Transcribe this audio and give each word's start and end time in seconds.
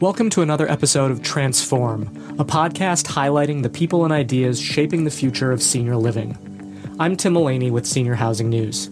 Welcome 0.00 0.30
to 0.30 0.40
another 0.40 0.66
episode 0.66 1.10
of 1.10 1.22
Transform, 1.22 2.04
a 2.38 2.44
podcast 2.46 3.06
highlighting 3.06 3.62
the 3.62 3.68
people 3.68 4.02
and 4.02 4.14
ideas 4.14 4.58
shaping 4.58 5.04
the 5.04 5.10
future 5.10 5.52
of 5.52 5.62
senior 5.62 5.96
living. 5.96 6.38
I'm 6.98 7.18
Tim 7.18 7.34
Mullaney 7.34 7.70
with 7.70 7.84
Senior 7.84 8.14
Housing 8.14 8.48
News. 8.48 8.86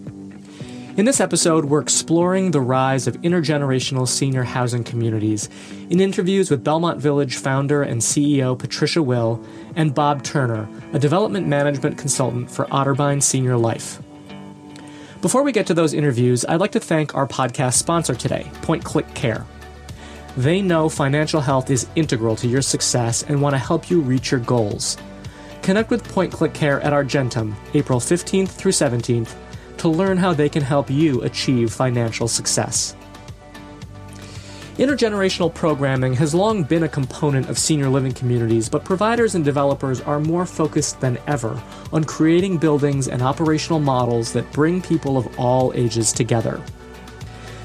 In 0.98 1.06
this 1.06 1.18
episode, 1.18 1.64
we're 1.64 1.80
exploring 1.80 2.50
the 2.50 2.60
rise 2.60 3.06
of 3.06 3.16
intergenerational 3.22 4.06
senior 4.06 4.42
housing 4.42 4.84
communities 4.84 5.48
in 5.88 5.98
interviews 5.98 6.50
with 6.50 6.62
Belmont 6.62 7.00
Village 7.00 7.36
founder 7.36 7.82
and 7.82 8.02
CEO 8.02 8.58
Patricia 8.58 9.02
Will 9.02 9.42
and 9.76 9.94
Bob 9.94 10.22
Turner, 10.24 10.68
a 10.92 10.98
development 10.98 11.46
management 11.46 11.96
consultant 11.96 12.50
for 12.50 12.66
Otterbein 12.66 13.22
Senior 13.22 13.56
Life. 13.56 14.02
Before 15.22 15.42
we 15.42 15.52
get 15.52 15.66
to 15.68 15.74
those 15.74 15.94
interviews, 15.94 16.44
I'd 16.44 16.60
like 16.60 16.72
to 16.72 16.80
thank 16.80 17.14
our 17.14 17.26
podcast 17.26 17.78
sponsor 17.78 18.14
today, 18.14 18.50
PointClickCare. 18.60 19.46
They 20.38 20.62
know 20.62 20.88
financial 20.88 21.40
health 21.40 21.68
is 21.68 21.88
integral 21.96 22.36
to 22.36 22.46
your 22.46 22.62
success 22.62 23.24
and 23.24 23.42
want 23.42 23.54
to 23.54 23.58
help 23.58 23.90
you 23.90 24.00
reach 24.00 24.30
your 24.30 24.38
goals. 24.38 24.96
Connect 25.62 25.90
with 25.90 26.06
PointClickCare 26.06 26.84
at 26.84 26.92
Argentum, 26.92 27.56
April 27.74 27.98
15th 27.98 28.50
through 28.50 28.70
17th, 28.70 29.34
to 29.78 29.88
learn 29.88 30.16
how 30.16 30.32
they 30.32 30.48
can 30.48 30.62
help 30.62 30.88
you 30.90 31.22
achieve 31.22 31.72
financial 31.72 32.28
success. 32.28 32.94
Intergenerational 34.76 35.52
programming 35.52 36.14
has 36.14 36.36
long 36.36 36.62
been 36.62 36.84
a 36.84 36.88
component 36.88 37.48
of 37.48 37.58
senior 37.58 37.88
living 37.88 38.12
communities, 38.12 38.68
but 38.68 38.84
providers 38.84 39.34
and 39.34 39.44
developers 39.44 40.00
are 40.02 40.20
more 40.20 40.46
focused 40.46 41.00
than 41.00 41.18
ever 41.26 41.60
on 41.92 42.04
creating 42.04 42.58
buildings 42.58 43.08
and 43.08 43.22
operational 43.22 43.80
models 43.80 44.32
that 44.34 44.52
bring 44.52 44.80
people 44.80 45.18
of 45.18 45.36
all 45.36 45.72
ages 45.74 46.12
together. 46.12 46.62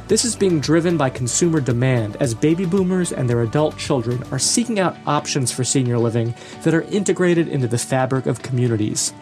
This 0.09 0.25
is 0.25 0.35
being 0.35 0.59
driven 0.59 0.97
by 0.97 1.09
consumer 1.09 1.61
demand 1.61 2.17
as 2.17 2.33
baby 2.33 2.65
boomers 2.65 3.13
and 3.13 3.29
their 3.29 3.43
adult 3.43 3.77
children 3.77 4.21
are 4.31 4.39
seeking 4.39 4.77
out 4.77 4.97
options 5.05 5.49
for 5.49 5.63
senior 5.63 5.97
living 5.97 6.35
that 6.63 6.73
are 6.73 6.81
integrated 6.83 7.47
into 7.47 7.69
the 7.69 7.77
fabric 7.77 8.25
of 8.25 8.41
communities. 8.41 9.13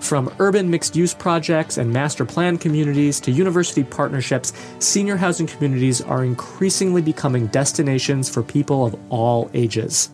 From 0.00 0.30
urban 0.38 0.68
mixed 0.68 0.94
use 0.94 1.14
projects 1.14 1.78
and 1.78 1.90
master 1.90 2.26
plan 2.26 2.58
communities 2.58 3.18
to 3.20 3.30
university 3.30 3.82
partnerships, 3.82 4.52
senior 4.78 5.16
housing 5.16 5.46
communities 5.46 6.02
are 6.02 6.22
increasingly 6.22 7.00
becoming 7.00 7.46
destinations 7.46 8.28
for 8.28 8.42
people 8.42 8.84
of 8.84 8.94
all 9.08 9.50
ages. 9.54 10.10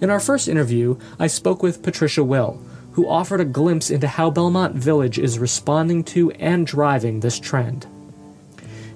In 0.00 0.08
our 0.08 0.20
first 0.20 0.48
interview, 0.48 0.96
I 1.18 1.26
spoke 1.26 1.62
with 1.62 1.82
Patricia 1.82 2.24
Will, 2.24 2.58
who 2.92 3.06
offered 3.06 3.42
a 3.42 3.44
glimpse 3.44 3.90
into 3.90 4.08
how 4.08 4.30
Belmont 4.30 4.74
Village 4.74 5.18
is 5.18 5.38
responding 5.38 6.02
to 6.04 6.30
and 6.32 6.66
driving 6.66 7.20
this 7.20 7.38
trend. 7.38 7.86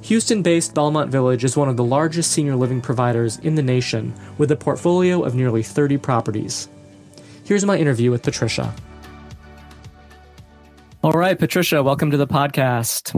Houston 0.03 0.43
based 0.43 0.75
Belmont 0.75 1.11
Village 1.11 1.45
is 1.45 1.57
one 1.57 1.69
of 1.69 1.77
the 1.77 1.85
largest 1.85 2.33
senior 2.33 2.57
living 2.57 2.81
providers 2.81 3.39
in 3.39 3.55
the 3.55 3.63
nation, 3.63 4.15
with 4.39 4.51
a 4.51 4.57
portfolio 4.57 5.23
of 5.23 5.35
nearly 5.35 5.63
30 5.63 5.99
properties. 5.99 6.69
Here's 7.45 7.65
my 7.65 7.77
interview 7.77 8.11
with 8.11 8.23
Patricia. 8.23 8.75
All 11.03 11.13
right, 11.13 11.39
Patricia, 11.39 11.83
welcome 11.83 12.11
to 12.11 12.17
the 12.17 12.27
podcast. 12.27 13.13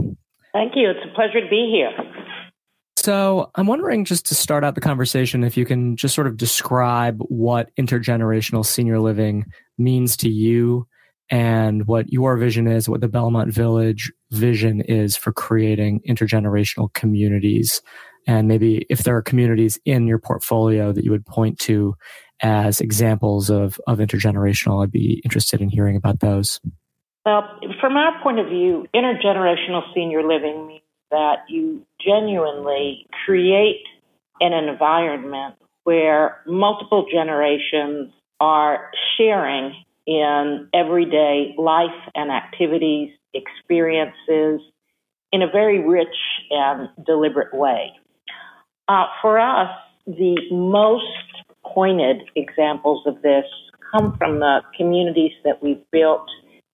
Thank 0.51 0.73
you. 0.75 0.89
It's 0.89 0.99
a 1.09 1.13
pleasure 1.15 1.41
to 1.41 1.49
be 1.49 1.71
here. 1.71 1.91
So, 2.97 3.49
I'm 3.55 3.67
wondering 3.67 4.05
just 4.05 4.27
to 4.27 4.35
start 4.35 4.63
out 4.63 4.75
the 4.75 4.81
conversation 4.81 5.43
if 5.43 5.57
you 5.57 5.65
can 5.65 5.97
just 5.97 6.15
sort 6.15 6.27
of 6.27 6.37
describe 6.37 7.19
what 7.19 7.69
intergenerational 7.79 8.65
senior 8.65 8.99
living 8.99 9.45
means 9.77 10.15
to 10.17 10.29
you 10.29 10.87
and 11.29 11.87
what 11.87 12.11
your 12.11 12.37
vision 12.37 12.67
is, 12.67 12.89
what 12.89 13.01
the 13.01 13.07
Belmont 13.07 13.53
Village 13.53 14.11
vision 14.31 14.81
is 14.81 15.15
for 15.15 15.31
creating 15.31 16.01
intergenerational 16.07 16.93
communities. 16.93 17.81
And 18.27 18.47
maybe 18.47 18.85
if 18.89 19.03
there 19.03 19.15
are 19.15 19.21
communities 19.21 19.79
in 19.85 20.07
your 20.07 20.19
portfolio 20.19 20.91
that 20.91 21.03
you 21.03 21.11
would 21.11 21.25
point 21.25 21.59
to 21.59 21.95
as 22.41 22.81
examples 22.81 23.49
of, 23.49 23.79
of 23.87 23.99
intergenerational, 23.99 24.83
I'd 24.83 24.91
be 24.91 25.21
interested 25.23 25.61
in 25.61 25.69
hearing 25.69 25.95
about 25.95 26.19
those. 26.19 26.59
Well, 27.25 27.59
from 27.79 27.95
our 27.95 28.21
point 28.21 28.39
of 28.39 28.47
view, 28.47 28.85
intergenerational 28.93 29.93
senior 29.93 30.23
living 30.27 30.67
means 30.67 30.81
that 31.09 31.45
you 31.47 31.85
genuinely 32.03 33.07
create 33.25 33.83
an 34.41 34.51
environment 34.51 35.55
where 35.83 36.41
multiple 36.45 37.05
generations 37.11 38.11
are 38.39 38.91
sharing 39.17 39.73
in 40.05 40.67
everyday 40.73 41.55
life 41.57 41.89
and 42.15 42.31
activities, 42.31 43.11
experiences 43.33 44.61
in 45.31 45.41
a 45.41 45.47
very 45.51 45.79
rich 45.79 46.15
and 46.51 46.89
deliberate 47.05 47.53
way. 47.53 47.91
Uh, 48.87 49.05
for 49.21 49.39
us, 49.39 49.69
the 50.05 50.35
most 50.51 51.05
pointed 51.65 52.17
examples 52.35 53.05
of 53.07 53.21
this 53.21 53.45
come 53.91 54.15
from 54.17 54.39
the 54.39 54.61
communities 54.75 55.31
that 55.43 55.61
we've 55.63 55.83
built 55.91 56.27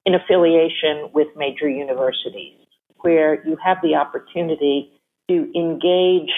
in 0.05 0.15
affiliation 0.15 1.09
with 1.13 1.27
major 1.35 1.69
universities, 1.69 2.57
where 3.01 3.45
you 3.45 3.57
have 3.63 3.77
the 3.83 3.95
opportunity 3.95 4.91
to 5.29 5.51
engage 5.55 6.31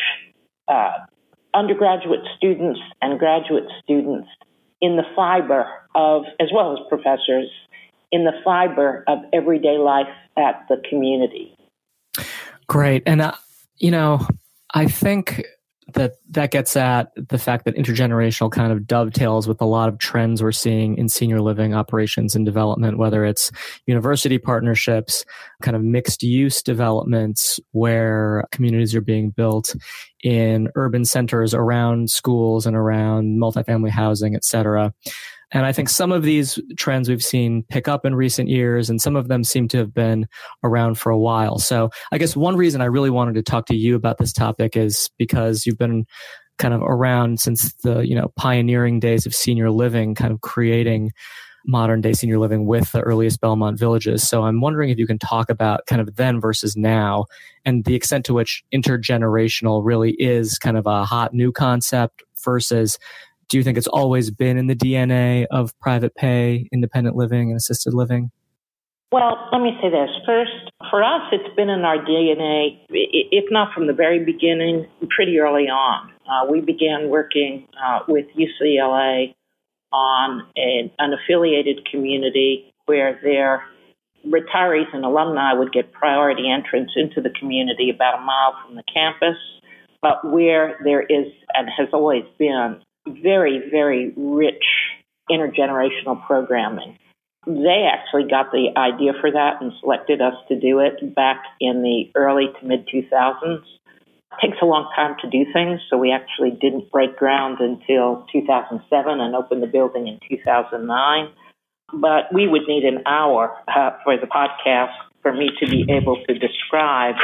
uh, 0.67 0.91
undergraduate 1.53 2.21
students 2.37 2.79
and 3.01 3.17
graduate 3.19 3.65
students 3.83 4.27
in 4.81 4.95
the 4.95 5.03
fiber 5.15 5.67
of, 5.95 6.23
as 6.39 6.49
well 6.53 6.73
as 6.73 6.79
professors, 6.89 7.49
in 8.11 8.25
the 8.25 8.33
fiber 8.43 9.03
of 9.07 9.19
everyday 9.31 9.77
life 9.77 10.07
at 10.37 10.65
the 10.69 10.81
community. 10.89 11.55
Great. 12.67 13.03
And, 13.05 13.21
uh, 13.21 13.33
you 13.77 13.91
know, 13.91 14.25
I 14.73 14.87
think 14.87 15.43
that 15.93 16.13
that 16.29 16.51
gets 16.51 16.75
at 16.75 17.11
the 17.15 17.37
fact 17.37 17.65
that 17.65 17.75
intergenerational 17.75 18.51
kind 18.51 18.71
of 18.71 18.87
dovetails 18.87 19.47
with 19.47 19.61
a 19.61 19.65
lot 19.65 19.89
of 19.89 19.97
trends 19.97 20.41
we're 20.41 20.51
seeing 20.51 20.97
in 20.97 21.09
senior 21.09 21.41
living 21.41 21.73
operations 21.73 22.35
and 22.35 22.45
development, 22.45 22.97
whether 22.97 23.25
it's 23.25 23.51
university 23.87 24.37
partnerships, 24.37 25.25
kind 25.61 25.75
of 25.75 25.83
mixed 25.83 26.23
use 26.23 26.61
developments 26.61 27.59
where 27.71 28.45
communities 28.51 28.95
are 28.95 29.01
being 29.01 29.29
built 29.29 29.75
in 30.23 30.69
urban 30.75 31.05
centers 31.05 31.53
around 31.53 32.09
schools 32.09 32.65
and 32.65 32.75
around 32.75 33.39
multifamily 33.39 33.89
housing, 33.89 34.35
et 34.35 34.45
cetera. 34.45 34.93
And 35.51 35.65
I 35.65 35.73
think 35.73 35.89
some 35.89 36.11
of 36.11 36.23
these 36.23 36.59
trends 36.77 37.09
we've 37.09 37.23
seen 37.23 37.63
pick 37.69 37.87
up 37.87 38.05
in 38.05 38.15
recent 38.15 38.49
years, 38.49 38.89
and 38.89 39.01
some 39.01 39.15
of 39.15 39.27
them 39.27 39.43
seem 39.43 39.67
to 39.69 39.77
have 39.77 39.93
been 39.93 40.27
around 40.63 40.95
for 40.95 41.09
a 41.11 41.19
while. 41.19 41.59
So 41.59 41.89
I 42.11 42.17
guess 42.17 42.35
one 42.35 42.55
reason 42.55 42.81
I 42.81 42.85
really 42.85 43.09
wanted 43.09 43.35
to 43.35 43.43
talk 43.43 43.65
to 43.67 43.75
you 43.75 43.95
about 43.95 44.17
this 44.17 44.33
topic 44.33 44.77
is 44.77 45.09
because 45.17 45.65
you've 45.65 45.77
been 45.77 46.05
kind 46.57 46.73
of 46.73 46.81
around 46.81 47.39
since 47.39 47.73
the, 47.83 48.01
you 48.01 48.15
know, 48.15 48.31
pioneering 48.37 48.99
days 48.99 49.25
of 49.25 49.35
senior 49.35 49.71
living, 49.71 50.15
kind 50.15 50.31
of 50.31 50.41
creating 50.41 51.11
modern 51.65 52.01
day 52.01 52.13
senior 52.13 52.39
living 52.39 52.65
with 52.65 52.91
the 52.91 53.01
earliest 53.01 53.41
Belmont 53.41 53.77
villages. 53.77 54.27
So 54.27 54.43
I'm 54.43 54.61
wondering 54.61 54.89
if 54.89 54.97
you 54.97 55.05
can 55.05 55.19
talk 55.19 55.49
about 55.49 55.85
kind 55.85 56.01
of 56.01 56.15
then 56.15 56.39
versus 56.39 56.75
now 56.75 57.25
and 57.65 57.85
the 57.85 57.95
extent 57.95 58.25
to 58.25 58.33
which 58.33 58.63
intergenerational 58.73 59.81
really 59.83 60.15
is 60.17 60.57
kind 60.57 60.77
of 60.77 60.87
a 60.87 61.05
hot 61.05 61.33
new 61.33 61.51
concept 61.51 62.23
versus 62.43 62.97
do 63.51 63.57
you 63.57 63.63
think 63.63 63.77
it's 63.77 63.87
always 63.87 64.31
been 64.31 64.57
in 64.57 64.67
the 64.67 64.75
DNA 64.75 65.45
of 65.51 65.77
private 65.79 66.15
pay, 66.15 66.69
independent 66.71 67.17
living, 67.17 67.49
and 67.49 67.57
assisted 67.57 67.93
living? 67.93 68.31
Well, 69.11 69.49
let 69.51 69.61
me 69.61 69.77
say 69.81 69.89
this. 69.89 70.09
First, 70.25 70.71
for 70.89 71.03
us, 71.03 71.21
it's 71.33 71.53
been 71.57 71.69
in 71.69 71.81
our 71.81 71.97
DNA, 71.97 72.79
if 72.89 73.43
not 73.51 73.73
from 73.73 73.87
the 73.87 73.93
very 73.93 74.23
beginning, 74.23 74.87
pretty 75.09 75.37
early 75.37 75.65
on. 75.65 76.13
Uh, 76.25 76.49
we 76.49 76.61
began 76.61 77.09
working 77.09 77.67
uh, 77.85 77.99
with 78.07 78.25
UCLA 78.37 79.35
on 79.91 80.47
an 80.55 81.13
affiliated 81.13 81.85
community 81.91 82.73
where 82.85 83.19
their 83.21 83.65
retirees 84.25 84.87
and 84.93 85.03
alumni 85.03 85.51
would 85.51 85.73
get 85.73 85.91
priority 85.91 86.49
entrance 86.49 86.91
into 86.95 87.19
the 87.19 87.31
community 87.37 87.89
about 87.93 88.17
a 88.17 88.21
mile 88.21 88.55
from 88.65 88.77
the 88.77 88.83
campus, 88.93 89.35
but 90.01 90.23
where 90.31 90.79
there 90.85 91.01
is 91.01 91.27
and 91.53 91.67
has 91.77 91.89
always 91.91 92.23
been 92.39 92.81
very, 93.07 93.69
very 93.69 94.13
rich 94.15 94.63
intergenerational 95.29 96.25
programming. 96.25 96.97
They 97.47 97.89
actually 97.91 98.29
got 98.29 98.51
the 98.51 98.69
idea 98.77 99.13
for 99.19 99.31
that 99.31 99.61
and 99.61 99.71
selected 99.79 100.21
us 100.21 100.35
to 100.47 100.59
do 100.59 100.79
it 100.79 101.15
back 101.15 101.43
in 101.59 101.81
the 101.81 102.11
early 102.15 102.47
to 102.59 102.65
mid 102.65 102.87
2000s. 102.87 103.63
It 103.95 104.47
takes 104.47 104.57
a 104.61 104.65
long 104.65 104.89
time 104.95 105.15
to 105.21 105.29
do 105.29 105.51
things, 105.51 105.81
so 105.89 105.97
we 105.97 106.11
actually 106.11 106.51
didn't 106.51 106.91
break 106.91 107.17
ground 107.17 107.59
until 107.59 108.25
2007 108.31 109.19
and 109.19 109.35
opened 109.35 109.63
the 109.63 109.67
building 109.67 110.07
in 110.07 110.19
2009. 110.29 111.29
But 111.93 112.33
we 112.33 112.47
would 112.47 112.67
need 112.67 112.83
an 112.83 113.03
hour 113.07 113.57
uh, 113.67 113.91
for 114.03 114.17
the 114.17 114.27
podcast 114.27 114.93
for 115.21 115.33
me 115.33 115.49
to 115.59 115.69
be 115.69 115.85
able 115.89 116.23
to 116.27 116.37
describe 116.37 117.15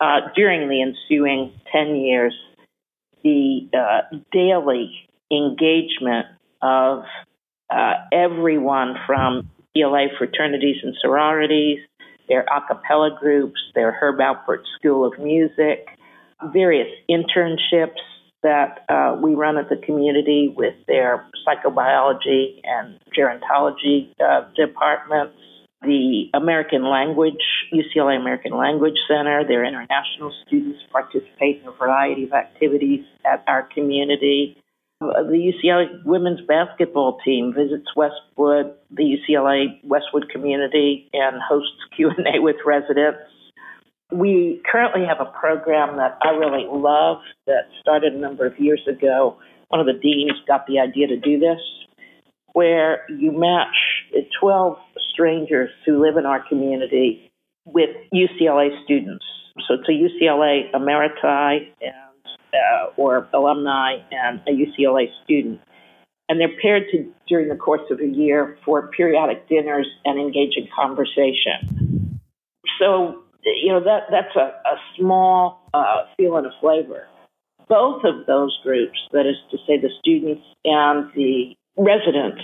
uh, 0.00 0.20
during 0.34 0.68
the 0.68 0.80
ensuing 0.80 1.52
10 1.72 1.96
years 1.96 2.34
the 3.22 3.68
uh, 3.76 4.16
daily 4.32 4.92
engagement 5.30 6.26
of 6.62 7.04
uh, 7.70 7.94
everyone 8.12 8.94
from 9.06 9.50
ELA 9.76 10.06
fraternities 10.18 10.76
and 10.82 10.94
sororities, 11.00 11.78
their 12.28 12.44
a 12.44 12.60
cappella 12.66 13.16
groups, 13.18 13.60
their 13.74 13.92
Herb 13.92 14.18
Alpert 14.18 14.62
School 14.78 15.06
of 15.06 15.18
Music, 15.18 15.86
various 16.52 16.88
internships, 17.10 18.00
that 18.42 18.84
uh, 18.88 19.16
we 19.20 19.34
run 19.34 19.56
at 19.58 19.68
the 19.68 19.76
community 19.76 20.52
with 20.56 20.74
their 20.86 21.26
psychobiology 21.46 22.60
and 22.62 22.98
gerontology 23.16 24.08
uh, 24.20 24.42
departments, 24.54 25.34
the 25.82 26.30
American 26.34 26.88
Language, 26.88 27.42
UCLA 27.72 28.20
American 28.20 28.56
Language 28.56 28.96
Center, 29.08 29.44
their 29.46 29.64
international 29.64 30.32
students 30.46 30.78
participate 30.92 31.60
in 31.62 31.68
a 31.68 31.72
variety 31.72 32.24
of 32.24 32.32
activities 32.32 33.04
at 33.24 33.42
our 33.46 33.62
community. 33.74 34.56
The 35.00 35.52
UCLA 35.52 36.04
women's 36.06 36.40
basketball 36.46 37.18
team 37.24 37.52
visits 37.54 37.86
Westwood, 37.94 38.72
the 38.90 39.16
UCLA 39.16 39.78
Westwood 39.84 40.30
community, 40.30 41.10
and 41.12 41.36
hosts 41.46 41.76
Q&A 41.96 42.40
with 42.40 42.56
residents. 42.64 43.18
We 44.10 44.62
currently 44.70 45.04
have 45.06 45.20
a 45.20 45.30
program 45.38 45.96
that 45.96 46.16
I 46.22 46.30
really 46.30 46.66
love 46.70 47.18
that 47.46 47.64
started 47.80 48.14
a 48.14 48.18
number 48.18 48.46
of 48.46 48.58
years 48.58 48.80
ago. 48.88 49.36
One 49.68 49.80
of 49.80 49.86
the 49.86 50.00
deans 50.00 50.38
got 50.46 50.66
the 50.66 50.78
idea 50.78 51.08
to 51.08 51.16
do 51.16 51.38
this, 51.40 51.58
where 52.52 53.04
you 53.10 53.32
match 53.32 53.74
12 54.40 54.78
strangers 55.12 55.70
who 55.84 56.00
live 56.00 56.16
in 56.16 56.24
our 56.24 56.46
community 56.48 57.30
with 57.66 57.90
UCLA 58.14 58.68
students. 58.84 59.24
So 59.66 59.74
it's 59.74 59.88
a 59.88 59.92
UCLA 59.92 60.72
emeriti 60.72 61.72
and 61.80 62.05
uh, 62.54 62.90
or 62.96 63.28
alumni 63.32 63.96
and 64.10 64.40
a 64.46 64.50
UCLA 64.50 65.06
student. 65.24 65.60
And 66.28 66.40
they're 66.40 66.56
paired 66.60 66.84
to, 66.92 67.12
during 67.28 67.48
the 67.48 67.56
course 67.56 67.88
of 67.90 68.00
a 68.00 68.06
year 68.06 68.58
for 68.64 68.88
periodic 68.88 69.48
dinners 69.48 69.86
and 70.04 70.18
engaging 70.18 70.68
conversation. 70.74 72.20
So 72.80 73.22
you 73.46 73.72
know 73.72 73.80
that 73.84 74.10
that's 74.10 74.34
a, 74.36 74.68
a 74.68 74.76
small 74.98 75.68
uh, 75.72 76.04
feel 76.16 76.36
and 76.36 76.46
a 76.46 76.50
flavor. 76.60 77.06
Both 77.68 78.04
of 78.04 78.26
those 78.26 78.58
groups, 78.62 78.98
that 79.12 79.26
is 79.26 79.36
to 79.50 79.58
say, 79.66 79.78
the 79.80 79.90
students 80.00 80.44
and 80.64 81.10
the 81.14 81.54
residents, 81.76 82.42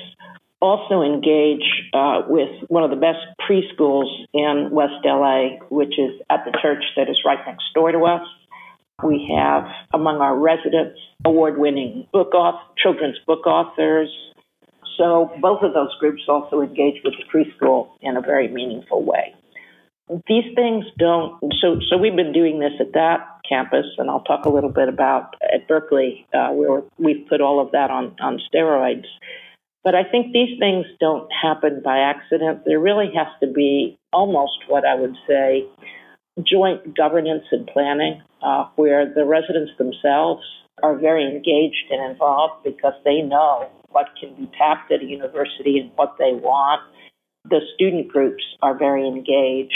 also 0.61 1.03
engage 1.03 1.63
uh, 1.93 2.23
with 2.27 2.51
one 2.69 2.83
of 2.83 2.91
the 2.91 2.97
best 2.97 3.19
preschools 3.41 4.11
in 4.33 4.71
West 4.71 5.05
LA, 5.05 5.59
which 5.71 5.99
is 5.99 6.21
at 6.31 6.45
the 6.45 6.57
church 6.63 6.83
that 6.97 7.09
is 7.09 7.19
right 7.25 7.39
next 7.47 7.65
door 7.75 7.93
to 7.93 7.99
us. 8.05 8.27
We 9.03 9.29
have 9.37 9.65
among 9.93 10.19
our 10.19 10.39
residents 10.39 10.99
award-winning 11.25 12.07
book 12.13 12.35
author, 12.35 12.65
children's 12.83 13.19
book 13.27 13.47
authors. 13.47 14.09
So 14.99 15.31
both 15.41 15.63
of 15.63 15.75
those 15.75 15.95
groups 15.99 16.23
also 16.29 16.61
engage 16.61 17.03
with 17.05 17.15
the 17.15 17.25
preschool 17.33 17.91
in 18.01 18.17
a 18.17 18.21
very 18.21 18.49
meaningful 18.49 19.03
way. 19.03 19.35
These 20.29 20.55
things 20.55 20.85
don't 20.99 21.41
so 21.61 21.81
so 21.89 21.97
we've 21.97 22.17
been 22.17 22.33
doing 22.33 22.61
this 22.61 22.73
at 22.81 22.93
that 22.93 23.29
campus 23.49 23.87
and 23.99 24.11
i'll 24.11 24.25
talk 24.25 24.45
a 24.45 24.51
little 24.51 24.71
bit 24.71 24.89
about 24.89 25.35
at 25.43 25.67
berkeley 25.69 26.27
uh, 26.35 26.51
where 26.51 26.83
we've 26.99 27.27
put 27.29 27.41
all 27.41 27.65
of 27.65 27.71
that 27.73 27.91
on 27.91 28.15
on 28.21 28.39
steroids. 28.53 29.07
But 29.85 29.95
i 29.95 30.03
think 30.03 30.33
these 30.33 30.59
things 30.59 30.87
don't 31.01 31.29
happen 31.33 31.81
by 31.83 31.99
accident. 31.99 32.65
There 32.67 32.81
really 32.81 33.11
has 33.17 33.29
to 33.41 33.47
be 33.47 33.97
almost 34.13 34.59
what 34.69 34.85
i 34.85 34.95
would 34.95 35.17
say 35.27 35.65
joint 36.43 36.97
governance 36.97 37.45
and 37.53 37.67
planning 37.67 38.23
uh, 38.43 38.65
where 38.77 39.13
the 39.13 39.25
residents 39.25 39.73
themselves 39.79 40.43
are 40.83 40.97
very 40.97 41.25
engaged 41.25 41.91
and 41.91 42.11
involved 42.11 42.65
because 42.65 42.95
they 43.05 43.21
know 43.21 43.69
what 43.91 44.07
can 44.19 44.35
be 44.35 44.51
tapped 44.57 44.91
at 44.91 45.03
a 45.03 45.05
university 45.05 45.79
and 45.79 45.91
what 45.97 46.17
they 46.19 46.33
want 46.33 46.81
the 47.49 47.61
student 47.75 48.09
groups 48.09 48.43
are 48.63 48.77
very 48.77 49.07
engaged, 49.07 49.75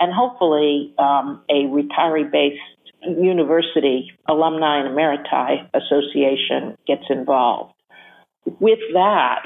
and 0.00 0.12
hopefully 0.12 0.94
um, 0.98 1.42
a 1.48 1.64
retiree 1.64 2.30
based 2.30 2.60
university 3.02 4.10
alumni 4.28 4.80
and 4.80 4.88
emeriti 4.88 5.68
association 5.74 6.76
gets 6.86 7.04
involved. 7.10 7.72
With 8.58 8.80
that, 8.94 9.42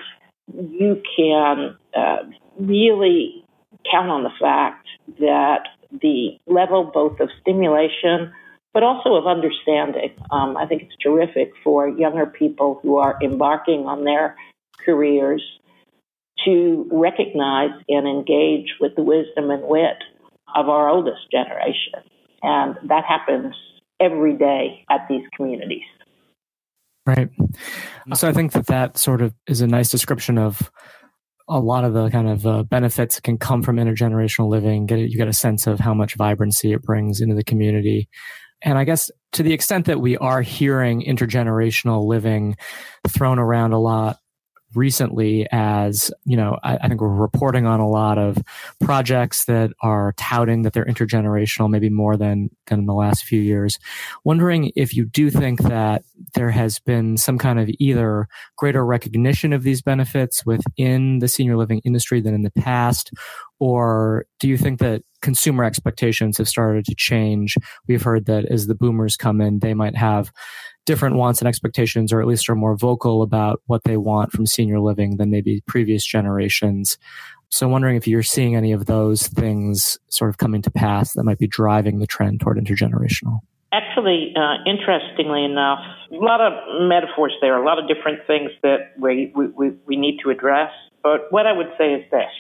you 0.54 1.02
can 1.16 1.76
uh, 1.94 2.16
really 2.58 3.44
count 3.90 4.10
on 4.10 4.22
the 4.22 4.30
fact 4.40 4.86
that 5.18 5.64
the 6.00 6.38
level 6.46 6.90
both 6.92 7.20
of 7.20 7.28
stimulation 7.40 8.32
but 8.72 8.82
also 8.82 9.14
of 9.14 9.26
understanding. 9.26 10.12
Um, 10.30 10.56
I 10.56 10.66
think 10.66 10.82
it's 10.82 10.96
terrific 11.02 11.52
for 11.62 11.88
younger 11.88 12.26
people 12.26 12.80
who 12.82 12.96
are 12.96 13.18
embarking 13.22 13.80
on 13.86 14.04
their 14.04 14.36
careers 14.84 15.42
to 16.44 16.88
recognize 16.90 17.70
and 17.88 18.06
engage 18.08 18.74
with 18.80 18.96
the 18.96 19.02
wisdom 19.02 19.50
and 19.50 19.62
wit 19.64 20.02
of 20.56 20.68
our 20.68 20.88
oldest 20.88 21.30
generation. 21.30 22.00
And 22.42 22.76
that 22.88 23.04
happens 23.04 23.54
every 24.00 24.36
day 24.36 24.84
at 24.90 25.06
these 25.08 25.22
communities. 25.36 25.84
Right. 27.06 27.28
So 28.14 28.28
I 28.28 28.32
think 28.32 28.52
that 28.52 28.66
that 28.66 28.96
sort 28.96 29.22
of 29.22 29.34
is 29.46 29.60
a 29.60 29.66
nice 29.66 29.90
description 29.90 30.38
of 30.38 30.70
a 31.48 31.58
lot 31.58 31.84
of 31.84 31.92
the 31.92 32.10
kind 32.10 32.28
of 32.28 32.46
uh, 32.46 32.62
benefits 32.62 33.20
can 33.20 33.38
come 33.38 33.62
from 33.62 33.76
intergenerational 33.76 34.48
living. 34.48 34.86
Get 34.86 34.98
you 34.98 35.16
get 35.16 35.28
a 35.28 35.32
sense 35.32 35.66
of 35.66 35.80
how 35.80 35.94
much 35.94 36.14
vibrancy 36.16 36.72
it 36.72 36.82
brings 36.82 37.20
into 37.20 37.34
the 37.34 37.44
community. 37.44 38.08
And 38.62 38.78
I 38.78 38.84
guess 38.84 39.10
to 39.32 39.42
the 39.42 39.52
extent 39.52 39.86
that 39.86 40.00
we 40.00 40.16
are 40.18 40.40
hearing 40.40 41.02
intergenerational 41.02 42.06
living 42.06 42.56
thrown 43.08 43.38
around 43.38 43.72
a 43.72 43.78
lot, 43.78 44.18
recently 44.74 45.46
as, 45.52 46.10
you 46.24 46.36
know, 46.36 46.58
I, 46.62 46.76
I, 46.76 46.88
think 46.88 47.00
we're 47.00 47.08
reporting 47.08 47.66
on 47.66 47.80
a 47.80 47.88
lot 47.88 48.18
of 48.18 48.38
projects 48.80 49.44
that 49.46 49.72
are 49.82 50.14
touting 50.16 50.62
that 50.62 50.72
they're 50.72 50.84
intergenerational, 50.84 51.70
maybe 51.70 51.90
more 51.90 52.16
than, 52.16 52.50
than 52.66 52.80
in 52.80 52.86
the 52.86 52.94
last 52.94 53.24
few 53.24 53.40
years. 53.40 53.78
Wondering 54.24 54.72
if 54.76 54.94
you 54.94 55.04
do 55.04 55.30
think 55.30 55.62
that 55.62 56.04
there 56.34 56.50
has 56.50 56.78
been 56.78 57.16
some 57.16 57.38
kind 57.38 57.58
of 57.58 57.70
either 57.78 58.28
greater 58.56 58.84
recognition 58.84 59.52
of 59.52 59.62
these 59.62 59.82
benefits 59.82 60.44
within 60.46 61.18
the 61.18 61.28
senior 61.28 61.56
living 61.56 61.80
industry 61.84 62.20
than 62.20 62.34
in 62.34 62.42
the 62.42 62.50
past, 62.50 63.10
or 63.58 64.26
do 64.40 64.48
you 64.48 64.56
think 64.56 64.80
that 64.80 65.02
consumer 65.20 65.62
expectations 65.62 66.38
have 66.38 66.48
started 66.48 66.84
to 66.84 66.94
change? 66.96 67.56
We've 67.86 68.02
heard 68.02 68.26
that 68.26 68.44
as 68.46 68.66
the 68.66 68.74
boomers 68.74 69.16
come 69.16 69.40
in, 69.40 69.60
they 69.60 69.72
might 69.72 69.96
have 69.96 70.32
different 70.86 71.16
wants 71.16 71.40
and 71.40 71.48
expectations, 71.48 72.12
or 72.12 72.20
at 72.20 72.26
least 72.26 72.48
are 72.48 72.54
more 72.54 72.76
vocal 72.76 73.22
about 73.22 73.62
what 73.66 73.84
they 73.84 73.96
want 73.96 74.32
from 74.32 74.46
senior 74.46 74.80
living 74.80 75.16
than 75.16 75.30
maybe 75.30 75.62
previous 75.66 76.04
generations. 76.04 76.98
So, 77.50 77.66
I'm 77.66 77.72
wondering 77.72 77.96
if 77.96 78.06
you're 78.06 78.22
seeing 78.22 78.56
any 78.56 78.72
of 78.72 78.86
those 78.86 79.26
things 79.26 79.98
sort 80.08 80.30
of 80.30 80.38
coming 80.38 80.62
to 80.62 80.70
pass 80.70 81.12
that 81.12 81.24
might 81.24 81.38
be 81.38 81.46
driving 81.46 81.98
the 81.98 82.06
trend 82.06 82.40
toward 82.40 82.58
intergenerational. 82.58 83.40
Actually, 83.72 84.34
uh, 84.36 84.56
interestingly 84.70 85.44
enough, 85.44 85.78
a 86.10 86.16
lot 86.16 86.40
of 86.40 86.52
metaphors 86.88 87.32
there, 87.40 87.56
a 87.56 87.64
lot 87.64 87.78
of 87.78 87.88
different 87.88 88.26
things 88.26 88.50
that 88.62 88.92
we, 88.98 89.32
we, 89.34 89.70
we 89.86 89.96
need 89.96 90.18
to 90.22 90.30
address. 90.30 90.70
But 91.02 91.30
what 91.30 91.46
I 91.46 91.52
would 91.52 91.70
say 91.78 91.94
is 91.94 92.10
this 92.10 92.30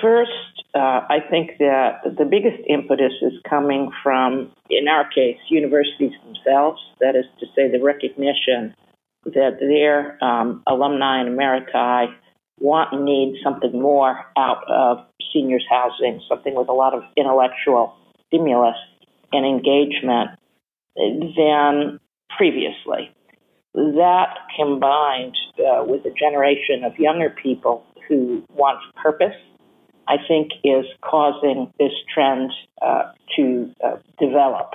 First, 0.00 0.30
uh, 0.74 1.00
I 1.08 1.18
think 1.30 1.52
that 1.58 2.02
the 2.04 2.24
biggest 2.24 2.62
impetus 2.68 3.12
is 3.22 3.32
coming 3.48 3.90
from, 4.02 4.52
in 4.68 4.88
our 4.88 5.08
case, 5.08 5.38
universities 5.48 6.12
themselves. 6.24 6.80
That 7.00 7.16
is 7.16 7.24
to 7.40 7.46
say, 7.56 7.70
the 7.70 7.82
recognition 7.82 8.74
that 9.24 9.58
their 9.60 10.22
um, 10.22 10.62
alumni 10.66 11.20
and 11.20 11.38
emeriti 11.38 12.14
want 12.58 12.92
and 12.92 13.04
need 13.04 13.40
something 13.42 13.72
more 13.72 14.26
out 14.36 14.62
of 14.68 14.98
seniors 15.32 15.64
housing, 15.70 16.20
something 16.28 16.54
with 16.54 16.68
a 16.68 16.72
lot 16.72 16.94
of 16.94 17.02
intellectual 17.16 17.94
stimulus 18.26 18.76
and 19.32 19.46
engagement 19.46 20.30
than 20.96 21.98
previously. 22.36 23.10
That 23.74 24.36
combined 24.54 25.34
uh, 25.58 25.84
with 25.84 26.04
a 26.04 26.10
generation 26.10 26.84
of 26.84 26.98
younger 26.98 27.30
people 27.30 27.84
who 28.08 28.44
want 28.54 28.78
purpose 29.02 29.34
I 30.08 30.16
think 30.26 30.52
is 30.64 30.86
causing 31.02 31.72
this 31.78 31.92
trend 32.12 32.50
uh, 32.80 33.12
to 33.36 33.72
uh, 33.84 33.96
develop. 34.18 34.72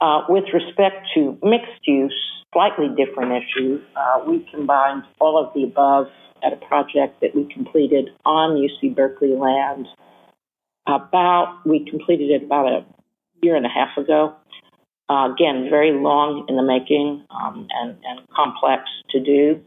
Uh, 0.00 0.22
with 0.28 0.44
respect 0.52 1.06
to 1.14 1.38
mixed 1.42 1.86
use, 1.86 2.14
slightly 2.52 2.86
different 2.96 3.42
issue, 3.42 3.80
uh, 3.96 4.22
we 4.26 4.46
combined 4.50 5.02
all 5.20 5.42
of 5.42 5.52
the 5.54 5.64
above 5.64 6.06
at 6.42 6.52
a 6.52 6.56
project 6.56 7.20
that 7.20 7.34
we 7.34 7.44
completed 7.52 8.10
on 8.24 8.56
UC 8.56 8.94
Berkeley 8.94 9.34
land. 9.34 9.86
About 10.86 11.60
we 11.66 11.84
completed 11.84 12.30
it 12.30 12.44
about 12.44 12.66
a 12.66 12.86
year 13.42 13.56
and 13.56 13.66
a 13.66 13.68
half 13.68 13.96
ago. 13.98 14.34
Uh, 15.10 15.32
again, 15.32 15.68
very 15.70 15.92
long 15.92 16.44
in 16.48 16.56
the 16.56 16.62
making 16.62 17.24
um, 17.30 17.66
and, 17.70 17.96
and 18.04 18.20
complex 18.28 18.84
to 19.10 19.20
do, 19.20 19.60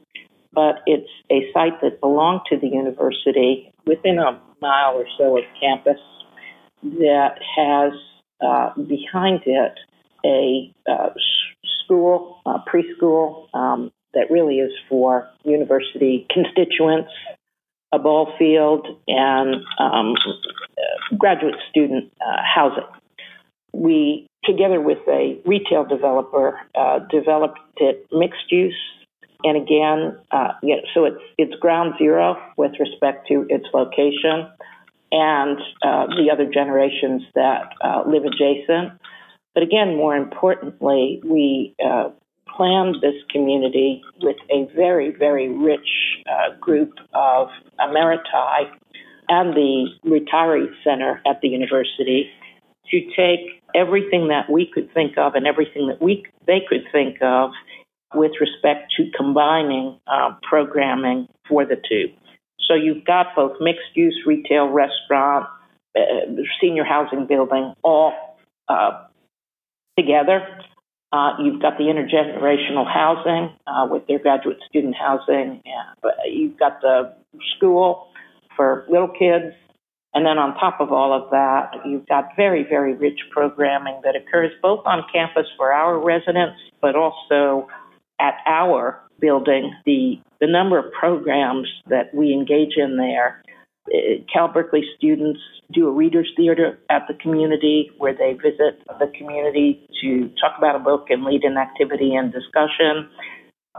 but 0.53 0.75
it's 0.85 1.09
a 1.31 1.51
site 1.51 1.81
that 1.81 1.99
belonged 1.99 2.41
to 2.47 2.57
the 2.57 2.67
university 2.67 3.71
within 3.85 4.19
a 4.19 4.39
mile 4.61 4.95
or 4.95 5.05
so 5.17 5.37
of 5.37 5.43
campus 5.59 5.99
that 6.83 7.35
has 7.55 7.93
uh, 8.41 8.73
behind 8.75 9.41
it 9.45 9.73
a 10.25 10.73
uh, 10.89 11.09
school, 11.83 12.41
uh, 12.45 12.59
preschool 12.71 13.47
um, 13.55 13.91
that 14.13 14.29
really 14.29 14.55
is 14.55 14.71
for 14.89 15.27
university 15.43 16.27
constituents, 16.31 17.09
a 17.91 17.99
ball 17.99 18.33
field, 18.37 18.87
and 19.07 19.55
um, 19.79 20.13
graduate 21.17 21.55
student 21.69 22.11
uh, 22.21 22.41
housing. 22.43 22.83
We 23.73 24.27
together 24.43 24.81
with 24.81 24.99
a 25.07 25.39
retail 25.45 25.85
developer, 25.85 26.59
uh, 26.75 26.99
developed 27.09 27.59
it 27.77 28.07
mixed 28.11 28.51
use. 28.51 28.75
And 29.43 29.57
again, 29.57 30.17
uh, 30.31 30.53
yeah, 30.61 30.77
so 30.93 31.05
it's 31.05 31.21
it's 31.37 31.53
ground 31.55 31.93
zero 31.97 32.37
with 32.57 32.73
respect 32.79 33.27
to 33.27 33.45
its 33.49 33.65
location 33.73 34.47
and 35.11 35.57
uh, 35.83 36.07
the 36.07 36.29
other 36.31 36.49
generations 36.51 37.23
that 37.35 37.73
uh, 37.83 38.03
live 38.07 38.23
adjacent. 38.23 38.99
But 39.53 39.63
again, 39.63 39.97
more 39.97 40.15
importantly, 40.15 41.21
we 41.25 41.75
uh, 41.85 42.09
planned 42.55 42.95
this 43.01 43.15
community 43.29 44.01
with 44.21 44.37
a 44.49 44.67
very, 44.75 45.11
very 45.11 45.49
rich 45.49 46.19
uh, 46.29 46.55
group 46.59 46.93
of 47.13 47.49
emeriti 47.79 48.71
and 49.27 49.53
the 49.53 49.87
retiree 50.05 50.67
center 50.83 51.21
at 51.25 51.41
the 51.41 51.49
university 51.49 52.29
to 52.89 53.01
take 53.15 53.61
everything 53.73 54.27
that 54.27 54.49
we 54.49 54.69
could 54.73 54.93
think 54.93 55.17
of 55.17 55.35
and 55.35 55.47
everything 55.47 55.87
that 55.87 56.01
we 56.01 56.25
they 56.45 56.61
could 56.67 56.83
think 56.91 57.17
of 57.21 57.51
with 58.13 58.31
respect 58.39 58.93
to 58.97 59.09
combining 59.15 59.99
uh, 60.07 60.35
programming 60.43 61.27
for 61.47 61.65
the 61.65 61.75
two. 61.75 62.07
So 62.67 62.75
you've 62.75 63.05
got 63.05 63.35
both 63.35 63.57
mixed 63.59 63.95
use 63.95 64.17
retail, 64.25 64.67
restaurant, 64.67 65.47
uh, 65.97 66.01
senior 66.61 66.83
housing 66.83 67.27
building, 67.27 67.73
all 67.83 68.13
uh, 68.69 69.05
together. 69.97 70.47
Uh, 71.11 71.31
you've 71.43 71.61
got 71.61 71.77
the 71.77 71.83
intergenerational 71.85 72.87
housing 72.87 73.53
uh, 73.67 73.85
with 73.89 74.07
their 74.07 74.19
graduate 74.19 74.57
student 74.69 74.95
housing. 74.95 75.61
You've 76.25 76.57
got 76.57 76.79
the 76.81 77.13
school 77.57 78.07
for 78.55 78.85
little 78.89 79.09
kids. 79.09 79.53
And 80.13 80.25
then 80.25 80.37
on 80.37 80.55
top 80.55 80.79
of 80.79 80.91
all 80.91 81.13
of 81.13 81.29
that, 81.31 81.71
you've 81.85 82.05
got 82.07 82.35
very, 82.35 82.63
very 82.63 82.93
rich 82.95 83.19
programming 83.31 84.01
that 84.03 84.15
occurs 84.15 84.51
both 84.61 84.85
on 84.85 85.03
campus 85.11 85.47
for 85.57 85.71
our 85.71 85.97
residents, 85.97 86.59
but 86.81 86.95
also 86.95 87.67
at 88.21 88.35
our 88.45 89.01
building. 89.19 89.73
The, 89.85 90.19
the 90.39 90.47
number 90.47 90.77
of 90.77 90.91
programs 90.93 91.67
that 91.87 92.13
we 92.13 92.31
engage 92.33 92.73
in 92.77 92.97
there 92.97 93.41
uh, 93.87 94.21
Cal 94.31 94.47
Berkeley 94.47 94.83
students 94.97 95.39
do 95.73 95.87
a 95.87 95.91
reader's 95.91 96.31
theater 96.37 96.79
at 96.89 97.03
the 97.07 97.13
community 97.15 97.89
where 97.97 98.13
they 98.13 98.33
visit 98.33 98.79
the 98.99 99.11
community 99.17 99.87
to 100.01 100.29
talk 100.39 100.57
about 100.57 100.75
a 100.75 100.79
book 100.79 101.07
and 101.09 101.23
lead 101.23 101.43
an 101.43 101.57
activity 101.57 102.13
and 102.13 102.31
discussion. 102.31 103.09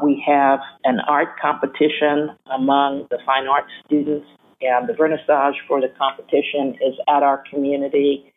We 0.02 0.22
have 0.26 0.60
an 0.84 1.00
art 1.06 1.38
competition 1.40 2.30
among 2.52 3.06
the 3.10 3.18
fine 3.24 3.46
arts 3.46 3.70
students, 3.84 4.26
and 4.60 4.88
the 4.88 4.94
vernissage 4.94 5.54
for 5.68 5.80
the 5.80 5.92
competition 5.98 6.78
is 6.80 6.94
at 7.08 7.22
our 7.22 7.44
community. 7.50 8.31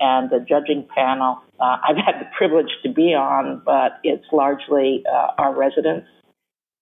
And 0.00 0.30
the 0.30 0.40
judging 0.40 0.88
panel, 0.94 1.38
uh, 1.60 1.76
I've 1.86 1.96
had 1.96 2.20
the 2.20 2.28
privilege 2.36 2.70
to 2.82 2.90
be 2.90 3.14
on, 3.14 3.62
but 3.64 4.00
it's 4.02 4.24
largely 4.32 5.04
uh, 5.06 5.32
our 5.36 5.54
residents 5.54 6.08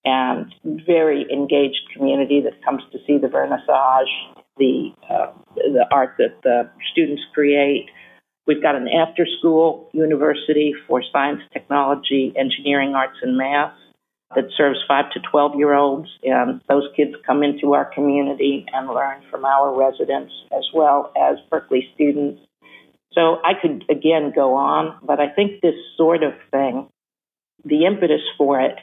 and 0.04 0.54
very 0.86 1.26
engaged 1.32 1.80
community 1.94 2.40
that 2.42 2.64
comes 2.64 2.82
to 2.92 2.98
see 3.06 3.18
the 3.18 3.26
vernissage, 3.26 4.06
the 4.56 4.92
uh, 5.10 5.32
the 5.56 5.84
art 5.90 6.14
that 6.18 6.40
the 6.42 6.70
students 6.92 7.22
create. 7.34 7.86
We've 8.46 8.62
got 8.62 8.76
an 8.76 8.88
after 8.88 9.26
school 9.38 9.90
university 9.92 10.72
for 10.86 11.02
science, 11.12 11.42
technology, 11.52 12.32
engineering, 12.36 12.94
arts, 12.94 13.18
and 13.20 13.36
math 13.36 13.74
that 14.34 14.44
serves 14.56 14.78
5 14.86 15.12
to 15.12 15.20
12 15.30 15.56
year 15.56 15.74
olds. 15.74 16.08
And 16.22 16.60
those 16.68 16.84
kids 16.96 17.12
come 17.26 17.42
into 17.42 17.74
our 17.74 17.84
community 17.84 18.66
and 18.72 18.88
learn 18.88 19.22
from 19.30 19.44
our 19.44 19.76
residents 19.76 20.32
as 20.52 20.64
well 20.74 21.12
as 21.16 21.36
Berkeley 21.50 21.88
students. 21.94 22.40
So 23.12 23.38
I 23.44 23.52
could 23.60 23.84
again 23.90 24.32
go 24.34 24.54
on, 24.54 24.96
but 25.02 25.20
I 25.20 25.28
think 25.28 25.60
this 25.60 25.74
sort 25.96 26.22
of 26.22 26.32
thing, 26.50 26.88
the 27.64 27.86
impetus 27.86 28.20
for 28.36 28.60
it 28.60 28.76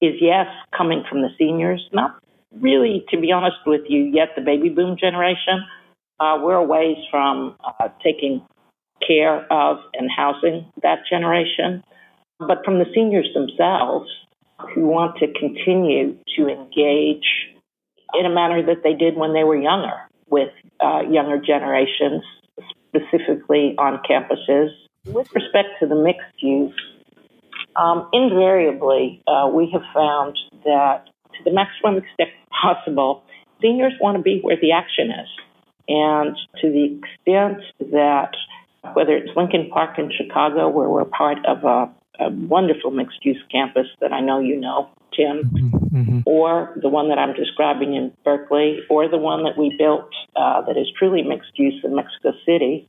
is 0.00 0.14
yes, 0.20 0.46
coming 0.76 1.04
from 1.08 1.22
the 1.22 1.30
seniors, 1.38 1.82
not 1.92 2.18
really, 2.60 3.04
to 3.10 3.20
be 3.20 3.32
honest 3.32 3.56
with 3.66 3.82
you, 3.88 4.04
yet 4.04 4.28
the 4.36 4.42
baby 4.42 4.68
boom 4.68 4.96
generation. 4.98 5.64
Uh, 6.20 6.38
we're 6.42 6.54
a 6.54 6.64
ways 6.64 6.96
from 7.10 7.56
uh, 7.64 7.88
taking 8.02 8.42
care 9.06 9.50
of 9.52 9.78
and 9.94 10.10
housing 10.14 10.66
that 10.82 10.98
generation. 11.08 11.82
But 12.38 12.64
from 12.64 12.78
the 12.78 12.86
seniors 12.94 13.28
themselves 13.34 14.08
who 14.74 14.86
want 14.86 15.18
to 15.18 15.26
continue 15.38 16.16
to 16.36 16.48
engage 16.48 17.26
in 18.14 18.26
a 18.26 18.30
manner 18.30 18.64
that 18.66 18.82
they 18.82 18.94
did 18.94 19.16
when 19.16 19.34
they 19.34 19.44
were 19.44 19.60
younger 19.60 20.08
with 20.28 20.50
uh, 20.80 21.00
younger 21.08 21.38
generations, 21.38 22.22
specifically 22.88 23.74
on 23.78 24.00
campuses. 24.08 24.70
With 25.06 25.28
respect 25.34 25.68
to 25.80 25.86
the 25.86 25.94
mixed 25.94 26.42
use, 26.42 26.74
um, 27.76 28.08
invariably, 28.12 29.22
uh, 29.26 29.48
we 29.52 29.70
have 29.72 29.82
found 29.94 30.36
that 30.64 31.06
to 31.34 31.44
the 31.44 31.52
maximum 31.52 31.96
extent 31.96 32.30
possible, 32.50 33.22
seniors 33.62 33.92
want 34.00 34.16
to 34.16 34.22
be 34.22 34.40
where 34.40 34.56
the 34.60 34.72
action 34.72 35.10
is. 35.10 35.28
And 35.88 36.36
to 36.60 36.70
the 36.70 36.98
extent 36.98 37.62
that 37.92 38.32
whether 38.92 39.16
it's 39.16 39.30
Lincoln 39.36 39.70
Park 39.72 39.98
in 39.98 40.10
Chicago, 40.10 40.68
where 40.68 40.88
we're 40.88 41.04
part 41.04 41.38
of 41.46 41.64
a, 41.64 41.90
a 42.18 42.30
wonderful 42.30 42.90
mixed 42.90 43.24
use 43.24 43.42
campus 43.50 43.86
that 44.00 44.12
I 44.12 44.20
know 44.20 44.40
you 44.40 44.58
know, 44.58 44.90
Tim, 45.14 45.80
mm-hmm. 45.92 46.20
or 46.26 46.76
the 46.80 46.88
one 46.88 47.08
that 47.08 47.18
I'm 47.18 47.34
describing 47.34 47.94
in 47.94 48.12
Berkeley, 48.24 48.80
or 48.90 49.08
the 49.08 49.18
one 49.18 49.44
that 49.44 49.56
we 49.56 49.74
built 49.78 50.10
uh, 50.36 50.62
that 50.62 50.76
is 50.76 50.86
truly 50.98 51.22
mixed 51.22 51.58
use 51.58 51.80
in 51.84 51.94
Mexico 51.94 52.32
City, 52.44 52.88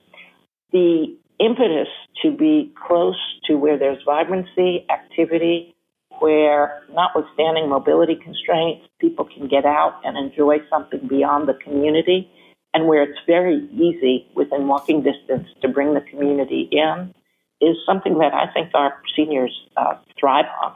the 0.71 1.15
impetus 1.39 1.87
to 2.21 2.31
be 2.31 2.71
close 2.87 3.17
to 3.45 3.55
where 3.55 3.77
there's 3.77 4.03
vibrancy, 4.03 4.85
activity, 4.89 5.75
where, 6.19 6.83
notwithstanding 6.93 7.69
mobility 7.69 8.15
constraints, 8.15 8.85
people 8.99 9.25
can 9.25 9.47
get 9.47 9.65
out 9.65 10.01
and 10.03 10.17
enjoy 10.17 10.57
something 10.69 11.07
beyond 11.07 11.47
the 11.47 11.53
community, 11.53 12.29
and 12.73 12.87
where 12.87 13.03
it's 13.03 13.19
very 13.25 13.67
easy 13.71 14.27
within 14.35 14.67
walking 14.67 15.01
distance 15.01 15.47
to 15.61 15.67
bring 15.67 15.93
the 15.93 16.01
community 16.01 16.67
in, 16.71 17.13
is 17.61 17.75
something 17.85 18.17
that 18.19 18.33
I 18.33 18.51
think 18.53 18.69
our 18.73 19.01
seniors 19.15 19.57
uh, 19.77 19.95
thrive 20.19 20.45
on. 20.63 20.73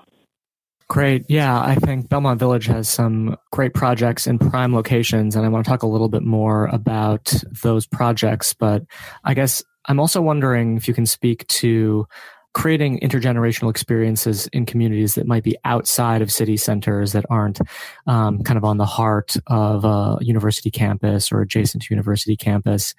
Great. 0.89 1.25
Yeah, 1.29 1.59
I 1.59 1.75
think 1.75 2.09
Belmont 2.09 2.39
Village 2.39 2.65
has 2.65 2.89
some 2.89 3.37
great 3.51 3.73
projects 3.73 4.27
in 4.27 4.37
prime 4.37 4.75
locations, 4.75 5.35
and 5.35 5.45
I 5.45 5.49
want 5.49 5.65
to 5.65 5.69
talk 5.69 5.81
a 5.81 5.87
little 5.87 6.09
bit 6.09 6.23
more 6.23 6.67
about 6.67 7.33
those 7.63 7.85
projects. 7.85 8.53
But 8.53 8.83
I 9.23 9.33
guess 9.33 9.63
I'm 9.87 9.99
also 9.99 10.21
wondering 10.21 10.77
if 10.77 10.87
you 10.87 10.93
can 10.93 11.05
speak 11.05 11.47
to 11.47 12.07
creating 12.53 12.99
intergenerational 12.99 13.69
experiences 13.69 14.47
in 14.47 14.65
communities 14.65 15.15
that 15.15 15.25
might 15.25 15.43
be 15.43 15.57
outside 15.65 16.21
of 16.21 16.31
city 16.31 16.55
centers 16.55 17.13
that 17.13 17.25
aren't 17.29 17.59
um, 18.05 18.43
kind 18.43 18.57
of 18.57 18.63
on 18.63 18.77
the 18.77 18.85
heart 18.85 19.35
of 19.47 19.83
a 19.83 20.17
university 20.21 20.69
campus 20.69 21.31
or 21.31 21.41
adjacent 21.41 21.83
to 21.83 21.93
university 21.93 22.35
campus. 22.35 22.93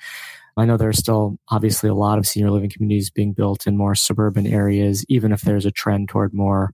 I 0.56 0.64
know 0.64 0.76
there's 0.76 0.98
still 0.98 1.38
obviously 1.48 1.88
a 1.88 1.94
lot 1.94 2.18
of 2.18 2.26
senior 2.26 2.50
living 2.50 2.70
communities 2.70 3.10
being 3.10 3.32
built 3.32 3.66
in 3.66 3.76
more 3.76 3.94
suburban 3.94 4.46
areas, 4.46 5.04
even 5.08 5.32
if 5.32 5.42
there's 5.42 5.66
a 5.66 5.70
trend 5.70 6.08
toward 6.08 6.32
more 6.32 6.72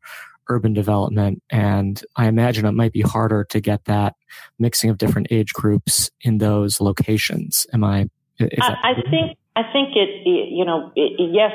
urban 0.49 0.73
development. 0.73 1.43
And 1.51 2.03
I 2.17 2.27
imagine 2.27 2.67
it 2.67 2.73
might 2.73 2.93
be 2.93 3.03
harder 3.03 3.45
to 3.45 3.61
get 3.61 3.85
that 3.87 4.17
mixing 4.59 4.91
of 4.91 4.99
different 4.99 5.29
age 5.31 5.53
groups 5.53 6.11
in 6.21 6.39
those 6.39 6.81
locations. 6.81 7.67
Am 7.73 7.85
I? 7.85 8.09
I, 8.41 8.47
I 8.83 8.95
think 8.95 9.39
I 9.57 9.63
think 9.73 9.97
it. 9.97 10.27
You 10.27 10.65
know, 10.65 10.93
it, 10.97 11.13
yes, 11.33 11.53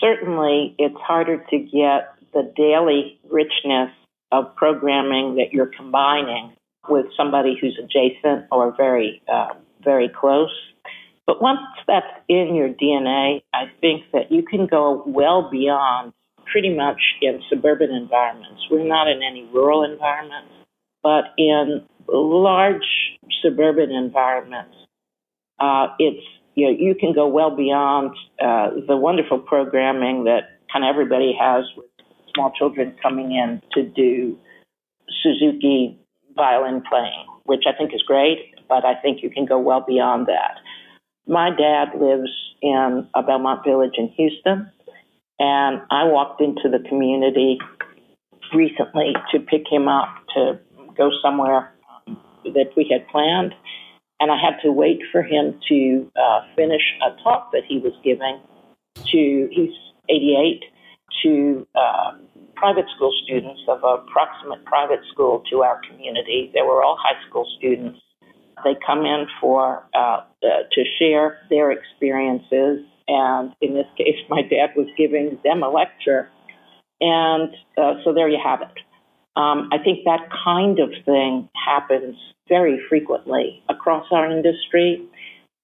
certainly 0.00 0.74
it's 0.78 0.96
harder 1.00 1.38
to 1.50 1.58
get 1.58 2.14
the 2.32 2.52
daily 2.56 3.18
richness 3.30 3.90
of 4.32 4.54
programming 4.56 5.36
that 5.36 5.52
you're 5.52 5.70
combining 5.76 6.52
with 6.88 7.06
somebody 7.16 7.56
who's 7.60 7.78
adjacent 7.78 8.46
or 8.50 8.74
very, 8.76 9.22
uh, 9.32 9.48
very 9.84 10.08
close. 10.08 10.50
But 11.26 11.40
once 11.40 11.60
that's 11.86 12.06
in 12.28 12.54
your 12.54 12.68
DNA, 12.68 13.42
I 13.54 13.64
think 13.80 14.04
that 14.12 14.30
you 14.30 14.42
can 14.42 14.66
go 14.66 15.04
well 15.06 15.48
beyond 15.50 16.12
pretty 16.50 16.74
much 16.74 17.00
in 17.20 17.40
suburban 17.48 17.90
environments. 17.90 18.62
We're 18.70 18.86
not 18.86 19.08
in 19.08 19.22
any 19.22 19.48
rural 19.52 19.84
environments, 19.84 20.52
but 21.02 21.24
in 21.38 21.86
large 22.08 22.86
suburban 23.42 23.90
environments, 23.92 24.74
uh, 25.60 25.88
it's 25.98 26.24
you 26.54 26.66
know, 26.66 26.76
you 26.78 26.94
can 26.94 27.14
go 27.14 27.26
well 27.28 27.54
beyond 27.56 28.10
uh, 28.40 28.70
the 28.86 28.96
wonderful 28.96 29.38
programming 29.38 30.24
that 30.24 30.60
kind 30.70 30.84
of 30.84 30.88
everybody 30.88 31.34
has 31.38 31.64
with 31.76 31.86
small 32.34 32.52
children 32.58 32.94
coming 33.02 33.32
in 33.32 33.62
to 33.72 33.88
do 33.88 34.38
Suzuki 35.22 35.98
violin 36.36 36.82
playing, 36.88 37.26
which 37.44 37.64
I 37.66 37.76
think 37.76 37.94
is 37.94 38.02
great, 38.02 38.38
but 38.68 38.84
I 38.84 38.94
think 39.00 39.22
you 39.22 39.30
can 39.30 39.46
go 39.46 39.58
well 39.58 39.84
beyond 39.86 40.26
that. 40.26 40.56
My 41.26 41.50
dad 41.50 41.98
lives 41.98 42.30
in 42.60 43.08
a 43.14 43.22
Belmont 43.22 43.64
Village 43.64 43.94
in 43.96 44.08
Houston, 44.16 44.70
and 45.38 45.80
I 45.90 46.04
walked 46.04 46.40
into 46.40 46.68
the 46.70 46.86
community 46.88 47.58
recently 48.54 49.14
to 49.32 49.40
pick 49.40 49.62
him 49.70 49.88
up 49.88 50.08
to 50.34 50.58
go 50.96 51.10
somewhere 51.22 51.72
that 52.44 52.70
we 52.76 52.88
had 52.90 53.08
planned 53.08 53.54
and 54.22 54.30
I 54.30 54.36
had 54.36 54.62
to 54.62 54.70
wait 54.70 55.00
for 55.10 55.20
him 55.20 55.58
to 55.68 56.10
uh, 56.14 56.42
finish 56.54 56.82
a 57.02 57.20
talk 57.24 57.50
that 57.50 57.62
he 57.66 57.78
was 57.78 57.92
giving. 58.04 58.38
To 59.10 59.48
he's 59.50 59.74
88 60.08 60.62
to 61.24 61.66
um, 61.74 62.28
private 62.54 62.84
school 62.94 63.12
students 63.24 63.60
of 63.66 63.82
a 63.82 63.98
proximate 64.12 64.64
private 64.64 65.00
school 65.12 65.42
to 65.50 65.62
our 65.62 65.80
community. 65.90 66.52
They 66.54 66.62
were 66.62 66.84
all 66.84 66.96
high 67.02 67.18
school 67.28 67.48
students. 67.58 67.98
They 68.64 68.76
come 68.84 69.00
in 69.00 69.26
for 69.40 69.84
uh, 69.94 69.98
uh, 69.98 70.46
to 70.72 70.84
share 70.98 71.38
their 71.50 71.70
experiences, 71.70 72.84
and 73.08 73.52
in 73.60 73.74
this 73.74 73.86
case, 73.96 74.16
my 74.28 74.42
dad 74.42 74.70
was 74.76 74.88
giving 74.96 75.38
them 75.44 75.62
a 75.62 75.68
lecture, 75.68 76.30
and 77.00 77.50
uh, 77.76 77.94
so 78.04 78.12
there 78.12 78.28
you 78.28 78.38
have 78.42 78.62
it. 78.62 78.78
Um, 79.34 79.70
I 79.72 79.78
think 79.78 80.00
that 80.04 80.28
kind 80.44 80.78
of 80.78 80.90
thing 81.04 81.48
happens 81.54 82.16
very 82.48 82.80
frequently 82.88 83.62
across 83.68 84.06
our 84.12 84.30
industry. 84.30 85.08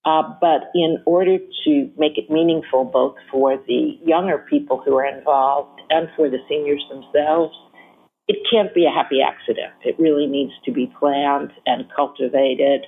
Uh, 0.05 0.23
but 0.41 0.71
in 0.75 0.97
order 1.05 1.37
to 1.65 1.91
make 1.99 2.17
it 2.17 2.31
meaningful 2.31 2.85
both 2.85 3.17
for 3.31 3.59
the 3.67 3.99
younger 4.03 4.39
people 4.49 4.81
who 4.83 4.97
are 4.97 5.05
involved 5.05 5.83
and 5.91 6.09
for 6.17 6.31
the 6.31 6.39
seniors 6.49 6.83
themselves, 6.89 7.55
it 8.29 8.37
can't 8.51 8.75
be 8.75 8.85
a 8.85 8.91
happy 8.91 9.21
accident. 9.23 9.73
It 9.83 9.99
really 9.99 10.27
needs 10.27 10.53
to 10.67 10.73
be 10.73 10.93
planned 10.99 11.51
and 11.67 11.85
cultivated 11.95 12.87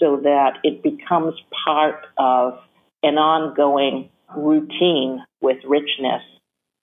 so 0.00 0.20
that 0.22 0.58
it 0.62 0.82
becomes 0.82 1.34
part 1.64 2.06
of 2.18 2.58
an 3.02 3.18
ongoing 3.18 4.08
routine 4.36 5.22
with 5.40 5.58
richness 5.66 6.22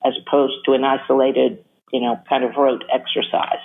as 0.06 0.14
opposed 0.26 0.54
to 0.66 0.74
an 0.74 0.84
isolated, 0.84 1.64
you 1.92 2.02
know, 2.02 2.20
kind 2.30 2.44
of 2.44 2.52
rote 2.58 2.84
exercise. 2.94 3.64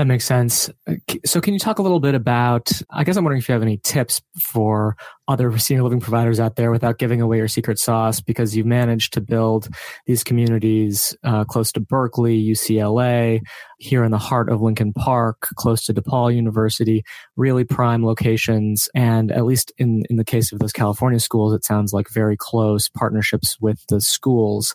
That 0.00 0.06
makes 0.06 0.24
sense. 0.24 0.70
Uh, 0.86 0.94
so, 1.26 1.42
can 1.42 1.52
you 1.52 1.60
talk 1.60 1.78
a 1.78 1.82
little 1.82 2.00
bit 2.00 2.14
about? 2.14 2.72
I 2.88 3.04
guess 3.04 3.18
I'm 3.18 3.24
wondering 3.24 3.40
if 3.42 3.50
you 3.50 3.52
have 3.52 3.60
any 3.60 3.76
tips 3.76 4.22
for 4.40 4.96
other 5.28 5.58
senior 5.58 5.82
living 5.82 6.00
providers 6.00 6.40
out 6.40 6.56
there 6.56 6.70
without 6.70 6.96
giving 6.96 7.20
away 7.20 7.36
your 7.36 7.48
secret 7.48 7.78
sauce, 7.78 8.22
because 8.22 8.56
you've 8.56 8.64
managed 8.64 9.12
to 9.12 9.20
build 9.20 9.68
these 10.06 10.24
communities 10.24 11.14
uh, 11.22 11.44
close 11.44 11.70
to 11.72 11.80
Berkeley, 11.80 12.42
UCLA, 12.42 13.42
here 13.76 14.02
in 14.02 14.10
the 14.10 14.16
heart 14.16 14.48
of 14.48 14.62
Lincoln 14.62 14.94
Park, 14.94 15.48
close 15.56 15.84
to 15.84 15.92
DePaul 15.92 16.34
University, 16.34 17.04
really 17.36 17.64
prime 17.64 18.02
locations. 18.02 18.88
And 18.94 19.30
at 19.30 19.44
least 19.44 19.70
in, 19.76 20.04
in 20.08 20.16
the 20.16 20.24
case 20.24 20.50
of 20.50 20.60
those 20.60 20.72
California 20.72 21.20
schools, 21.20 21.52
it 21.52 21.62
sounds 21.62 21.92
like 21.92 22.08
very 22.08 22.38
close 22.38 22.88
partnerships 22.88 23.60
with 23.60 23.84
the 23.90 24.00
schools. 24.00 24.74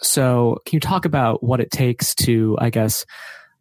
So, 0.00 0.62
can 0.64 0.76
you 0.76 0.80
talk 0.80 1.04
about 1.04 1.42
what 1.42 1.60
it 1.60 1.70
takes 1.70 2.14
to, 2.14 2.56
I 2.58 2.70
guess, 2.70 3.04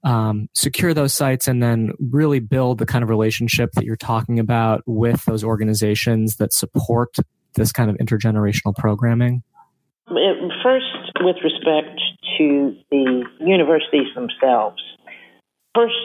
um, 0.03 0.49
secure 0.53 0.93
those 0.93 1.13
sites 1.13 1.47
and 1.47 1.61
then 1.61 1.91
really 1.99 2.39
build 2.39 2.77
the 2.79 2.85
kind 2.85 3.03
of 3.03 3.09
relationship 3.09 3.71
that 3.73 3.85
you're 3.85 3.95
talking 3.95 4.39
about 4.39 4.83
with 4.85 5.25
those 5.25 5.43
organizations 5.43 6.37
that 6.37 6.53
support 6.53 7.15
this 7.55 7.71
kind 7.71 7.89
of 7.89 7.97
intergenerational 7.97 8.75
programming? 8.75 9.43
First, 10.63 11.11
with 11.21 11.37
respect 11.43 11.99
to 12.37 12.75
the 12.89 13.23
universities 13.39 14.07
themselves, 14.15 14.81
first 15.75 15.95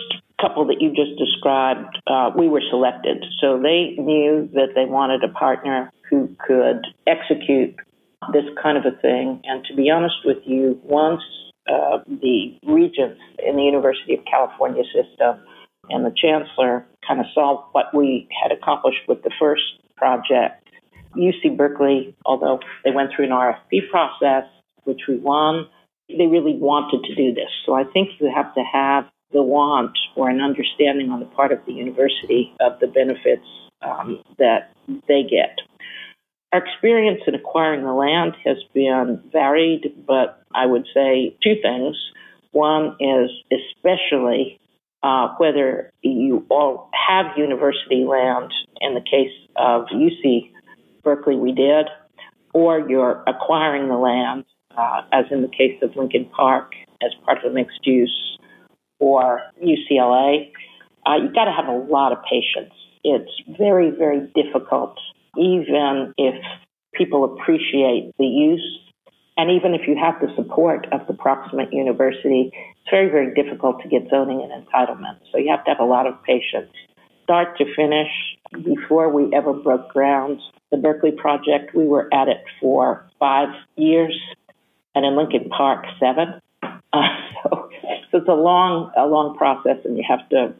couple 0.40 0.66
that 0.66 0.80
you 0.80 0.90
just 0.90 1.18
described, 1.18 1.98
uh, 2.06 2.30
we 2.36 2.48
were 2.48 2.62
selected. 2.70 3.24
So 3.40 3.60
they 3.60 3.96
knew 3.98 4.48
that 4.52 4.74
they 4.74 4.84
wanted 4.84 5.24
a 5.24 5.32
partner 5.32 5.90
who 6.10 6.36
could 6.46 6.86
execute 7.06 7.74
this 8.32 8.44
kind 8.62 8.76
of 8.76 8.84
a 8.84 8.96
thing. 9.00 9.40
And 9.44 9.64
to 9.64 9.74
be 9.74 9.90
honest 9.90 10.16
with 10.24 10.38
you, 10.44 10.78
once 10.82 11.22
uh, 11.68 11.98
the 12.06 12.58
regents 12.66 13.20
in 13.44 13.56
the 13.56 13.62
University 13.62 14.14
of 14.14 14.20
California 14.24 14.84
system 14.84 15.40
and 15.90 16.04
the 16.04 16.14
chancellor 16.16 16.86
kind 17.06 17.20
of 17.20 17.26
saw 17.34 17.64
what 17.72 17.86
we 17.94 18.28
had 18.42 18.52
accomplished 18.52 19.02
with 19.08 19.22
the 19.22 19.30
first 19.38 19.62
project. 19.96 20.62
UC 21.16 21.56
Berkeley, 21.56 22.14
although 22.26 22.60
they 22.84 22.90
went 22.90 23.10
through 23.14 23.26
an 23.26 23.30
RFP 23.30 23.90
process, 23.90 24.44
which 24.84 25.00
we 25.08 25.16
won, 25.16 25.66
they 26.08 26.26
really 26.26 26.56
wanted 26.56 27.02
to 27.04 27.14
do 27.14 27.34
this. 27.34 27.50
So 27.64 27.74
I 27.74 27.84
think 27.84 28.10
you 28.20 28.30
have 28.34 28.54
to 28.54 28.62
have 28.62 29.04
the 29.32 29.42
want 29.42 29.96
or 30.14 30.28
an 30.30 30.40
understanding 30.40 31.10
on 31.10 31.20
the 31.20 31.26
part 31.26 31.52
of 31.52 31.58
the 31.66 31.72
university 31.72 32.54
of 32.60 32.78
the 32.80 32.86
benefits 32.86 33.46
um, 33.82 34.22
that 34.38 34.72
they 35.08 35.22
get. 35.22 35.58
Our 36.52 36.64
experience 36.64 37.22
in 37.26 37.34
acquiring 37.34 37.82
the 37.82 37.92
land 37.92 38.34
has 38.44 38.58
been 38.72 39.22
varied, 39.32 39.92
but 40.06 40.42
I 40.54 40.66
would 40.66 40.86
say 40.94 41.36
two 41.42 41.54
things. 41.60 41.96
One 42.52 42.96
is 43.00 43.30
especially 43.52 44.60
uh, 45.02 45.34
whether 45.38 45.92
you 46.02 46.46
all 46.48 46.90
have 46.92 47.36
university 47.36 48.04
land, 48.04 48.52
in 48.80 48.94
the 48.94 49.00
case 49.00 49.32
of 49.56 49.86
UC 49.86 50.50
Berkeley, 51.02 51.36
we 51.36 51.52
did, 51.52 51.86
or 52.52 52.88
you're 52.88 53.22
acquiring 53.26 53.88
the 53.88 53.96
land, 53.96 54.44
uh, 54.76 55.02
as 55.12 55.26
in 55.30 55.42
the 55.42 55.48
case 55.48 55.78
of 55.82 55.94
Lincoln 55.96 56.28
Park, 56.36 56.72
as 57.02 57.10
part 57.24 57.38
of 57.44 57.52
a 57.52 57.54
mixed 57.54 57.86
use, 57.86 58.38
or 58.98 59.42
UCLA. 59.62 60.50
Uh, 61.06 61.16
you've 61.22 61.34
got 61.34 61.44
to 61.44 61.52
have 61.52 61.68
a 61.68 61.76
lot 61.76 62.12
of 62.12 62.18
patience. 62.24 62.74
It's 63.04 63.30
very, 63.58 63.90
very 63.90 64.28
difficult 64.34 64.98
even 65.38 66.14
if 66.16 66.34
people 66.94 67.24
appreciate 67.24 68.12
the 68.18 68.26
use 68.26 68.80
and 69.36 69.50
even 69.50 69.74
if 69.74 69.86
you 69.86 69.96
have 69.96 70.14
the 70.20 70.34
support 70.34 70.86
of 70.92 71.06
the 71.06 71.12
proximate 71.12 71.72
university, 71.72 72.50
it's 72.54 72.90
very, 72.90 73.10
very 73.10 73.34
difficult 73.34 73.82
to 73.82 73.88
get 73.88 74.08
zoning 74.08 74.40
and 74.40 74.66
entitlement. 74.66 75.18
So 75.30 75.38
you 75.38 75.50
have 75.50 75.64
to 75.64 75.70
have 75.70 75.80
a 75.80 75.84
lot 75.84 76.06
of 76.06 76.22
patience. 76.22 76.72
Start 77.24 77.58
to 77.58 77.64
finish, 77.74 78.08
before 78.64 79.12
we 79.12 79.34
ever 79.34 79.52
broke 79.52 79.90
ground, 79.90 80.40
the 80.70 80.78
Berkeley 80.78 81.10
project, 81.10 81.74
we 81.74 81.86
were 81.86 82.08
at 82.14 82.28
it 82.28 82.42
for 82.60 83.06
five 83.18 83.48
years, 83.76 84.18
and 84.94 85.04
in 85.04 85.16
Lincoln 85.16 85.50
Park, 85.50 85.84
seven. 86.00 86.40
Uh, 86.62 86.72
so, 87.42 87.55
so 88.16 88.20
it's 88.20 88.28
a 88.28 88.34
long, 88.34 88.90
a 88.96 89.06
long 89.06 89.36
process, 89.36 89.76
and 89.84 89.96
you 89.96 90.04
have 90.08 90.26
to 90.30 90.54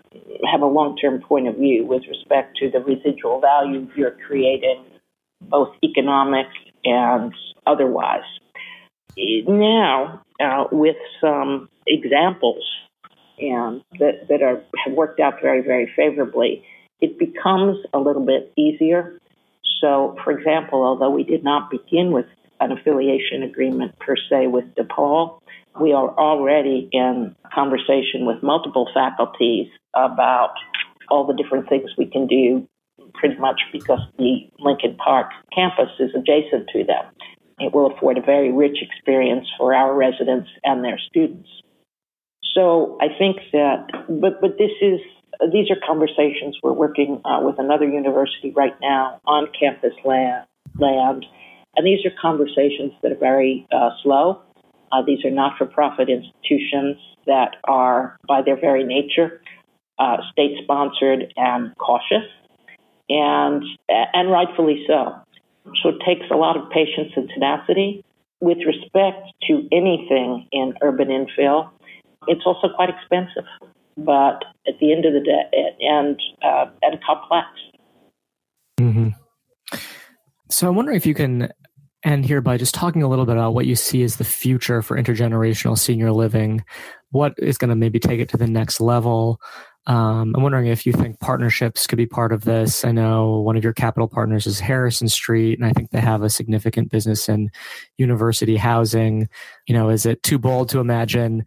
have 0.51 0.61
a 0.61 0.67
long-term 0.67 1.23
point 1.23 1.49
of 1.49 1.57
view 1.57 1.87
with 1.87 2.03
respect 2.09 2.57
to 2.59 2.71
the 2.71 2.81
residual 2.81 3.41
value 3.41 3.89
you're 3.97 4.17
creating, 4.27 4.85
both 5.41 5.75
economic 5.83 6.47
and 6.85 7.33
otherwise. 7.67 8.25
Now, 9.17 10.23
uh, 10.41 10.65
with 10.71 10.97
some 11.21 11.69
examples 11.87 12.63
and 13.39 13.83
that, 13.99 14.29
that 14.29 14.43
are, 14.43 14.63
have 14.85 14.95
worked 14.95 15.21
out 15.21 15.41
very, 15.41 15.63
very 15.63 15.91
favorably, 15.97 16.63
it 17.01 17.19
becomes 17.19 17.79
a 17.95 17.99
little 17.99 18.25
bit 18.25 18.53
easier. 18.57 19.19
So, 19.81 20.17
for 20.25 20.39
example, 20.39 20.85
although 20.85 21.11
we 21.11 21.25
did 21.25 21.43
not 21.45 21.71
begin 21.71 22.13
with 22.13 22.27
an 22.61 22.73
affiliation 22.73 23.43
agreement 23.43 23.99
per 23.99 24.17
se 24.31 24.49
with 24.49 24.65
DePaul, 24.75 25.41
we 25.81 25.93
are 25.93 26.09
already 26.19 26.89
in 26.93 27.35
conversation 27.55 28.27
with 28.27 28.43
multiple 28.43 28.89
faculties 28.93 29.69
about 29.95 30.55
all 31.09 31.27
the 31.27 31.35
different 31.35 31.69
things 31.69 31.91
we 31.97 32.07
can 32.07 32.27
do 32.27 32.67
pretty 33.15 33.37
much 33.37 33.61
because 33.73 34.01
the 34.19 34.49
Lincoln 34.59 34.97
Park 34.97 35.29
campus 35.55 35.91
is 35.99 36.11
adjacent 36.15 36.69
to 36.73 36.85
them. 36.85 37.05
It 37.59 37.73
will 37.73 37.93
afford 37.93 38.19
a 38.19 38.23
very 38.23 38.53
rich 38.53 38.79
experience 38.83 39.47
for 39.57 39.75
our 39.75 39.95
residents 39.95 40.49
and 40.63 40.85
their 40.85 40.99
students. 41.09 41.49
So 42.55 42.99
I 43.01 43.09
think 43.19 43.37
that, 43.53 43.87
but 44.09 44.41
but 44.41 44.59
this 44.59 44.73
is 44.81 45.01
these 45.53 45.71
are 45.71 45.77
conversations 45.87 46.57
we're 46.63 46.73
working 46.73 47.21
uh, 47.25 47.41
with 47.43 47.59
another 47.59 47.87
university 47.87 48.53
right 48.57 48.75
now 48.81 49.21
on 49.27 49.49
campus 49.59 49.93
land, 50.05 50.47
land, 50.79 51.27
and 51.77 51.87
these 51.87 52.05
are 52.07 52.13
conversations 52.21 52.93
that 53.03 53.13
are 53.13 53.19
very 53.21 53.67
uh, 53.71 53.91
slow. 54.03 54.41
Uh, 54.93 55.03
these 55.07 55.25
are 55.25 55.31
not-for-profit 55.31 56.09
institutions 56.09 56.97
that 57.27 57.57
are, 57.65 58.17
by 58.29 58.41
their 58.43 58.59
very 58.59 58.85
nature, 58.85 59.41
uh, 59.99 60.19
state-sponsored 60.33 61.33
and 61.37 61.77
cautious, 61.79 62.25
and 63.09 63.65
and 63.89 64.31
rightfully 64.31 64.85
so. 64.87 65.15
So 65.83 65.91
it 65.91 65.97
takes 66.05 66.27
a 66.31 66.37
lot 66.37 66.57
of 66.57 66.71
patience 66.71 67.13
and 67.17 67.29
tenacity. 67.29 68.05
With 68.41 68.59
respect 68.67 69.27
to 69.49 69.67
anything 69.73 70.47
in 70.53 70.75
urban 70.83 71.09
infill, 71.09 71.71
it's 72.29 72.43
also 72.45 72.69
quite 72.75 72.91
expensive, 72.91 73.45
but 73.97 74.45
at 74.69 74.79
the 74.79 74.93
end 74.93 75.07
of 75.07 75.15
the 75.15 75.21
day, 75.21 75.43
and 75.81 76.21
uh, 76.45 76.67
and 76.83 77.01
complex. 77.03 77.47
Mm-hmm. 78.79 79.09
So 80.51 80.69
I'm 80.69 80.77
wondering 80.77 80.97
if 80.97 81.07
you 81.07 81.15
can 81.15 81.49
end 82.07 82.25
here 82.25 82.41
by 82.41 82.57
just 82.57 82.75
talking 82.75 83.03
a 83.03 83.09
little 83.09 83.27
bit 83.27 83.37
about 83.37 83.55
what 83.55 83.67
you 83.67 83.77
see 83.77 84.03
as 84.03 84.17
the 84.17 84.25
future 84.25 84.81
for 84.81 84.97
intergenerational 84.97 85.77
senior 85.77 86.13
living. 86.13 86.65
What 87.11 87.35
is 87.39 87.59
going 87.59 87.71
to 87.71 87.77
maybe 87.77 87.99
take 87.99 88.21
it 88.21 88.29
to 88.31 88.37
the 88.37 88.47
next 88.47 88.81
level? 88.81 89.41
Um, 89.87 90.35
I'm 90.35 90.43
wondering 90.43 90.67
if 90.67 90.85
you 90.85 90.93
think 90.93 91.21
partnerships 91.21 91.87
could 91.87 91.97
be 91.97 92.07
part 92.07 92.33
of 92.33 92.45
this. 92.45 92.85
I 92.85 92.91
know 92.91 93.41
one 93.41 93.57
of 93.57 93.63
your 93.63 93.73
capital 93.73 94.09
partners 94.09 94.47
is 94.47 94.59
Harrison 94.59 95.09
Street, 95.09 95.59
and 95.59 95.67
I 95.67 95.73
think 95.73 95.91
they 95.91 96.01
have 96.01 96.23
a 96.23 96.31
significant 96.31 96.91
business 96.91 97.29
in 97.29 97.51
university 97.97 98.57
housing. 98.57 99.29
You 99.67 99.75
know, 99.75 99.91
is 99.91 100.07
it 100.07 100.23
too 100.23 100.39
bold 100.39 100.71
to 100.71 100.81
imagine 100.81 101.45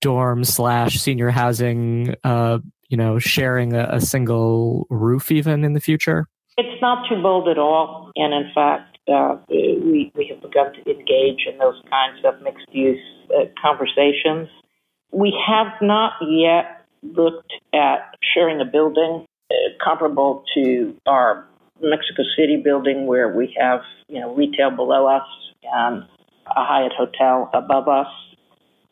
dorm 0.00 0.44
slash 0.44 1.00
senior 1.00 1.30
housing, 1.30 2.14
uh, 2.24 2.58
you 2.88 2.96
know, 2.96 3.18
sharing 3.18 3.72
a, 3.72 3.88
a 3.92 4.00
single 4.00 4.86
roof 4.90 5.32
even 5.32 5.64
in 5.64 5.72
the 5.72 5.80
future? 5.80 6.26
It's 6.58 6.82
not 6.82 7.08
too 7.08 7.22
bold 7.22 7.48
at 7.48 7.58
all. 7.58 8.10
And 8.16 8.34
in 8.34 8.52
fact, 8.54 8.97
uh, 9.08 9.36
we, 9.48 10.12
we 10.14 10.28
have 10.30 10.42
begun 10.42 10.72
to 10.72 10.90
engage 10.90 11.46
in 11.50 11.58
those 11.58 11.80
kinds 11.90 12.24
of 12.24 12.42
mixed 12.42 12.66
use 12.72 13.00
uh, 13.30 13.44
conversations. 13.60 14.48
We 15.12 15.34
have 15.46 15.68
not 15.80 16.12
yet 16.28 16.86
looked 17.02 17.52
at 17.74 18.14
sharing 18.34 18.60
a 18.60 18.64
building 18.64 19.26
uh, 19.50 19.54
comparable 19.82 20.44
to 20.54 20.94
our 21.06 21.46
Mexico 21.80 22.22
City 22.36 22.60
building 22.62 23.06
where 23.06 23.28
we 23.34 23.54
have, 23.58 23.80
you 24.08 24.20
know, 24.20 24.34
retail 24.34 24.70
below 24.70 25.06
us 25.06 25.26
and 25.62 26.02
a 26.46 26.64
Hyatt 26.64 26.92
hotel 26.96 27.50
above 27.54 27.88
us, 27.88 28.08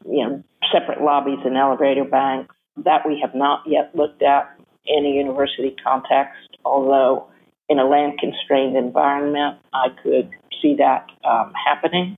you 0.08 0.26
know, 0.26 0.44
separate 0.72 1.02
lobbies 1.02 1.38
and 1.44 1.56
elevator 1.56 2.04
banks. 2.04 2.54
That 2.84 3.06
we 3.06 3.18
have 3.22 3.34
not 3.34 3.62
yet 3.66 3.94
looked 3.94 4.22
at 4.22 4.54
in 4.86 5.04
a 5.04 5.08
university 5.08 5.74
context, 5.82 6.58
although 6.64 7.28
in 7.68 7.78
a 7.78 7.84
land 7.84 8.18
constrained 8.18 8.76
environment, 8.76 9.58
I 9.72 9.88
could 10.02 10.30
see 10.62 10.76
that 10.78 11.06
um, 11.24 11.52
happening. 11.66 12.16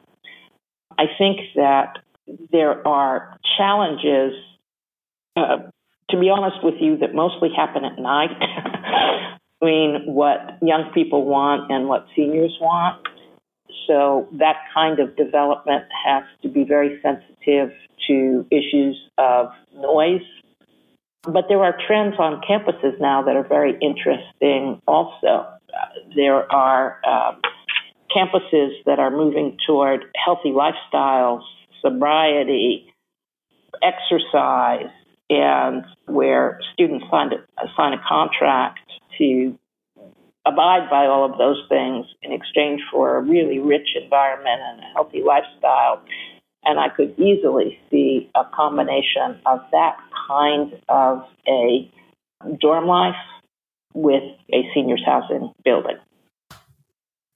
I 0.98 1.04
think 1.16 1.40
that 1.54 1.98
there 2.52 2.87
are 2.87 3.38
challenges, 3.56 4.34
uh, 5.37 5.58
to 6.11 6.20
be 6.20 6.30
honest 6.30 6.62
with 6.62 6.74
you, 6.80 6.98
that 6.98 7.14
mostly 7.14 7.50
happen 7.56 7.84
at 7.84 7.98
night 7.98 8.30
between 9.61 10.02
what 10.06 10.58
young 10.61 10.90
people 10.94 11.24
want 11.24 11.70
and 11.70 11.88
what 11.88 12.06
seniors 12.14 12.56
want. 12.61 13.06
So 13.87 14.28
that 14.32 14.56
kind 14.74 15.00
of 15.00 15.16
development 15.16 15.84
has 16.04 16.24
to 16.42 16.48
be 16.48 16.64
very 16.64 17.00
sensitive 17.02 17.70
to 18.06 18.46
issues 18.50 18.96
of 19.16 19.46
noise. 19.74 20.20
But 21.24 21.46
there 21.48 21.62
are 21.62 21.76
trends 21.87 22.16
on 22.18 22.40
campuses 22.48 23.00
now 23.00 23.22
that 23.22 23.37
are 23.37 23.46
very 23.46 23.76
interesting 23.81 24.81
also. 24.87 25.46
There 26.14 26.50
are 26.50 27.00
uh, 27.07 27.33
campuses 28.14 28.70
that 28.87 28.98
are 28.98 29.11
moving 29.11 29.57
toward 29.66 30.04
healthy 30.24 30.52
lifestyles, 30.52 31.42
sobriety, 31.83 32.92
exercise, 33.83 34.90
and 35.31 35.85
where 36.07 36.61
students 36.72 37.04
a, 37.12 37.66
sign 37.76 37.92
a 37.92 38.02
contract 38.09 38.81
to 39.18 39.59
abide 40.46 40.88
by 40.88 41.07
all 41.07 41.31
of 41.31 41.37
those 41.37 41.62
things 41.68 42.07
in 42.22 42.33
exchange 42.33 42.81
for 42.90 43.18
a 43.18 43.22
really 43.22 43.59
rich 43.59 43.88
environment 44.02 44.61
and 44.61 44.81
a 44.81 44.92
healthy 44.94 45.22
lifestyle. 45.22 46.02
And 46.64 46.78
I 46.78 46.88
could 46.88 47.18
easily 47.18 47.78
see 47.90 48.30
a 48.34 48.42
combination 48.54 49.40
of 49.46 49.60
that 49.72 49.96
kind 50.28 50.72
of 50.88 51.24
a 51.48 51.90
dorm 52.60 52.86
life 52.86 53.14
with 53.94 54.22
a 54.52 54.68
seniors 54.74 55.02
housing 55.04 55.52
building. 55.64 55.96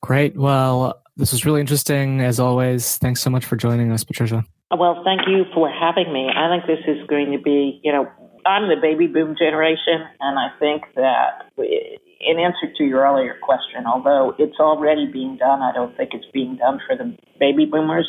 Great. 0.03 0.37
Well, 0.37 1.01
this 1.17 1.33
was 1.33 1.45
really 1.45 1.61
interesting 1.61 2.21
as 2.21 2.41
always. 2.41 2.99
Thanks 2.99 3.21
so 3.21 3.31
much 3.31 3.45
for 3.45 3.57
joining 3.57 3.93
us, 3.93 4.05
Patricia. 4.05 4.45
Well, 4.77 5.03
thank 5.05 5.23
you 5.29 5.45
for 5.55 5.71
having 5.71 6.13
me. 6.13 6.29
I 6.35 6.49
think 6.49 6.67
this 6.67 6.85
is 6.87 7.07
going 7.07 7.33
to 7.33 7.39
be, 7.39 7.81
you 7.85 7.93
know, 7.93 8.11
I'm 8.45 8.69
the 8.69 8.77
baby 8.81 9.07
boom 9.07 9.37
generation, 9.39 10.03
and 10.19 10.39
I 10.39 10.49
think 10.59 10.83
that 10.97 11.53
in 11.57 12.39
answer 12.39 12.73
to 12.77 12.85
your 12.85 13.03
earlier 13.03 13.37
question, 13.43 13.87
although 13.87 14.35
it's 14.39 14.59
already 14.59 15.07
being 15.07 15.37
done, 15.37 15.63
I 15.63 15.73
don't 15.73 15.97
think 15.97 16.11
it's 16.15 16.27
being 16.33 16.57
done 16.57 16.81
for 16.87 16.97
the 16.97 17.17
baby 17.39 17.67
boomers. 17.67 18.09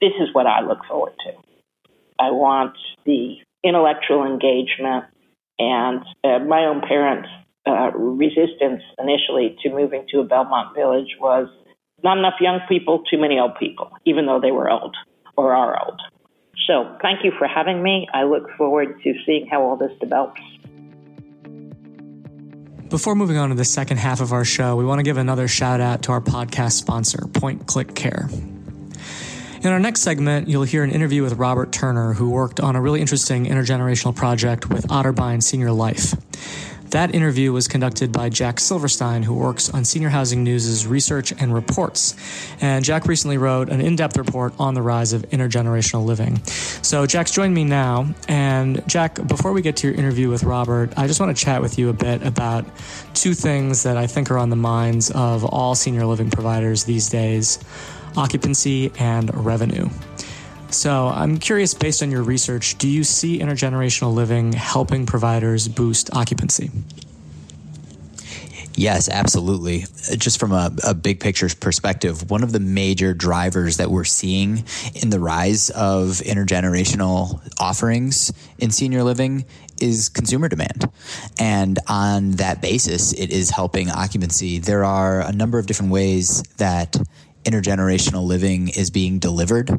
This 0.00 0.12
is 0.20 0.28
what 0.32 0.46
I 0.46 0.60
look 0.60 0.84
forward 0.88 1.14
to. 1.24 1.32
I 2.18 2.30
want 2.30 2.76
the 3.04 3.36
intellectual 3.64 4.24
engagement 4.24 5.04
and 5.58 6.00
uh, 6.22 6.38
my 6.40 6.66
own 6.66 6.82
parents' 6.86 7.28
uh, 7.66 7.90
resistance 7.94 8.82
initially 8.98 9.56
to 9.62 9.70
moving 9.70 10.06
to 10.10 10.20
a 10.20 10.24
Belmont 10.24 10.74
village 10.74 11.16
was 11.20 11.48
not 12.02 12.18
enough 12.18 12.34
young 12.40 12.60
people, 12.68 13.02
too 13.10 13.18
many 13.18 13.38
old 13.38 13.56
people, 13.58 13.90
even 14.04 14.26
though 14.26 14.40
they 14.40 14.50
were 14.50 14.70
old 14.70 14.94
or 15.36 15.54
are 15.54 15.82
old. 15.84 16.00
So 16.66 16.96
thank 17.00 17.24
you 17.24 17.32
for 17.38 17.46
having 17.46 17.82
me. 17.82 18.06
I 18.12 18.24
look 18.24 18.44
forward 18.56 19.00
to 19.02 19.14
seeing 19.24 19.46
how 19.50 19.62
all 19.62 19.76
this 19.76 19.92
develops. 20.00 20.40
Before 22.88 23.14
moving 23.14 23.36
on 23.36 23.48
to 23.48 23.54
the 23.54 23.64
second 23.64 23.96
half 23.96 24.20
of 24.20 24.32
our 24.32 24.44
show, 24.44 24.76
we 24.76 24.84
want 24.84 25.00
to 25.00 25.02
give 25.02 25.16
another 25.16 25.48
shout 25.48 25.80
out 25.80 26.02
to 26.02 26.12
our 26.12 26.20
podcast 26.20 26.72
sponsor, 26.72 27.18
PointClickCare. 27.18 28.55
In 29.62 29.72
our 29.72 29.80
next 29.80 30.02
segment, 30.02 30.48
you'll 30.48 30.64
hear 30.64 30.84
an 30.84 30.90
interview 30.90 31.22
with 31.22 31.34
Robert 31.34 31.72
Turner, 31.72 32.12
who 32.12 32.28
worked 32.28 32.60
on 32.60 32.76
a 32.76 32.80
really 32.80 33.00
interesting 33.00 33.46
intergenerational 33.46 34.14
project 34.14 34.68
with 34.68 34.86
Otterbein 34.88 35.42
Senior 35.42 35.72
Life. 35.72 36.14
That 36.90 37.14
interview 37.14 37.52
was 37.52 37.66
conducted 37.66 38.12
by 38.12 38.28
Jack 38.28 38.60
Silverstein, 38.60 39.22
who 39.22 39.34
works 39.34 39.70
on 39.70 39.84
Senior 39.84 40.10
Housing 40.10 40.44
News' 40.44 40.86
research 40.86 41.32
and 41.32 41.52
reports. 41.52 42.14
And 42.60 42.84
Jack 42.84 43.06
recently 43.06 43.38
wrote 43.38 43.70
an 43.70 43.80
in 43.80 43.96
depth 43.96 44.16
report 44.16 44.52
on 44.58 44.74
the 44.74 44.82
rise 44.82 45.12
of 45.12 45.22
intergenerational 45.30 46.04
living. 46.04 46.42
So, 46.82 47.06
Jack's 47.06 47.32
joined 47.32 47.54
me 47.54 47.64
now. 47.64 48.14
And, 48.28 48.86
Jack, 48.86 49.26
before 49.26 49.52
we 49.52 49.62
get 49.62 49.76
to 49.78 49.88
your 49.88 49.96
interview 49.96 50.28
with 50.28 50.44
Robert, 50.44 50.92
I 50.96 51.06
just 51.06 51.18
want 51.18 51.36
to 51.36 51.44
chat 51.44 51.60
with 51.60 51.78
you 51.78 51.88
a 51.88 51.94
bit 51.94 52.22
about 52.22 52.64
two 53.14 53.34
things 53.34 53.82
that 53.82 53.96
I 53.96 54.06
think 54.06 54.30
are 54.30 54.38
on 54.38 54.50
the 54.50 54.56
minds 54.56 55.10
of 55.10 55.44
all 55.44 55.74
senior 55.74 56.06
living 56.06 56.30
providers 56.30 56.84
these 56.84 57.08
days 57.08 57.58
occupancy 58.16 58.92
and 58.98 59.34
revenue. 59.44 59.88
So 60.70 61.08
I'm 61.08 61.38
curious, 61.38 61.74
based 61.74 62.02
on 62.02 62.10
your 62.10 62.22
research, 62.22 62.76
do 62.78 62.88
you 62.88 63.04
see 63.04 63.38
intergenerational 63.38 64.12
living 64.12 64.52
helping 64.52 65.06
providers 65.06 65.68
boost 65.68 66.14
occupancy? 66.14 66.70
Yes, 68.76 69.08
absolutely. 69.08 69.86
Just 70.18 70.38
from 70.38 70.52
a, 70.52 70.70
a, 70.84 70.92
big 70.92 71.18
picture 71.18 71.48
perspective, 71.48 72.30
one 72.30 72.42
of 72.42 72.52
the 72.52 72.60
major 72.60 73.14
drivers 73.14 73.78
that 73.78 73.90
we're 73.90 74.04
seeing 74.04 74.64
in 74.94 75.08
the 75.08 75.18
rise 75.18 75.70
of 75.70 76.18
intergenerational 76.18 77.40
offerings 77.58 78.34
in 78.58 78.70
senior 78.70 79.02
living 79.02 79.46
is 79.80 80.10
consumer 80.10 80.50
demand. 80.50 80.90
And 81.38 81.78
on 81.88 82.32
that 82.32 82.60
basis, 82.60 83.14
it 83.14 83.30
is 83.30 83.48
helping 83.48 83.90
occupancy. 83.90 84.58
There 84.58 84.84
are 84.84 85.22
a 85.22 85.32
number 85.32 85.58
of 85.58 85.66
different 85.66 85.90
ways 85.90 86.42
that 86.58 86.96
intergenerational 87.46 88.24
living 88.24 88.68
is 88.68 88.90
being 88.90 89.18
delivered. 89.18 89.70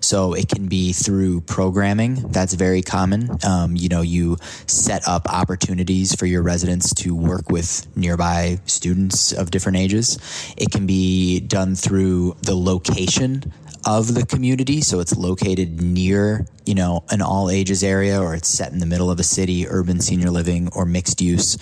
So 0.00 0.32
it 0.32 0.48
can 0.48 0.68
be 0.68 0.92
through 0.92 1.42
programming. 1.42 2.14
That's 2.30 2.54
very 2.54 2.82
common. 2.82 3.28
Um, 3.44 3.76
you 3.76 3.88
know, 3.88 4.02
you 4.02 4.36
set 4.66 5.06
up 5.06 5.28
opportunities 5.28 6.14
for 6.14 6.26
your 6.26 6.42
residents 6.42 6.94
to 7.02 7.14
work 7.14 7.50
with 7.50 7.86
nearby 7.96 8.60
students 8.66 9.32
of 9.32 9.50
different 9.50 9.78
ages. 9.78 10.18
It 10.56 10.70
can 10.70 10.86
be 10.86 11.40
done 11.40 11.74
through 11.74 12.36
the 12.42 12.54
location 12.54 13.52
of 13.86 14.14
the 14.14 14.26
community. 14.26 14.80
So 14.80 14.98
it's 14.98 15.16
located 15.16 15.80
near, 15.80 16.44
you 16.66 16.74
know, 16.74 17.04
an 17.08 17.22
all 17.22 17.48
ages 17.48 17.84
area 17.84 18.20
or 18.20 18.34
it's 18.34 18.48
set 18.48 18.72
in 18.72 18.80
the 18.80 18.86
middle 18.86 19.10
of 19.10 19.20
a 19.20 19.22
city, 19.22 19.68
urban 19.68 20.00
senior 20.00 20.30
living 20.30 20.68
or 20.72 20.84
mixed 20.84 21.20
use. 21.20 21.56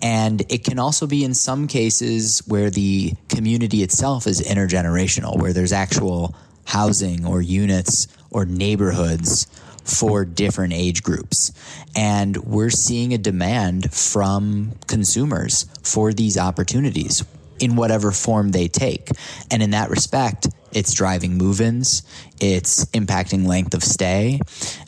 And 0.00 0.40
it 0.48 0.62
can 0.62 0.78
also 0.78 1.08
be 1.08 1.24
in 1.24 1.34
some 1.34 1.66
cases 1.66 2.42
where 2.46 2.70
the 2.70 3.14
community 3.28 3.82
itself 3.82 4.28
is 4.28 4.40
intergenerational, 4.40 5.36
where 5.36 5.52
there's 5.52 5.72
actual 5.72 6.36
housing 6.64 7.26
or 7.26 7.42
units 7.42 8.06
or 8.30 8.44
neighborhoods 8.44 9.46
for 9.82 10.24
different 10.24 10.72
age 10.72 11.02
groups. 11.02 11.52
And 11.96 12.36
we're 12.36 12.70
seeing 12.70 13.12
a 13.12 13.18
demand 13.18 13.92
from 13.92 14.72
consumers 14.86 15.66
for 15.82 16.12
these 16.12 16.38
opportunities 16.38 17.24
in 17.58 17.76
whatever 17.76 18.12
form 18.12 18.50
they 18.50 18.68
take. 18.68 19.08
And 19.50 19.62
in 19.62 19.70
that 19.70 19.90
respect, 19.90 20.48
it's 20.74 20.92
driving 20.92 21.36
move 21.36 21.60
ins, 21.60 22.02
it's 22.40 22.84
impacting 22.86 23.46
length 23.46 23.74
of 23.74 23.82
stay, 23.82 24.40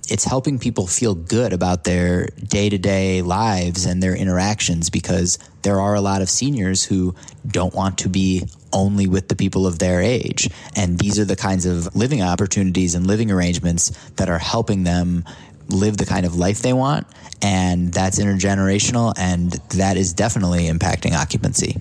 it's 0.08 0.24
helping 0.24 0.58
people 0.58 0.86
feel 0.86 1.14
good 1.14 1.52
about 1.52 1.84
their 1.84 2.26
day 2.26 2.68
to 2.68 2.78
day 2.78 3.22
lives 3.22 3.86
and 3.86 4.02
their 4.02 4.14
interactions 4.14 4.90
because 4.90 5.38
there 5.62 5.80
are 5.80 5.94
a 5.94 6.00
lot 6.00 6.22
of 6.22 6.28
seniors 6.28 6.84
who 6.84 7.14
don't 7.46 7.74
want 7.74 7.98
to 7.98 8.08
be 8.08 8.46
only 8.72 9.06
with 9.06 9.28
the 9.28 9.36
people 9.36 9.66
of 9.66 9.78
their 9.78 10.00
age. 10.00 10.48
And 10.76 10.98
these 10.98 11.18
are 11.18 11.24
the 11.24 11.36
kinds 11.36 11.66
of 11.66 11.94
living 11.96 12.22
opportunities 12.22 12.94
and 12.94 13.06
living 13.06 13.30
arrangements 13.30 13.90
that 14.16 14.28
are 14.28 14.38
helping 14.38 14.84
them 14.84 15.24
live 15.68 15.96
the 15.96 16.06
kind 16.06 16.26
of 16.26 16.36
life 16.36 16.62
they 16.62 16.72
want. 16.72 17.06
And 17.42 17.92
that's 17.92 18.18
intergenerational, 18.18 19.14
and 19.18 19.52
that 19.70 19.96
is 19.96 20.12
definitely 20.12 20.68
impacting 20.68 21.12
occupancy. 21.12 21.76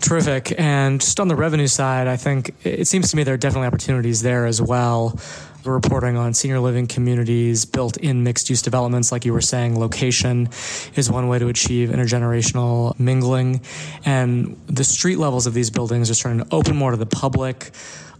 Terrific. 0.00 0.58
And 0.58 1.00
just 1.00 1.20
on 1.20 1.28
the 1.28 1.36
revenue 1.36 1.66
side, 1.66 2.06
I 2.08 2.16
think 2.16 2.54
it 2.64 2.88
seems 2.88 3.10
to 3.10 3.16
me 3.16 3.22
there 3.22 3.34
are 3.34 3.38
definitely 3.38 3.66
opportunities 3.66 4.22
there 4.22 4.46
as 4.46 4.60
well. 4.60 5.18
We're 5.62 5.74
reporting 5.74 6.16
on 6.16 6.32
senior 6.32 6.58
living 6.58 6.86
communities 6.86 7.66
built 7.66 7.98
in 7.98 8.24
mixed 8.24 8.48
use 8.48 8.62
developments. 8.62 9.12
Like 9.12 9.26
you 9.26 9.34
were 9.34 9.42
saying, 9.42 9.78
location 9.78 10.48
is 10.96 11.10
one 11.10 11.28
way 11.28 11.38
to 11.38 11.48
achieve 11.48 11.90
intergenerational 11.90 12.98
mingling. 12.98 13.60
And 14.06 14.58
the 14.66 14.84
street 14.84 15.18
levels 15.18 15.46
of 15.46 15.52
these 15.52 15.68
buildings 15.68 16.10
are 16.10 16.14
starting 16.14 16.44
to 16.44 16.54
open 16.54 16.76
more 16.76 16.92
to 16.92 16.96
the 16.96 17.04
public 17.04 17.72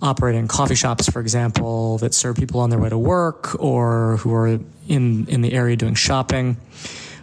operating 0.03 0.49
coffee 0.49 0.75
shops, 0.75 1.09
for 1.09 1.21
example, 1.21 1.97
that 1.99 2.13
serve 2.13 2.37
people 2.37 2.61
on 2.61 2.69
their 2.69 2.79
way 2.79 2.91
to 2.91 2.99
work 2.99 3.59
or 3.59 4.19
who 4.19 4.35
are 4.35 4.59
in, 4.89 5.27
in 5.27 5.41
the 5.41 5.55
area 5.55 5.77
doing 5.77 5.95
shopping. 5.95 6.59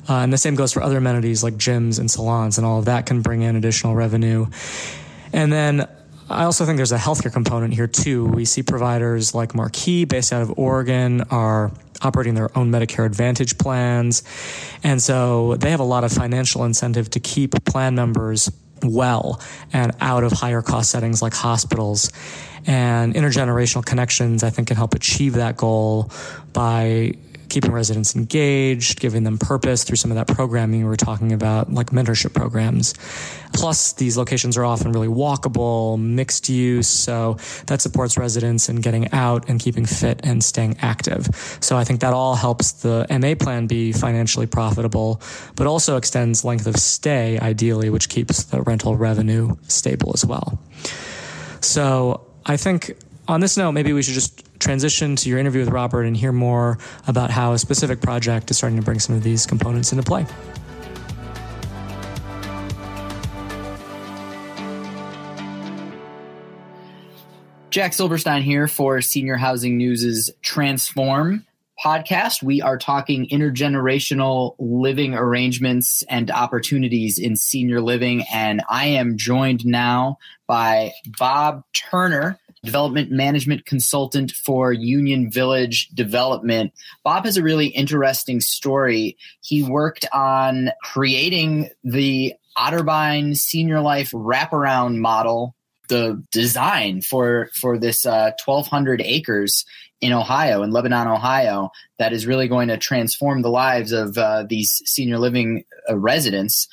Uh, 0.09 0.19
and 0.19 0.31
the 0.31 0.37
same 0.37 0.55
goes 0.55 0.71
for 0.71 0.81
other 0.81 0.97
amenities 0.97 1.43
like 1.43 1.55
gyms 1.55 1.99
and 1.99 2.09
salons, 2.09 2.57
and 2.57 2.65
all 2.65 2.79
of 2.79 2.85
that 2.85 3.05
can 3.05 3.21
bring 3.21 3.41
in 3.41 3.55
additional 3.55 3.95
revenue. 3.95 4.45
And 5.33 5.51
then 5.51 5.87
I 6.29 6.43
also 6.43 6.65
think 6.65 6.77
there's 6.77 6.91
a 6.91 6.97
healthcare 6.97 7.31
component 7.31 7.73
here 7.73 7.87
too. 7.87 8.25
We 8.25 8.43
see 8.45 8.63
providers 8.63 9.33
like 9.33 9.55
Marquis, 9.55 10.05
based 10.05 10.33
out 10.33 10.41
of 10.41 10.57
Oregon, 10.57 11.21
are 11.29 11.71
operating 12.01 12.35
their 12.35 12.55
own 12.57 12.71
Medicare 12.71 13.05
Advantage 13.05 13.57
plans. 13.57 14.23
And 14.83 15.01
so 15.01 15.55
they 15.55 15.71
have 15.71 15.79
a 15.79 15.85
lot 15.85 16.03
of 16.03 16.11
financial 16.11 16.65
incentive 16.65 17.09
to 17.11 17.19
keep 17.19 17.63
plan 17.65 17.95
members 17.95 18.51
well 18.83 19.41
and 19.73 19.91
out 20.01 20.23
of 20.23 20.31
higher 20.31 20.61
cost 20.61 20.91
settings 20.91 21.21
like 21.21 21.33
hospitals. 21.33 22.11
And 22.65 23.13
intergenerational 23.15 23.85
connections, 23.85 24.43
I 24.43 24.49
think, 24.49 24.67
can 24.67 24.75
help 24.75 24.93
achieve 24.93 25.33
that 25.33 25.55
goal 25.55 26.11
by 26.51 27.13
keeping 27.49 27.71
residents 27.71 28.15
engaged, 28.15 28.99
giving 28.99 29.23
them 29.23 29.37
purpose 29.37 29.83
through 29.83 29.97
some 29.97 30.11
of 30.11 30.15
that 30.15 30.27
programming 30.27 30.81
we 30.81 30.87
were 30.87 30.95
talking 30.95 31.33
about, 31.33 31.71
like 31.71 31.87
mentorship 31.87 32.33
programs. 32.33 32.93
Plus, 33.53 33.93
these 33.93 34.17
locations 34.17 34.57
are 34.57 34.65
often 34.65 34.91
really 34.91 35.07
walkable, 35.07 35.99
mixed 35.99 36.49
use, 36.49 36.87
so 36.87 37.37
that 37.67 37.81
supports 37.81 38.17
residents 38.17 38.69
in 38.69 38.77
getting 38.77 39.11
out 39.11 39.49
and 39.49 39.59
keeping 39.59 39.85
fit 39.85 40.19
and 40.23 40.43
staying 40.43 40.77
active. 40.81 41.27
So 41.61 41.77
I 41.77 41.83
think 41.83 42.01
that 42.01 42.13
all 42.13 42.35
helps 42.35 42.71
the 42.73 43.05
MA 43.09 43.35
plan 43.35 43.67
be 43.67 43.91
financially 43.91 44.47
profitable, 44.47 45.21
but 45.55 45.67
also 45.67 45.97
extends 45.97 46.43
length 46.43 46.67
of 46.67 46.77
stay, 46.77 47.39
ideally, 47.39 47.89
which 47.89 48.09
keeps 48.09 48.43
the 48.43 48.61
rental 48.61 48.95
revenue 48.95 49.55
stable 49.67 50.11
as 50.13 50.25
well. 50.25 50.59
So 51.61 52.27
I 52.45 52.57
think 52.57 52.97
on 53.27 53.41
this 53.41 53.57
note, 53.57 53.73
maybe 53.73 53.93
we 53.93 54.01
should 54.03 54.13
just 54.13 54.46
transition 54.59 55.15
to 55.17 55.29
your 55.29 55.39
interview 55.39 55.61
with 55.61 55.69
Robert 55.69 56.03
and 56.03 56.15
hear 56.15 56.31
more 56.31 56.77
about 57.07 57.31
how 57.31 57.53
a 57.53 57.59
specific 57.59 58.01
project 58.01 58.51
is 58.51 58.57
starting 58.57 58.77
to 58.77 58.85
bring 58.85 58.99
some 58.99 59.15
of 59.15 59.23
these 59.23 59.45
components 59.45 59.91
into 59.91 60.03
play. 60.03 60.25
Jack 67.69 67.93
Silverstein 67.93 68.41
here 68.41 68.67
for 68.67 69.01
Senior 69.01 69.35
Housing 69.35 69.77
News's 69.77 70.31
Transform 70.41 71.45
podcast. 71.83 72.41
We 72.41 72.61
are 72.61 72.77
talking 72.77 73.27
intergenerational 73.27 74.55
living 74.57 75.13
arrangements 75.13 76.03
and 76.09 76.31
opportunities 76.31 77.19
in 77.19 77.35
senior 77.35 77.81
living. 77.81 78.23
And 78.33 78.63
I 78.67 78.87
am 78.87 79.17
joined 79.17 79.65
now 79.65 80.17
by 80.47 80.93
Bob 81.19 81.63
Turner 81.73 82.39
development 82.67 83.09
management 83.09 83.65
consultant 83.65 84.31
for 84.31 84.73
Union 84.73 85.31
Village 85.31 85.87
Development. 85.89 86.73
Bob 87.03 87.25
has 87.25 87.37
a 87.37 87.41
really 87.41 87.67
interesting 87.67 88.41
story. 88.41 89.17
He 89.41 89.63
worked 89.63 90.05
on 90.13 90.71
creating 90.83 91.69
the 91.83 92.33
Otterbein 92.57 93.37
Senior 93.37 93.79
Life 93.79 94.11
wraparound 94.11 94.97
model, 94.97 95.55
the 95.87 96.21
design 96.31 97.01
for 97.01 97.49
for 97.53 97.79
this 97.79 98.05
uh, 98.05 98.31
1,200 98.43 99.01
acres 99.01 99.65
in 100.01 100.13
Ohio, 100.13 100.61
in 100.61 100.71
Lebanon, 100.71 101.07
Ohio, 101.07 101.71
that 101.97 102.13
is 102.13 102.27
really 102.27 102.47
going 102.47 102.67
to 102.67 102.77
transform 102.77 103.41
the 103.41 103.49
lives 103.49 103.91
of 103.91 104.17
uh, 104.17 104.43
these 104.47 104.81
senior 104.85 105.17
living 105.17 105.63
uh, 105.89 105.97
residents. 105.97 106.67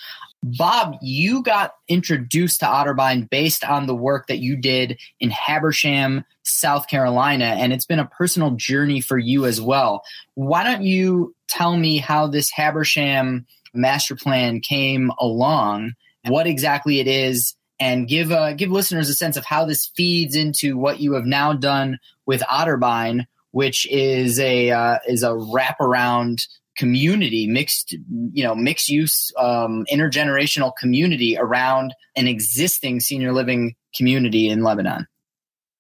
Bob, 0.47 0.97
you 1.01 1.43
got 1.43 1.73
introduced 1.89 2.61
to 2.61 2.67
Otterbein 2.67 3.31
based 3.31 3.65
on 3.65 3.87
the 3.87 3.95
work 3.95 4.27
that 4.27 4.41
you 4.41 4.57
did 4.57 5.01
in 5.19 5.31
Habersham, 5.31 6.23
South 6.43 6.87
Carolina, 6.87 7.47
and 7.47 7.73
it's 7.73 7.87
been 7.87 7.99
a 7.99 8.05
personal 8.05 8.51
journey 8.51 9.01
for 9.01 9.17
you 9.17 9.47
as 9.47 9.59
well. 9.59 10.05
Why 10.35 10.63
don't 10.63 10.83
you 10.83 11.35
tell 11.49 11.79
me 11.79 11.97
how 11.97 12.27
this 12.27 12.53
Habersham 12.53 13.47
master 13.73 14.15
plan 14.15 14.61
came 14.61 15.11
along, 15.19 15.95
what 16.27 16.47
exactly 16.47 17.01
it 17.01 17.09
is, 17.09 17.55
and 17.81 18.07
give 18.07 18.31
uh, 18.31 18.53
give 18.53 18.71
listeners 18.71 19.09
a 19.09 19.15
sense 19.15 19.39
of 19.39 19.47
how 19.47 19.65
this 19.65 19.87
feeds 19.97 20.37
into 20.37 20.77
what 20.77 21.01
you 21.01 21.15
have 21.15 21.25
now 21.25 21.55
done 21.55 21.99
with 22.27 22.43
Otterbein, 22.43 23.25
which 23.53 23.91
is 23.91 24.39
a 24.39 24.71
uh, 24.71 24.99
is 25.09 25.23
a 25.23 25.31
wraparound 25.31 26.47
community, 26.77 27.47
mixed, 27.47 27.93
you 28.33 28.45
know, 28.45 28.55
mixed 28.55 28.89
use, 28.89 29.33
um, 29.39 29.85
intergenerational 29.93 30.73
community 30.79 31.37
around 31.39 31.95
an 32.17 32.27
existing 32.27 33.01
senior 33.01 33.33
living 33.33 33.75
community 33.95 34.49
in 34.49 34.63
Lebanon? 34.63 35.07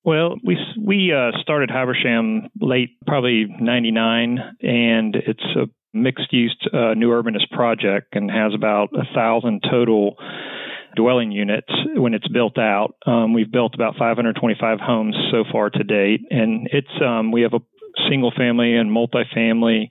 Well, 0.05 0.37
we 0.45 0.59
we 0.79 1.13
uh, 1.13 1.31
started 1.41 1.71
Habersham 1.71 2.51
late, 2.61 2.91
probably 3.07 3.47
'99, 3.59 4.39
and 4.61 5.17
it's 5.17 5.45
a 5.57 5.67
mixed 5.95 6.33
use 6.33 6.57
uh, 6.75 6.93
new 6.95 7.09
urbanist 7.09 7.49
project 7.51 8.15
and 8.15 8.31
has 8.31 8.53
about 8.55 8.91
a 8.93 9.05
thousand 9.15 9.63
total 9.71 10.17
dwelling 10.95 11.33
units 11.33 11.73
when 11.97 12.15
it's 12.15 12.29
built 12.29 12.59
out. 12.59 12.95
Um, 13.07 13.33
we've 13.33 13.51
built 13.51 13.75
about 13.75 13.97
525 13.97 14.79
homes 14.81 15.17
so 15.31 15.45
far 15.51 15.71
to 15.71 15.85
date, 15.85 16.21
and 16.31 16.69
it's 16.73 17.03
um, 17.03 17.33
we 17.33 17.43
have 17.43 17.55
a 17.55 17.61
single 18.09 18.33
family 18.37 18.75
and 18.75 18.91
multifamily 18.91 19.89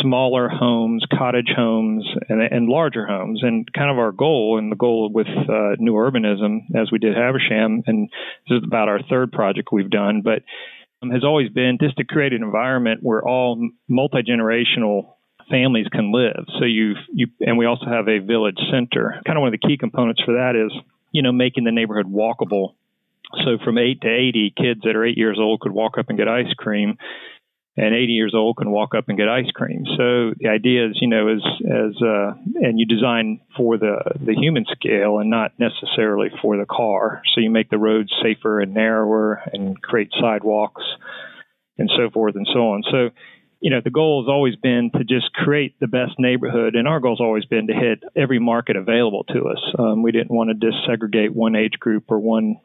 smaller 0.00 0.48
homes, 0.48 1.04
cottage 1.12 1.50
homes, 1.54 2.06
and, 2.28 2.40
and, 2.40 2.68
larger 2.68 3.06
homes. 3.06 3.40
And 3.42 3.66
kind 3.72 3.90
of 3.90 3.98
our 3.98 4.12
goal, 4.12 4.58
and 4.58 4.70
the 4.70 4.76
goal 4.76 5.10
with 5.12 5.26
uh, 5.26 5.76
New 5.78 5.94
Urbanism, 5.94 6.60
as 6.80 6.90
we 6.92 6.98
did 6.98 7.14
Habersham, 7.16 7.82
and 7.86 8.08
this 8.48 8.58
is 8.58 8.64
about 8.64 8.88
our 8.88 9.00
third 9.08 9.32
project 9.32 9.70
we've 9.72 9.90
done, 9.90 10.22
but 10.22 10.42
um, 11.02 11.10
has 11.10 11.24
always 11.24 11.50
been 11.50 11.78
just 11.80 11.96
to 11.96 12.04
create 12.04 12.32
an 12.32 12.42
environment 12.42 13.00
where 13.02 13.26
all 13.26 13.68
multi 13.88 14.22
generational 14.22 15.14
families 15.50 15.86
can 15.90 16.12
live. 16.12 16.44
So 16.58 16.64
you 16.64 16.94
you 17.12 17.26
and 17.40 17.58
we 17.58 17.66
also 17.66 17.86
have 17.86 18.08
a 18.08 18.18
village 18.18 18.58
center. 18.70 19.20
Kind 19.26 19.36
of 19.36 19.40
one 19.40 19.52
of 19.52 19.60
the 19.60 19.66
key 19.66 19.76
components 19.76 20.22
for 20.24 20.34
that 20.34 20.54
is 20.56 20.72
you 21.10 21.22
know 21.22 21.32
making 21.32 21.64
the 21.64 21.72
neighborhood 21.72 22.06
walkable. 22.06 22.74
So 23.44 23.58
from 23.64 23.78
eight 23.78 24.00
to 24.02 24.08
eighty, 24.08 24.52
kids 24.56 24.80
that 24.84 24.96
are 24.96 25.04
eight 25.04 25.18
years 25.18 25.38
old 25.40 25.60
could 25.60 25.72
walk 25.72 25.98
up 25.98 26.06
and 26.08 26.18
get 26.18 26.28
ice 26.28 26.52
cream 26.56 26.96
and 27.76 27.94
80 27.94 28.12
years 28.12 28.34
old 28.34 28.58
can 28.58 28.70
walk 28.70 28.94
up 28.94 29.08
and 29.08 29.16
get 29.16 29.28
ice 29.28 29.50
cream. 29.54 29.84
So 29.96 30.34
the 30.38 30.48
idea 30.48 30.88
is, 30.88 30.98
you 31.00 31.08
know, 31.08 31.28
as 31.28 31.42
as 31.64 32.02
uh, 32.02 32.32
and 32.56 32.78
you 32.78 32.86
design 32.86 33.40
for 33.56 33.78
the 33.78 33.96
the 34.20 34.34
human 34.34 34.66
scale 34.70 35.18
and 35.18 35.30
not 35.30 35.52
necessarily 35.58 36.28
for 36.42 36.56
the 36.58 36.66
car. 36.66 37.22
So 37.34 37.40
you 37.40 37.50
make 37.50 37.70
the 37.70 37.78
roads 37.78 38.12
safer 38.22 38.60
and 38.60 38.74
narrower 38.74 39.42
and 39.52 39.80
create 39.80 40.10
sidewalks 40.20 40.82
and 41.78 41.90
so 41.96 42.10
forth 42.10 42.36
and 42.36 42.46
so 42.52 42.72
on. 42.72 42.82
So 42.90 43.08
you 43.60 43.70
know, 43.70 43.80
the 43.82 43.90
goal 43.90 44.24
has 44.24 44.28
always 44.28 44.56
been 44.56 44.90
to 44.98 45.04
just 45.04 45.32
create 45.32 45.78
the 45.80 45.86
best 45.86 46.18
neighborhood, 46.18 46.74
and 46.74 46.88
our 46.88 46.98
goal 46.98 47.12
has 47.12 47.24
always 47.24 47.44
been 47.44 47.68
to 47.68 47.72
hit 47.72 48.02
every 48.16 48.40
market 48.40 48.76
available 48.76 49.24
to 49.32 49.44
us. 49.46 49.74
Um, 49.78 50.02
we 50.02 50.10
didn't 50.10 50.32
want 50.34 50.50
to 50.50 50.66
disaggregate 50.66 51.30
one 51.30 51.54
age 51.54 51.78
group 51.78 52.04
or 52.08 52.18
one 52.18 52.56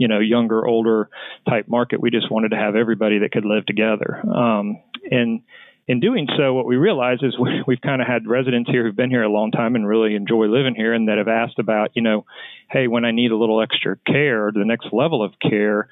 you 0.00 0.08
know 0.08 0.18
younger 0.18 0.66
older 0.66 1.08
type 1.48 1.68
market. 1.68 2.00
We 2.00 2.10
just 2.10 2.30
wanted 2.30 2.50
to 2.50 2.56
have 2.56 2.74
everybody 2.74 3.20
that 3.20 3.32
could 3.32 3.44
live 3.44 3.66
together. 3.66 4.20
Um, 4.26 4.82
and 5.10 5.42
in 5.86 6.00
doing 6.00 6.26
so 6.36 6.54
what 6.54 6.66
we 6.66 6.76
realize 6.76 7.18
is 7.22 7.38
we, 7.40 7.62
we've 7.66 7.80
kind 7.80 8.00
of 8.00 8.08
had 8.08 8.26
residents 8.26 8.70
here 8.70 8.84
who've 8.84 8.96
been 8.96 9.10
here 9.10 9.22
a 9.22 9.30
long 9.30 9.50
time 9.50 9.74
and 9.74 9.86
really 9.86 10.14
enjoy 10.14 10.46
living 10.46 10.74
here 10.74 10.94
and 10.94 11.08
that 11.08 11.18
have 11.18 11.28
asked 11.28 11.58
about 11.58 11.90
you 11.94 12.02
know 12.02 12.24
hey 12.70 12.86
when 12.86 13.04
i 13.04 13.10
need 13.10 13.32
a 13.32 13.36
little 13.36 13.62
extra 13.62 13.96
care 14.06 14.52
the 14.52 14.64
next 14.64 14.88
level 14.92 15.24
of 15.24 15.32
care 15.40 15.88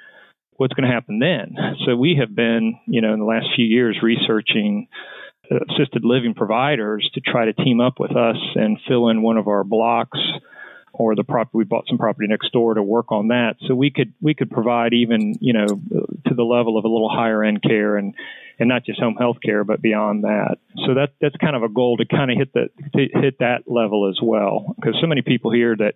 what's 0.59 0.75
going 0.75 0.89
to 0.89 0.95
happen 0.95 1.21
then? 1.21 1.55
So 1.87 1.97
we 1.97 2.19
have 2.21 2.35
been 2.35 2.79
you 2.87 3.01
know 3.01 3.15
in 3.15 3.21
the 3.21 3.25
last 3.25 3.47
few 3.57 3.65
years 3.65 3.99
researching 4.03 4.89
assisted 5.51 6.05
living 6.05 6.35
providers 6.35 7.09
to 7.15 7.23
try 7.23 7.47
to 7.47 7.55
team 7.55 7.81
up 7.81 7.95
with 7.99 8.15
us 8.15 8.37
and 8.55 8.79
fill 8.87 9.09
in 9.09 9.23
one 9.23 9.39
of 9.39 9.49
our 9.49 9.65
blocks 9.65 10.19
or 10.93 11.15
the 11.15 11.25
property 11.25 11.59
we 11.59 11.65
bought 11.65 11.85
some 11.89 11.99
property 11.99 12.27
next 12.29 12.53
door 12.53 12.75
to 12.75 12.83
work 12.83 13.13
on 13.13 13.29
that. 13.29 13.57
So 13.67 13.75
we 13.75 13.91
could 13.91 14.13
we 14.21 14.35
could 14.35 14.51
provide 14.51 14.93
even 14.93 15.35
you 15.41 15.53
know 15.53 15.67
to 15.67 16.35
the 16.35 16.43
level 16.43 16.79
of 16.79 16.85
a 16.85 16.89
little 16.89 17.09
higher 17.09 17.45
end 17.45 17.63
care 17.63 17.97
and 17.97 18.15
and 18.59 18.69
not 18.69 18.85
just 18.85 19.01
home 19.01 19.17
health 19.17 19.39
care 19.45 19.65
but 19.65 19.83
beyond 19.83 20.25
that. 20.25 20.57
So 20.87 20.95
that 20.95 21.11
that's 21.21 21.37
kind 21.37 21.57
of 21.57 21.63
a 21.63 21.69
goal 21.69 21.97
to 21.99 22.05
kind 22.07 22.31
of 22.31 22.39
hit 22.39 22.53
that 22.55 22.71
hit 22.95 23.39
that 23.41 23.65
level 23.67 24.09
as 24.09 24.19
well. 24.23 24.75
Because 24.77 24.97
so 25.01 25.07
many 25.07 25.23
people 25.23 25.53
here 25.53 25.77
that 25.77 25.95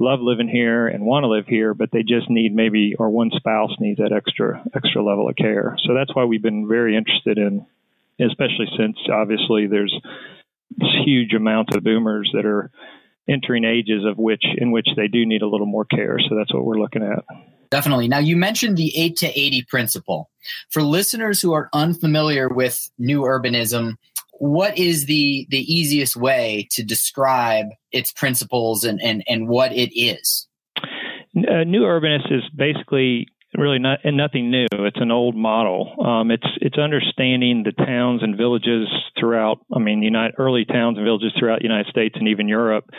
love 0.00 0.20
living 0.20 0.48
here 0.48 0.86
and 0.86 1.04
want 1.04 1.24
to 1.24 1.28
live 1.28 1.46
here 1.48 1.74
but 1.74 1.90
they 1.92 2.02
just 2.02 2.30
need 2.30 2.54
maybe 2.54 2.94
or 2.98 3.10
one 3.10 3.30
spouse 3.34 3.72
needs 3.80 3.98
that 3.98 4.12
extra 4.12 4.62
extra 4.74 5.02
level 5.02 5.28
of 5.28 5.36
care. 5.36 5.76
So 5.86 5.94
that's 5.94 6.14
why 6.14 6.24
we've 6.24 6.42
been 6.42 6.68
very 6.68 6.96
interested 6.96 7.38
in 7.38 7.66
especially 8.20 8.66
since 8.76 8.96
obviously 9.12 9.66
there's 9.66 9.94
huge 11.04 11.32
amounts 11.34 11.74
of 11.74 11.84
boomers 11.84 12.30
that 12.34 12.44
are 12.44 12.70
entering 13.28 13.64
ages 13.64 14.04
of 14.04 14.18
which 14.18 14.44
in 14.56 14.70
which 14.70 14.88
they 14.96 15.08
do 15.08 15.26
need 15.26 15.42
a 15.42 15.48
little 15.48 15.66
more 15.66 15.84
care. 15.84 16.18
So 16.28 16.34
that's 16.36 16.52
what 16.52 16.64
we're 16.64 16.78
looking 16.78 17.02
at. 17.02 17.24
Definitely. 17.70 18.08
Now 18.08 18.18
you 18.18 18.36
mentioned 18.36 18.76
the 18.76 18.96
8 18.96 19.16
to 19.18 19.38
80 19.38 19.62
principle. 19.64 20.30
For 20.70 20.82
listeners 20.82 21.40
who 21.42 21.52
are 21.52 21.68
unfamiliar 21.74 22.48
with 22.48 22.90
new 22.98 23.22
urbanism, 23.22 23.96
what 24.38 24.78
is 24.78 25.06
the 25.06 25.46
the 25.50 25.60
easiest 25.60 26.16
way 26.16 26.68
to 26.72 26.82
describe 26.82 27.66
its 27.92 28.12
principles 28.12 28.84
and 28.84 29.00
and, 29.02 29.22
and 29.28 29.48
what 29.48 29.72
it 29.72 29.98
is? 29.98 30.46
Uh, 30.76 31.64
new 31.64 31.82
urbanist 31.82 32.32
is 32.32 32.42
basically 32.56 33.28
really 33.58 33.78
not 33.78 34.00
and 34.04 34.16
nothing 34.16 34.50
new. 34.50 34.66
It's 34.72 35.00
an 35.00 35.10
old 35.10 35.36
model. 35.36 35.94
Um, 36.04 36.30
it's 36.30 36.46
it's 36.60 36.78
understanding 36.78 37.64
the 37.64 37.72
towns 37.72 38.22
and 38.22 38.36
villages 38.36 38.88
throughout. 39.18 39.58
I 39.74 39.78
mean, 39.78 40.02
United 40.02 40.34
early 40.38 40.64
towns 40.64 40.96
and 40.96 41.04
villages 41.04 41.32
throughout 41.38 41.58
the 41.60 41.64
United 41.64 41.90
States 41.90 42.14
and 42.18 42.28
even 42.28 42.48
Europe, 42.48 42.90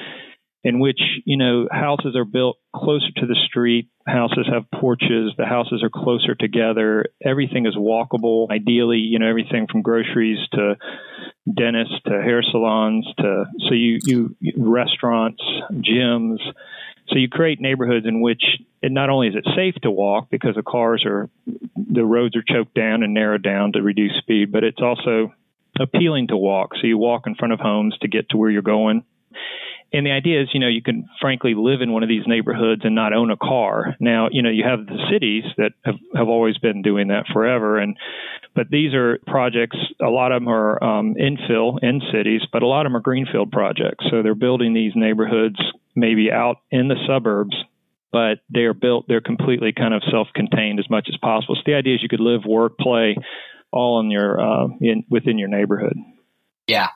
in 0.63 0.79
which 0.79 0.99
you 1.25 1.37
know 1.37 1.67
houses 1.71 2.15
are 2.15 2.25
built 2.25 2.57
closer 2.75 3.07
to 3.15 3.25
the 3.25 3.35
street 3.47 3.89
houses 4.07 4.47
have 4.51 4.69
porches 4.79 5.31
the 5.37 5.45
houses 5.45 5.81
are 5.83 5.89
closer 5.89 6.35
together 6.35 7.05
everything 7.23 7.65
is 7.65 7.75
walkable. 7.75 8.49
Ideally 8.51 8.97
you 8.97 9.19
know 9.19 9.27
everything 9.27 9.67
from 9.71 9.81
groceries 9.81 10.39
to 10.53 10.75
dentists 11.51 11.95
to 12.05 12.11
hair 12.11 12.41
salons 12.43 13.07
to 13.17 13.45
so 13.67 13.73
you 13.73 13.99
you 14.01 14.35
restaurants 14.57 15.41
gyms. 15.71 16.39
So 17.07 17.17
you 17.17 17.27
create 17.27 17.59
neighborhoods 17.59 18.05
in 18.05 18.21
which 18.21 18.43
it 18.83 18.91
not 18.91 19.09
only 19.09 19.29
is 19.29 19.35
it 19.35 19.47
safe 19.55 19.75
to 19.81 19.89
walk 19.89 20.29
because 20.29 20.55
the 20.55 20.63
cars 20.63 21.03
are 21.05 21.29
the 21.75 22.05
roads 22.05 22.35
are 22.35 22.43
choked 22.43 22.75
down 22.75 23.01
and 23.01 23.13
narrowed 23.13 23.43
down 23.43 23.71
to 23.73 23.81
reduce 23.81 24.15
speed 24.17 24.51
but 24.51 24.63
it's 24.63 24.81
also 24.81 25.33
appealing 25.79 26.27
to 26.27 26.35
walk. 26.35 26.71
So 26.75 26.87
you 26.87 26.97
walk 26.97 27.25
in 27.25 27.35
front 27.35 27.53
of 27.53 27.59
homes 27.61 27.97
to 28.01 28.09
get 28.09 28.29
to 28.29 28.37
where 28.37 28.49
you're 28.49 28.61
going 28.61 29.05
and 29.91 30.05
the 30.05 30.11
idea 30.11 30.41
is, 30.41 30.49
you 30.53 30.59
know, 30.59 30.67
you 30.67 30.81
can 30.81 31.07
frankly 31.19 31.53
live 31.55 31.81
in 31.81 31.91
one 31.91 32.03
of 32.03 32.09
these 32.09 32.23
neighborhoods 32.27 32.81
and 32.83 32.95
not 32.95 33.13
own 33.13 33.31
a 33.31 33.37
car. 33.37 33.95
Now, 33.99 34.29
you 34.31 34.41
know, 34.41 34.49
you 34.49 34.63
have 34.63 34.85
the 34.85 34.97
cities 35.11 35.43
that 35.57 35.71
have, 35.83 35.95
have 36.15 36.27
always 36.27 36.57
been 36.57 36.81
doing 36.81 37.07
that 37.07 37.25
forever. 37.33 37.77
And, 37.77 37.97
but 38.55 38.69
these 38.69 38.93
are 38.93 39.19
projects, 39.25 39.77
a 40.01 40.09
lot 40.09 40.31
of 40.31 40.41
them 40.41 40.49
are 40.49 40.83
um, 40.83 41.15
infill 41.15 41.79
in 41.81 42.01
cities, 42.13 42.41
but 42.51 42.61
a 42.61 42.67
lot 42.67 42.85
of 42.85 42.91
them 42.91 42.97
are 42.97 43.01
greenfield 43.01 43.51
projects. 43.51 44.05
So 44.11 44.21
they're 44.21 44.35
building 44.35 44.73
these 44.73 44.93
neighborhoods 44.95 45.59
maybe 45.95 46.31
out 46.31 46.57
in 46.71 46.87
the 46.87 46.95
suburbs 47.07 47.55
but 48.11 48.39
they 48.53 48.61
are 48.61 48.73
built 48.73 49.05
they're 49.07 49.21
completely 49.21 49.71
kind 49.71 49.93
of 49.93 50.01
self-contained 50.09 50.79
as 50.79 50.89
much 50.89 51.07
as 51.09 51.17
possible 51.21 51.55
so 51.55 51.61
the 51.65 51.73
idea 51.73 51.95
is 51.95 52.01
you 52.01 52.09
could 52.09 52.19
live 52.19 52.41
work 52.45 52.77
play 52.77 53.15
all 53.71 53.99
in 53.99 54.09
your 54.09 54.39
uh, 54.39 54.67
in, 54.81 55.03
within 55.09 55.37
your 55.37 55.47
neighborhood 55.47 55.95
yeah 56.67 56.89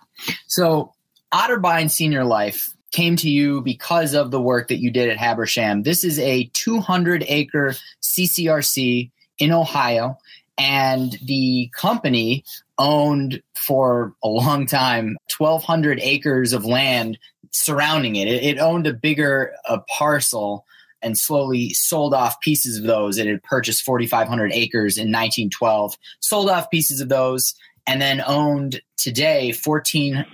so 0.48 0.94
otterbein 1.34 1.90
senior 1.90 2.24
life 2.24 2.74
came 2.94 3.16
to 3.18 3.30
you 3.30 3.62
because 3.62 4.14
of 4.14 4.32
the 4.32 4.42
work 4.42 4.70
that 4.70 4.80
you 4.80 4.90
did 4.90 5.10
at 5.10 5.18
Habersham. 5.18 5.84
This 5.84 6.04
is 6.04 6.18
a 6.20 6.50
200 6.54 7.26
acre 7.28 7.76
CCRC 8.02 9.12
in 9.40 9.52
Ohio, 9.52 10.18
and 10.58 11.18
the 11.26 11.70
company 11.76 12.46
owned 12.78 13.42
for 13.56 14.14
a 14.24 14.28
long 14.28 14.66
time 14.66 15.18
1,200 15.38 16.00
acres 16.02 16.54
of 16.54 16.66
land 16.66 17.18
surrounding 17.52 18.16
it. 18.16 18.28
It, 18.28 18.60
owned 18.60 18.88
a 18.88 18.94
bigger 18.94 19.54
a 19.68 19.80
parcel 19.80 20.66
and 21.02 21.18
slowly 21.18 21.74
sold 21.74 22.14
off 22.14 22.40
pieces 22.40 22.78
of 22.78 22.84
those. 22.84 23.18
It 23.18 23.28
had 23.28 23.44
purchased 23.44 23.84
4,500 23.84 24.54
acres 24.54 24.98
in 24.98 25.12
1912, 25.12 25.98
sold 26.20 26.50
off 26.50 26.70
pieces 26.70 27.02
of 27.02 27.10
those, 27.10 27.54
and 27.86 28.02
then 28.02 28.24
owned 28.26 28.82
today 28.98 29.52
14 29.52 30.26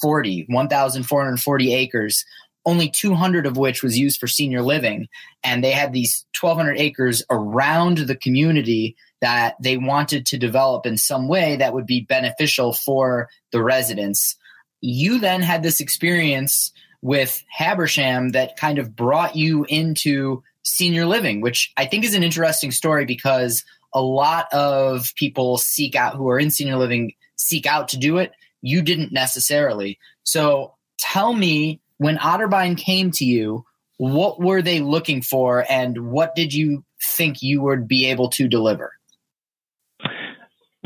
40, 0.00 0.46
1,440 0.48 1.74
acres, 1.74 2.24
only 2.64 2.88
200 2.88 3.46
of 3.46 3.56
which 3.56 3.82
was 3.82 3.98
used 3.98 4.18
for 4.18 4.26
senior 4.26 4.62
living. 4.62 5.08
And 5.44 5.62
they 5.62 5.70
had 5.70 5.92
these 5.92 6.26
1,200 6.38 6.78
acres 6.78 7.22
around 7.30 7.98
the 7.98 8.16
community 8.16 8.96
that 9.20 9.54
they 9.62 9.76
wanted 9.76 10.26
to 10.26 10.38
develop 10.38 10.84
in 10.84 10.98
some 10.98 11.28
way 11.28 11.56
that 11.56 11.72
would 11.72 11.86
be 11.86 12.00
beneficial 12.00 12.72
for 12.72 13.28
the 13.52 13.62
residents. 13.62 14.36
You 14.80 15.18
then 15.18 15.42
had 15.42 15.62
this 15.62 15.80
experience 15.80 16.72
with 17.02 17.42
Habersham 17.48 18.32
that 18.32 18.56
kind 18.56 18.78
of 18.78 18.96
brought 18.96 19.36
you 19.36 19.64
into 19.68 20.42
senior 20.62 21.06
living, 21.06 21.40
which 21.40 21.72
I 21.76 21.86
think 21.86 22.04
is 22.04 22.14
an 22.14 22.24
interesting 22.24 22.72
story 22.72 23.04
because 23.04 23.64
a 23.94 24.02
lot 24.02 24.52
of 24.52 25.14
people 25.14 25.56
seek 25.56 25.94
out 25.94 26.16
who 26.16 26.28
are 26.28 26.38
in 26.38 26.50
senior 26.50 26.76
living 26.76 27.12
seek 27.36 27.66
out 27.66 27.88
to 27.88 27.98
do 27.98 28.18
it 28.18 28.32
you 28.62 28.82
didn't 28.82 29.12
necessarily. 29.12 29.98
So 30.22 30.74
tell 30.98 31.32
me 31.32 31.80
when 31.98 32.18
Otterbein 32.18 32.76
came 32.76 33.10
to 33.12 33.24
you, 33.24 33.64
what 33.98 34.40
were 34.40 34.62
they 34.62 34.80
looking 34.80 35.22
for 35.22 35.64
and 35.70 36.10
what 36.10 36.34
did 36.34 36.52
you 36.52 36.84
think 37.02 37.42
you 37.42 37.62
would 37.62 37.88
be 37.88 38.06
able 38.06 38.28
to 38.30 38.48
deliver? 38.48 38.92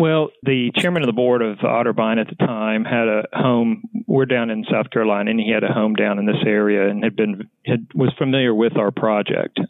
Well, 0.01 0.31
the 0.45 0.71
chairman 0.77 1.03
of 1.03 1.09
the 1.09 1.13
board 1.13 1.43
of 1.43 1.59
Otterbein 1.59 2.19
at 2.19 2.29
the 2.29 2.47
time 2.47 2.87
had 2.87 3.07
a 3.07 3.25
home. 3.35 3.83
We're 4.07 4.25
down 4.25 4.49
in 4.49 4.65
South 4.65 4.89
Carolina, 4.91 5.31
and 5.31 5.39
he 5.39 5.53
had 5.53 5.63
a 5.63 5.75
home 5.75 5.95
down 5.95 6.19
in 6.19 6.25
this 6.25 6.43
area, 6.47 6.89
and 6.89 7.05
had 7.05 7.17
been 7.17 7.51
had, 7.67 7.87
was 7.95 8.11
familiar 8.17 8.55
with 8.55 8.79
our 8.79 8.91
project. 8.91 9.61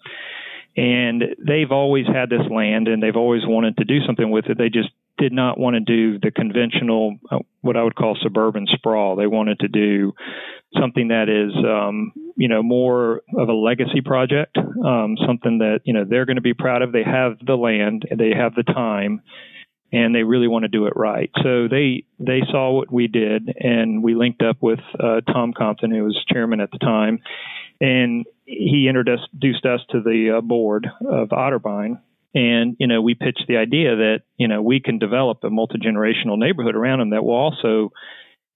And 0.76 1.34
they've 1.44 1.72
always 1.72 2.06
had 2.06 2.30
this 2.30 2.48
land, 2.48 2.86
and 2.86 3.02
they've 3.02 3.16
always 3.16 3.42
wanted 3.44 3.76
to 3.78 3.84
do 3.84 4.04
something 4.06 4.30
with 4.30 4.46
it. 4.46 4.56
They 4.56 4.68
just 4.68 4.90
did 5.18 5.32
not 5.32 5.58
want 5.58 5.74
to 5.74 5.80
do 5.80 6.18
the 6.18 6.30
conventional, 6.30 7.16
uh, 7.30 7.38
what 7.60 7.76
I 7.76 7.82
would 7.82 7.94
call 7.94 8.16
suburban 8.22 8.66
sprawl. 8.66 9.16
They 9.16 9.26
wanted 9.26 9.60
to 9.60 9.68
do 9.68 10.12
something 10.78 11.08
that 11.08 11.28
is, 11.28 11.52
um, 11.64 12.12
you 12.36 12.48
know, 12.48 12.62
more 12.62 13.22
of 13.36 13.48
a 13.48 13.52
legacy 13.52 14.00
project, 14.04 14.56
um, 14.56 15.16
something 15.26 15.58
that 15.58 15.80
you 15.84 15.92
know 15.92 16.04
they're 16.08 16.26
going 16.26 16.36
to 16.36 16.42
be 16.42 16.54
proud 16.54 16.82
of. 16.82 16.92
They 16.92 17.04
have 17.04 17.38
the 17.44 17.56
land, 17.56 18.06
they 18.16 18.32
have 18.36 18.54
the 18.54 18.62
time, 18.62 19.22
and 19.92 20.14
they 20.14 20.22
really 20.22 20.48
want 20.48 20.62
to 20.62 20.68
do 20.68 20.86
it 20.86 20.94
right. 20.96 21.30
So 21.42 21.68
they 21.68 22.04
they 22.18 22.40
saw 22.50 22.72
what 22.72 22.92
we 22.92 23.06
did, 23.06 23.54
and 23.58 24.02
we 24.02 24.14
linked 24.14 24.42
up 24.42 24.58
with 24.60 24.80
uh, 24.98 25.20
Tom 25.22 25.52
Compton, 25.56 25.90
who 25.90 26.04
was 26.04 26.24
chairman 26.32 26.60
at 26.60 26.70
the 26.70 26.78
time, 26.78 27.18
and 27.80 28.24
he 28.46 28.86
introduced 28.88 29.66
us 29.66 29.80
to 29.90 30.00
the 30.00 30.38
uh, 30.38 30.40
board 30.40 30.86
of 31.06 31.28
Otterbein 31.28 32.00
and, 32.34 32.76
you 32.78 32.86
know, 32.86 33.02
we 33.02 33.14
pitched 33.14 33.44
the 33.48 33.56
idea 33.56 33.96
that, 33.96 34.20
you 34.36 34.46
know, 34.46 34.62
we 34.62 34.80
can 34.80 34.98
develop 34.98 35.42
a 35.42 35.50
multi 35.50 35.78
generational 35.78 36.38
neighborhood 36.38 36.76
around 36.76 37.00
them 37.00 37.10
that 37.10 37.24
will 37.24 37.34
also 37.34 37.90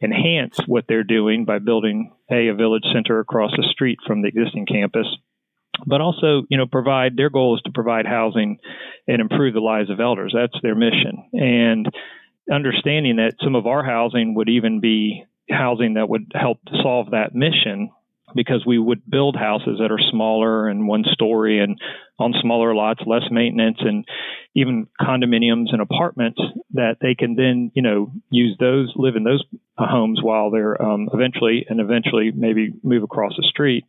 enhance 0.03 0.59
what 0.67 0.85
they're 0.89 1.05
doing 1.05 1.45
by 1.45 1.59
building 1.59 2.13
a, 2.31 2.49
a 2.49 2.55
village 2.55 2.85
center 2.93 3.21
across 3.21 3.51
the 3.57 3.67
street 3.73 3.99
from 4.07 4.23
the 4.23 4.29
existing 4.29 4.67
campus, 4.67 5.07
but 5.87 6.01
also, 6.01 6.43
you 6.49 6.59
know, 6.59 6.67
provide 6.67 7.17
their 7.17 7.31
goal 7.31 7.57
is 7.57 7.63
to 7.63 7.73
provide 7.73 8.07
housing 8.07 8.59
and 9.09 9.21
improve 9.21 9.55
the 9.55 9.61
lives 9.61 9.91
of 9.91 10.01
elders. 10.01 10.35
That's 10.37 10.63
their 10.63 10.75
mission. 10.77 11.29
And 11.33 11.89
understanding 12.53 13.17
that 13.17 13.37
some 13.43 13.55
of 13.57 13.67
our 13.67 13.85
housing 13.85 14.35
would 14.35 14.49
even 14.49 14.81
be 14.81 15.25
housing 15.51 15.95
that 15.95 16.09
would 16.09 16.33
help 16.35 16.59
solve 16.83 17.11
that 17.11 17.35
mission 17.35 17.91
because 18.35 18.65
we 18.67 18.79
would 18.79 19.03
build 19.09 19.37
houses 19.37 19.79
that 19.81 19.93
are 19.93 20.11
smaller 20.11 20.69
and 20.69 20.89
one 20.89 21.05
story 21.13 21.63
and 21.63 21.79
on 22.19 22.35
smaller 22.41 22.75
lots, 22.75 23.01
less 23.07 23.25
maintenance, 23.31 23.79
and 23.81 24.05
even 24.55 24.87
condominiums 25.01 25.73
and 25.73 25.81
apartments 25.81 26.41
that 26.73 26.97
they 27.01 27.15
can 27.15 27.35
then, 27.35 27.71
you 27.75 27.83
know, 27.83 28.13
use 28.31 28.57
those, 28.59 28.93
live 28.97 29.17
in 29.17 29.25
those 29.25 29.43
homes 29.77 30.21
while 30.23 30.51
they're 30.51 30.81
um, 30.81 31.09
eventually 31.13 31.67
and 31.69 31.81
eventually 31.81 32.31
maybe 32.35 32.73
move 32.83 33.03
across 33.03 33.33
the 33.37 33.47
street. 33.49 33.85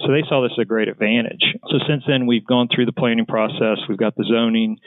So 0.00 0.12
they 0.12 0.22
saw 0.28 0.42
this 0.42 0.52
as 0.52 0.62
a 0.62 0.64
great 0.64 0.88
advantage. 0.88 1.42
So 1.70 1.78
since 1.88 2.04
then, 2.06 2.26
we've 2.26 2.46
gone 2.46 2.68
through 2.72 2.86
the 2.86 2.92
planning 2.92 3.26
process. 3.26 3.78
We've 3.88 3.98
got 3.98 4.14
the 4.14 4.24
zoning, 4.24 4.78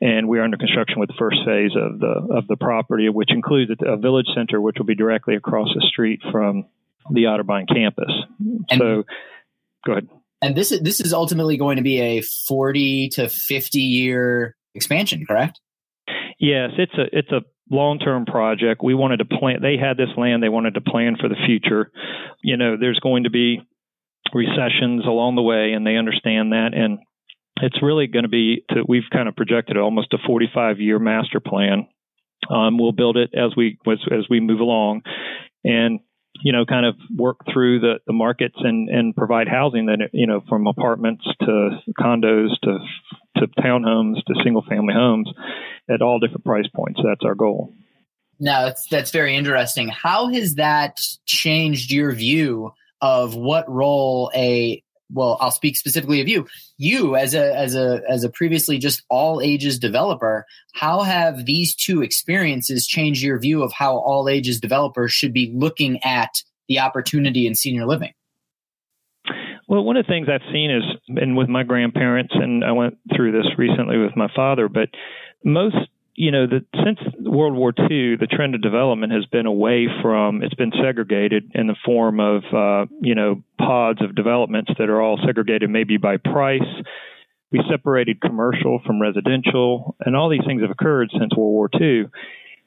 and 0.00 0.28
we 0.28 0.38
are 0.38 0.42
under 0.42 0.58
construction 0.58 1.00
with 1.00 1.08
the 1.08 1.18
first 1.18 1.38
phase 1.46 1.72
of 1.74 1.98
the 1.98 2.36
of 2.36 2.46
the 2.46 2.56
property, 2.56 3.08
which 3.08 3.30
includes 3.32 3.70
a 3.80 3.96
village 3.96 4.28
center, 4.34 4.60
which 4.60 4.76
will 4.78 4.86
be 4.86 4.94
directly 4.94 5.34
across 5.34 5.68
the 5.74 5.86
street 5.88 6.20
from 6.30 6.66
the 7.10 7.24
Otterbein 7.24 7.68
campus. 7.68 8.12
And, 8.70 8.78
so, 8.78 9.04
go 9.86 9.92
ahead. 9.92 10.08
And 10.42 10.56
this 10.56 10.72
is 10.72 10.80
this 10.80 11.00
is 11.00 11.12
ultimately 11.12 11.56
going 11.56 11.76
to 11.76 11.82
be 11.82 12.00
a 12.00 12.22
forty 12.22 13.08
to 13.10 13.28
fifty 13.28 13.80
year 13.80 14.56
expansion, 14.74 15.26
correct? 15.26 15.60
Yes, 16.38 16.70
it's 16.78 16.94
a 16.94 17.04
it's 17.16 17.30
a 17.30 17.42
long 17.70 17.98
term 17.98 18.24
project. 18.24 18.82
We 18.82 18.94
wanted 18.94 19.18
to 19.18 19.24
plan. 19.24 19.60
They 19.62 19.76
had 19.76 19.96
this 19.96 20.08
land. 20.16 20.42
They 20.42 20.48
wanted 20.48 20.74
to 20.74 20.80
plan 20.80 21.16
for 21.20 21.28
the 21.28 21.36
future. 21.46 21.90
You 22.42 22.56
know, 22.56 22.76
there's 22.78 22.98
going 23.00 23.24
to 23.24 23.30
be 23.30 23.60
recessions 24.32 25.04
along 25.06 25.36
the 25.36 25.42
way, 25.42 25.72
and 25.72 25.86
they 25.86 25.96
understand 25.96 26.52
that. 26.52 26.70
And 26.74 26.98
it's 27.62 27.82
really 27.82 28.06
going 28.06 28.24
to 28.24 28.28
be. 28.28 28.64
To, 28.70 28.84
we've 28.86 29.08
kind 29.12 29.28
of 29.28 29.36
projected 29.36 29.76
almost 29.76 30.12
a 30.12 30.18
45 30.26 30.80
year 30.80 30.98
master 30.98 31.40
plan. 31.40 31.86
Um, 32.48 32.78
we'll 32.78 32.92
build 32.92 33.16
it 33.16 33.30
as 33.34 33.54
we 33.56 33.78
as, 33.86 33.98
as 34.10 34.24
we 34.30 34.40
move 34.40 34.60
along, 34.60 35.02
and 35.64 36.00
you 36.42 36.52
know, 36.52 36.64
kind 36.64 36.86
of 36.86 36.94
work 37.14 37.38
through 37.52 37.80
the, 37.80 37.94
the 38.06 38.12
markets 38.12 38.56
and, 38.58 38.88
and 38.88 39.14
provide 39.14 39.48
housing 39.48 39.86
that, 39.86 40.10
you 40.12 40.26
know, 40.26 40.42
from 40.48 40.66
apartments 40.66 41.24
to 41.40 41.70
condos 41.98 42.48
to, 42.62 42.78
to 43.36 43.46
townhomes 43.58 44.16
to 44.26 44.34
single 44.42 44.64
family 44.68 44.94
homes 44.94 45.30
at 45.88 46.02
all 46.02 46.18
different 46.18 46.44
price 46.44 46.68
points. 46.74 47.00
That's 47.04 47.24
our 47.24 47.34
goal. 47.34 47.74
Now, 48.38 48.64
that's, 48.66 48.86
that's 48.88 49.10
very 49.10 49.36
interesting. 49.36 49.88
How 49.88 50.32
has 50.32 50.54
that 50.54 50.98
changed 51.26 51.90
your 51.90 52.12
view 52.12 52.72
of 53.02 53.34
what 53.34 53.70
role 53.70 54.30
a 54.34 54.82
well, 55.12 55.36
I'll 55.40 55.50
speak 55.50 55.76
specifically 55.76 56.20
of 56.20 56.28
you. 56.28 56.46
You 56.78 57.16
as 57.16 57.34
a 57.34 57.56
as 57.56 57.74
a 57.74 58.02
as 58.08 58.24
a 58.24 58.30
previously 58.30 58.78
just 58.78 59.02
all 59.08 59.40
ages 59.40 59.78
developer, 59.78 60.46
how 60.72 61.02
have 61.02 61.46
these 61.46 61.74
two 61.74 62.02
experiences 62.02 62.86
changed 62.86 63.22
your 63.22 63.38
view 63.38 63.62
of 63.62 63.72
how 63.72 63.96
all 63.96 64.28
ages 64.28 64.60
developers 64.60 65.12
should 65.12 65.32
be 65.32 65.52
looking 65.54 66.02
at 66.04 66.42
the 66.68 66.78
opportunity 66.78 67.46
in 67.46 67.54
senior 67.54 67.86
living? 67.86 68.12
Well, 69.68 69.84
one 69.84 69.96
of 69.96 70.04
the 70.04 70.12
things 70.12 70.28
I've 70.28 70.52
seen 70.52 70.70
is, 70.70 70.82
and 71.08 71.36
with 71.36 71.48
my 71.48 71.62
grandparents, 71.62 72.34
and 72.34 72.64
I 72.64 72.72
went 72.72 72.98
through 73.14 73.32
this 73.32 73.46
recently 73.56 73.98
with 73.98 74.16
my 74.16 74.28
father, 74.34 74.68
but 74.68 74.88
most 75.44 75.76
you 76.20 76.30
know, 76.30 76.46
that 76.46 76.66
since 76.84 76.98
World 77.18 77.54
War 77.54 77.70
II, 77.70 78.16
the 78.16 78.28
trend 78.30 78.54
of 78.54 78.60
development 78.60 79.10
has 79.10 79.24
been 79.24 79.46
away 79.46 79.86
from 80.02 80.42
it's 80.42 80.52
been 80.52 80.70
segregated 80.70 81.52
in 81.54 81.66
the 81.66 81.76
form 81.82 82.20
of 82.20 82.42
uh, 82.52 82.84
you 83.00 83.14
know 83.14 83.42
pods 83.58 84.02
of 84.02 84.14
developments 84.14 84.70
that 84.78 84.90
are 84.90 85.00
all 85.00 85.18
segregated 85.24 85.70
maybe 85.70 85.96
by 85.96 86.18
price. 86.18 86.60
We 87.50 87.62
separated 87.70 88.20
commercial 88.20 88.82
from 88.84 89.00
residential, 89.00 89.96
and 90.04 90.14
all 90.14 90.28
these 90.28 90.44
things 90.46 90.60
have 90.60 90.70
occurred 90.70 91.08
since 91.10 91.34
World 91.34 91.54
War 91.54 91.70
II. 91.80 92.10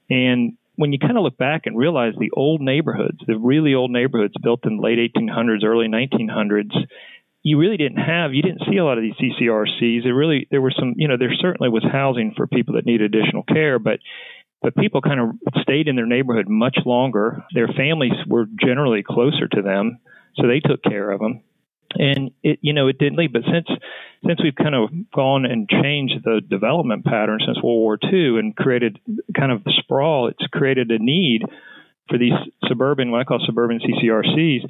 And 0.09 0.57
when 0.75 0.91
you 0.91 0.97
kind 0.97 1.15
of 1.15 1.23
look 1.23 1.37
back 1.37 1.67
and 1.67 1.77
realize 1.77 2.13
the 2.17 2.31
old 2.33 2.59
neighborhoods, 2.59 3.19
the 3.27 3.37
really 3.37 3.75
old 3.75 3.91
neighborhoods 3.91 4.33
built 4.41 4.65
in 4.65 4.77
the 4.77 4.81
late 4.81 4.97
1800s, 4.97 5.63
early 5.63 5.87
1900s, 5.87 6.73
you 7.43 7.57
really 7.59 7.77
didn't 7.77 7.97
have 7.97 8.33
you 8.33 8.41
didn't 8.41 8.63
see 8.69 8.77
a 8.77 8.85
lot 8.85 8.97
of 8.97 9.03
these 9.03 9.13
CCRCs. 9.15 10.03
There 10.03 10.15
really 10.15 10.47
there 10.49 10.61
were 10.61 10.73
some 10.77 10.93
you 10.95 11.07
know 11.07 11.17
there 11.17 11.33
certainly 11.39 11.69
was 11.69 11.83
housing 11.83 12.33
for 12.35 12.47
people 12.47 12.75
that 12.75 12.85
needed 12.85 13.13
additional 13.13 13.43
care, 13.43 13.79
but 13.79 13.99
but 14.61 14.75
people 14.75 15.01
kind 15.01 15.19
of 15.19 15.29
stayed 15.61 15.89
in 15.89 15.97
their 15.97 16.05
neighborhood 16.05 16.47
much 16.47 16.77
longer. 16.85 17.43
Their 17.53 17.67
families 17.67 18.13
were 18.25 18.45
generally 18.61 19.03
closer 19.03 19.47
to 19.49 19.61
them, 19.61 19.99
so 20.37 20.47
they 20.47 20.61
took 20.61 20.81
care 20.83 21.11
of 21.11 21.19
them. 21.19 21.43
And 21.95 22.31
it 22.41 22.59
you 22.61 22.71
know 22.73 22.87
it 22.87 22.97
didn't 22.97 23.17
leave, 23.17 23.33
but 23.33 23.43
since 23.43 23.67
since 24.25 24.41
we've 24.41 24.55
kind 24.55 24.73
of 24.73 24.89
gone 25.13 25.45
and 25.45 25.69
changed 25.69 26.23
the 26.23 26.39
development 26.49 27.03
pattern 27.03 27.39
since 27.45 27.61
World 27.61 27.79
War 27.79 27.99
II 28.01 28.39
and 28.39 28.55
created 28.55 28.99
kind 29.37 29.51
of 29.51 29.65
the 29.65 29.73
sprawl, 29.83 30.29
it's 30.29 30.47
created 30.47 30.91
a 30.91 30.97
need 30.97 31.41
for 32.09 32.17
these 32.17 32.33
suburban, 32.67 33.11
what 33.11 33.21
I 33.21 33.23
call 33.25 33.39
suburban 33.45 33.79
CCRCs, 33.79 34.61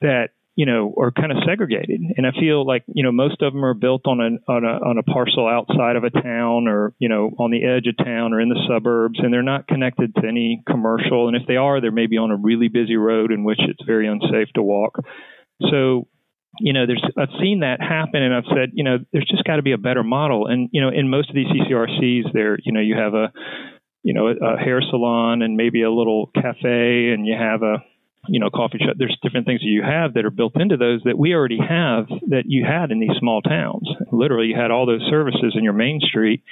that 0.00 0.30
you 0.58 0.66
know, 0.66 0.92
are 0.98 1.12
kind 1.12 1.30
of 1.30 1.38
segregated. 1.46 2.00
And 2.16 2.26
I 2.26 2.32
feel 2.32 2.66
like, 2.66 2.82
you 2.88 3.04
know, 3.04 3.12
most 3.12 3.42
of 3.42 3.52
them 3.52 3.64
are 3.64 3.74
built 3.74 4.08
on 4.08 4.18
a, 4.18 4.50
on 4.50 4.64
a, 4.64 4.74
on 4.90 4.98
a 4.98 5.04
parcel 5.04 5.46
outside 5.46 5.94
of 5.94 6.02
a 6.02 6.10
town 6.10 6.66
or, 6.66 6.94
you 6.98 7.08
know, 7.08 7.30
on 7.38 7.52
the 7.52 7.62
edge 7.64 7.86
of 7.86 8.04
town 8.04 8.32
or 8.32 8.40
in 8.40 8.48
the 8.48 8.58
suburbs, 8.68 9.20
and 9.22 9.32
they're 9.32 9.44
not 9.44 9.68
connected 9.68 10.12
to 10.16 10.26
any 10.26 10.60
commercial. 10.66 11.28
And 11.28 11.36
if 11.36 11.46
they 11.46 11.54
are, 11.54 11.80
they're 11.80 11.92
maybe 11.92 12.16
on 12.16 12.32
a 12.32 12.36
really 12.36 12.66
busy 12.66 12.96
road 12.96 13.30
in 13.30 13.44
which 13.44 13.60
it's 13.60 13.86
very 13.86 14.08
unsafe 14.08 14.48
to 14.56 14.62
walk. 14.64 14.98
So, 15.70 16.08
you 16.58 16.72
know, 16.72 16.86
there's 16.86 17.04
I've 17.16 17.38
seen 17.40 17.60
that 17.60 17.80
happen, 17.80 18.20
and 18.20 18.34
I've 18.34 18.50
said, 18.50 18.70
you 18.72 18.82
know, 18.82 18.98
there's 19.12 19.30
just 19.30 19.44
got 19.44 19.56
to 19.56 19.62
be 19.62 19.78
a 19.78 19.78
better 19.78 20.02
model. 20.02 20.48
And 20.48 20.70
you 20.72 20.80
know, 20.80 20.88
in 20.88 21.08
most 21.08 21.28
of 21.28 21.36
these 21.36 21.46
CCRCs, 21.46 22.32
there, 22.32 22.58
you 22.64 22.72
know, 22.72 22.80
you 22.80 22.96
have 22.96 23.14
a, 23.14 23.30
you 24.02 24.12
know, 24.12 24.26
a, 24.26 24.54
a 24.54 24.58
hair 24.58 24.80
salon 24.90 25.42
and 25.42 25.56
maybe 25.56 25.82
a 25.82 25.90
little 25.92 26.32
cafe, 26.34 27.14
and 27.14 27.28
you 27.28 27.36
have 27.38 27.62
a 27.62 27.76
you 28.26 28.40
know, 28.40 28.50
coffee 28.50 28.78
shop. 28.78 28.96
There's 28.98 29.16
different 29.22 29.46
things 29.46 29.60
that 29.60 29.66
you 29.66 29.82
have 29.82 30.14
that 30.14 30.24
are 30.24 30.30
built 30.30 30.60
into 30.60 30.76
those 30.76 31.02
that 31.04 31.18
we 31.18 31.34
already 31.34 31.58
have 31.58 32.08
that 32.28 32.44
you 32.46 32.64
had 32.64 32.90
in 32.90 33.00
these 33.00 33.16
small 33.18 33.42
towns. 33.42 33.88
Literally, 34.10 34.48
you 34.48 34.56
had 34.56 34.70
all 34.70 34.86
those 34.86 35.06
services 35.08 35.54
in 35.56 35.64
your 35.64 35.72
main 35.72 36.00
street. 36.00 36.42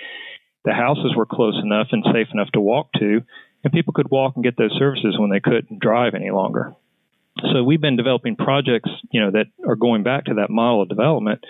The 0.65 0.73
houses 0.73 1.15
were 1.17 1.27
close 1.27 1.61
enough 1.63 1.89
and 1.93 2.05
safe 2.13 2.29
enough 2.33 2.51
to 2.55 2.61
walk 2.61 2.93
to, 2.99 3.23
and 3.63 3.73
people 3.73 3.93
could 3.93 4.11
walk 4.11 4.35
and 4.37 4.45
get 4.45 4.57
those 4.57 4.75
services 4.79 5.17
when 5.19 5.31
they 5.31 5.41
couldn't 5.41 5.81
drive 5.81 6.15
any 6.15 6.31
longer. 6.31 6.75
So 7.53 7.63
we've 7.63 7.81
been 7.81 7.97
developing 7.97 8.37
projects, 8.37 8.91
you 9.11 9.21
know, 9.21 9.31
that 9.33 9.47
are 9.67 9.77
going 9.77 10.03
back 10.03 10.25
to 10.27 10.35
that 10.35 10.51
model 10.51 10.83
of 10.83 10.89
development, 10.89 11.45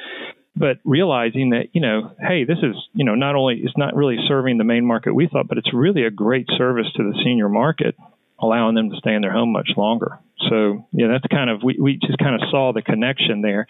but 0.56 0.78
realizing 0.84 1.50
that, 1.50 1.66
you 1.72 1.80
know, 1.80 2.12
hey, 2.18 2.44
this 2.44 2.58
is, 2.58 2.74
you 2.92 3.04
know, 3.04 3.14
not 3.14 3.36
only 3.36 3.60
it's 3.62 3.76
not 3.76 3.94
really 3.94 4.16
serving 4.26 4.58
the 4.58 4.64
main 4.64 4.84
market 4.84 5.14
we 5.14 5.28
thought, 5.28 5.48
but 5.48 5.58
it's 5.58 5.72
really 5.72 6.04
a 6.04 6.10
great 6.10 6.46
service 6.58 6.86
to 6.96 7.04
the 7.04 7.16
senior 7.24 7.48
market 7.48 7.94
allowing 8.38 8.74
them 8.74 8.90
to 8.90 8.96
stay 8.96 9.14
in 9.14 9.22
their 9.22 9.32
home 9.32 9.52
much 9.52 9.70
longer. 9.76 10.18
So, 10.50 10.86
yeah, 10.92 11.08
that's 11.08 11.26
kind 11.30 11.48
of, 11.48 11.62
we, 11.62 11.78
we 11.80 11.96
just 11.96 12.18
kind 12.18 12.34
of 12.34 12.48
saw 12.50 12.72
the 12.72 12.82
connection 12.82 13.40
there. 13.40 13.66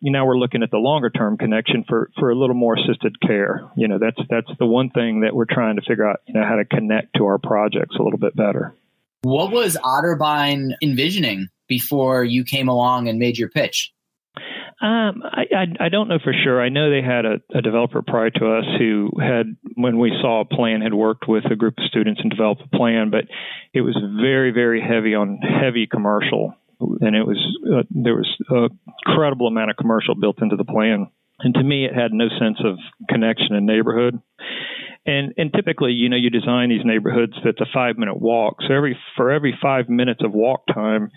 You 0.00 0.12
know, 0.12 0.24
we're 0.24 0.38
looking 0.38 0.62
at 0.62 0.70
the 0.70 0.78
longer 0.78 1.10
term 1.10 1.38
connection 1.38 1.84
for, 1.88 2.10
for 2.18 2.30
a 2.30 2.34
little 2.34 2.54
more 2.54 2.76
assisted 2.76 3.20
care. 3.20 3.70
You 3.76 3.88
know, 3.88 3.98
that's, 3.98 4.18
that's 4.28 4.50
the 4.58 4.66
one 4.66 4.90
thing 4.90 5.20
that 5.20 5.34
we're 5.34 5.46
trying 5.46 5.76
to 5.76 5.82
figure 5.82 6.08
out, 6.08 6.20
you 6.26 6.34
know, 6.34 6.44
how 6.46 6.56
to 6.56 6.64
connect 6.64 7.16
to 7.16 7.24
our 7.24 7.38
projects 7.38 7.96
a 7.98 8.02
little 8.02 8.18
bit 8.18 8.36
better. 8.36 8.74
What 9.22 9.52
was 9.52 9.76
Otterbein 9.76 10.72
envisioning 10.82 11.48
before 11.68 12.24
you 12.24 12.44
came 12.44 12.68
along 12.68 13.08
and 13.08 13.18
made 13.18 13.36
your 13.36 13.50
pitch? 13.50 13.92
Um, 14.82 15.22
I, 15.22 15.44
I, 15.54 15.86
I 15.86 15.88
don't 15.90 16.08
know 16.08 16.18
for 16.24 16.32
sure. 16.32 16.60
I 16.60 16.70
know 16.70 16.90
they 16.90 17.02
had 17.02 17.26
a, 17.26 17.40
a 17.54 17.60
developer 17.60 18.00
prior 18.00 18.30
to 18.30 18.46
us 18.56 18.64
who 18.78 19.10
had, 19.20 19.56
when 19.74 19.98
we 19.98 20.10
saw 20.22 20.40
a 20.40 20.46
plan, 20.46 20.80
had 20.80 20.94
worked 20.94 21.28
with 21.28 21.44
a 21.50 21.56
group 21.56 21.74
of 21.76 21.84
students 21.84 22.20
and 22.22 22.30
developed 22.30 22.62
a 22.64 22.76
plan, 22.76 23.10
but 23.10 23.24
it 23.74 23.82
was 23.82 23.94
very, 24.22 24.52
very 24.52 24.80
heavy 24.80 25.14
on 25.14 25.38
heavy 25.42 25.86
commercial, 25.86 26.54
and 26.80 27.14
it 27.14 27.26
was 27.26 27.36
uh, 27.70 27.82
there 27.90 28.14
was 28.14 28.28
a 28.50 28.68
credible 29.04 29.48
amount 29.48 29.70
of 29.70 29.76
commercial 29.76 30.14
built 30.14 30.40
into 30.40 30.56
the 30.56 30.64
plan. 30.64 31.08
And 31.40 31.54
to 31.54 31.62
me, 31.62 31.84
it 31.84 31.94
had 31.94 32.12
no 32.12 32.28
sense 32.38 32.58
of 32.64 32.76
connection 33.08 33.54
and 33.54 33.66
neighborhood. 33.66 34.18
And 35.04 35.34
and 35.36 35.52
typically, 35.52 35.92
you 35.92 36.08
know, 36.08 36.16
you 36.16 36.30
design 36.30 36.70
these 36.70 36.84
neighborhoods 36.84 37.32
that's 37.44 37.60
a 37.60 37.66
five 37.72 37.96
minute 37.98 38.18
walk. 38.18 38.56
So 38.66 38.74
every 38.74 38.98
for 39.16 39.30
every 39.30 39.58
five 39.60 39.88
minutes 39.90 40.20
of 40.24 40.32
walk 40.32 40.66
time, 40.72 41.10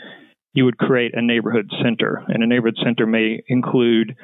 you 0.54 0.66
would 0.66 0.78
create 0.78 1.12
a 1.16 1.22
neighborhood 1.22 1.70
center. 1.84 2.24
And 2.28 2.44
a 2.44 2.48
neighborhood 2.48 2.78
center 2.84 3.06
may 3.06 3.44
include, 3.48 4.16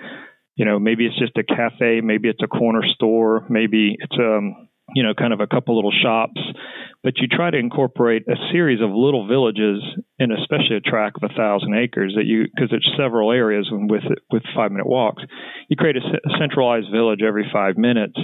you 0.56 0.66
know, 0.66 0.80
maybe 0.80 1.06
it's 1.06 1.20
just 1.20 1.38
a 1.38 1.44
cafe, 1.44 2.02
maybe 2.02 2.30
it's 2.30 2.44
a 2.44 2.48
corner 2.48 2.84
store, 2.96 3.46
maybe 3.50 3.98
it's 4.00 4.16
um, 4.20 4.70
you 4.96 5.04
know, 5.04 5.14
kind 5.14 5.34
of 5.34 5.40
a 5.40 5.48
couple 5.48 5.76
little 5.76 5.92
shops, 5.92 6.42
but 7.04 7.18
you 7.18 7.28
try 7.28 7.52
to 7.52 7.58
incorporate 7.58 8.24
a 8.28 8.36
series 8.52 8.82
of 8.82 8.90
little 8.92 9.28
villages 9.28 9.82
in 10.18 10.32
especially 10.32 10.78
a 10.78 10.82
tract 10.82 11.18
of 11.22 11.30
a 11.30 11.34
thousand 11.34 11.76
acres 11.76 12.14
that 12.16 12.26
you 12.26 12.46
because 12.46 12.70
it's 12.72 12.88
several 12.98 13.32
areas 13.32 13.68
with 13.72 14.04
with 14.32 14.44
five 14.56 14.72
minute 14.72 14.88
walks. 14.88 15.24
You 15.70 15.78
create 15.78 15.98
a 15.98 16.02
centralized 16.40 16.92
village 16.92 17.22
every 17.26 17.50
five 17.52 17.78
minutes 17.78 18.18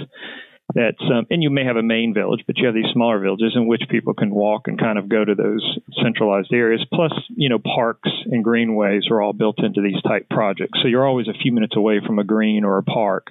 that's 0.74 1.00
um, 1.00 1.26
and 1.30 1.42
you 1.42 1.50
may 1.50 1.64
have 1.64 1.76
a 1.76 1.82
main 1.82 2.12
village, 2.12 2.42
but 2.46 2.58
you 2.58 2.66
have 2.66 2.74
these 2.74 2.92
smaller 2.92 3.20
villages 3.20 3.52
in 3.54 3.66
which 3.66 3.82
people 3.88 4.14
can 4.14 4.34
walk 4.34 4.66
and 4.66 4.78
kind 4.78 4.98
of 4.98 5.08
go 5.08 5.24
to 5.24 5.34
those 5.34 5.78
centralized 6.02 6.52
areas. 6.52 6.84
Plus, 6.92 7.12
you 7.36 7.48
know, 7.48 7.58
parks 7.58 8.10
and 8.26 8.42
greenways 8.42 9.04
are 9.10 9.22
all 9.22 9.32
built 9.32 9.62
into 9.62 9.80
these 9.80 10.00
type 10.02 10.28
projects, 10.28 10.78
so 10.82 10.88
you're 10.88 11.06
always 11.06 11.28
a 11.28 11.38
few 11.40 11.52
minutes 11.52 11.76
away 11.76 12.00
from 12.04 12.18
a 12.18 12.24
green 12.24 12.64
or 12.64 12.78
a 12.78 12.82
park. 12.82 13.28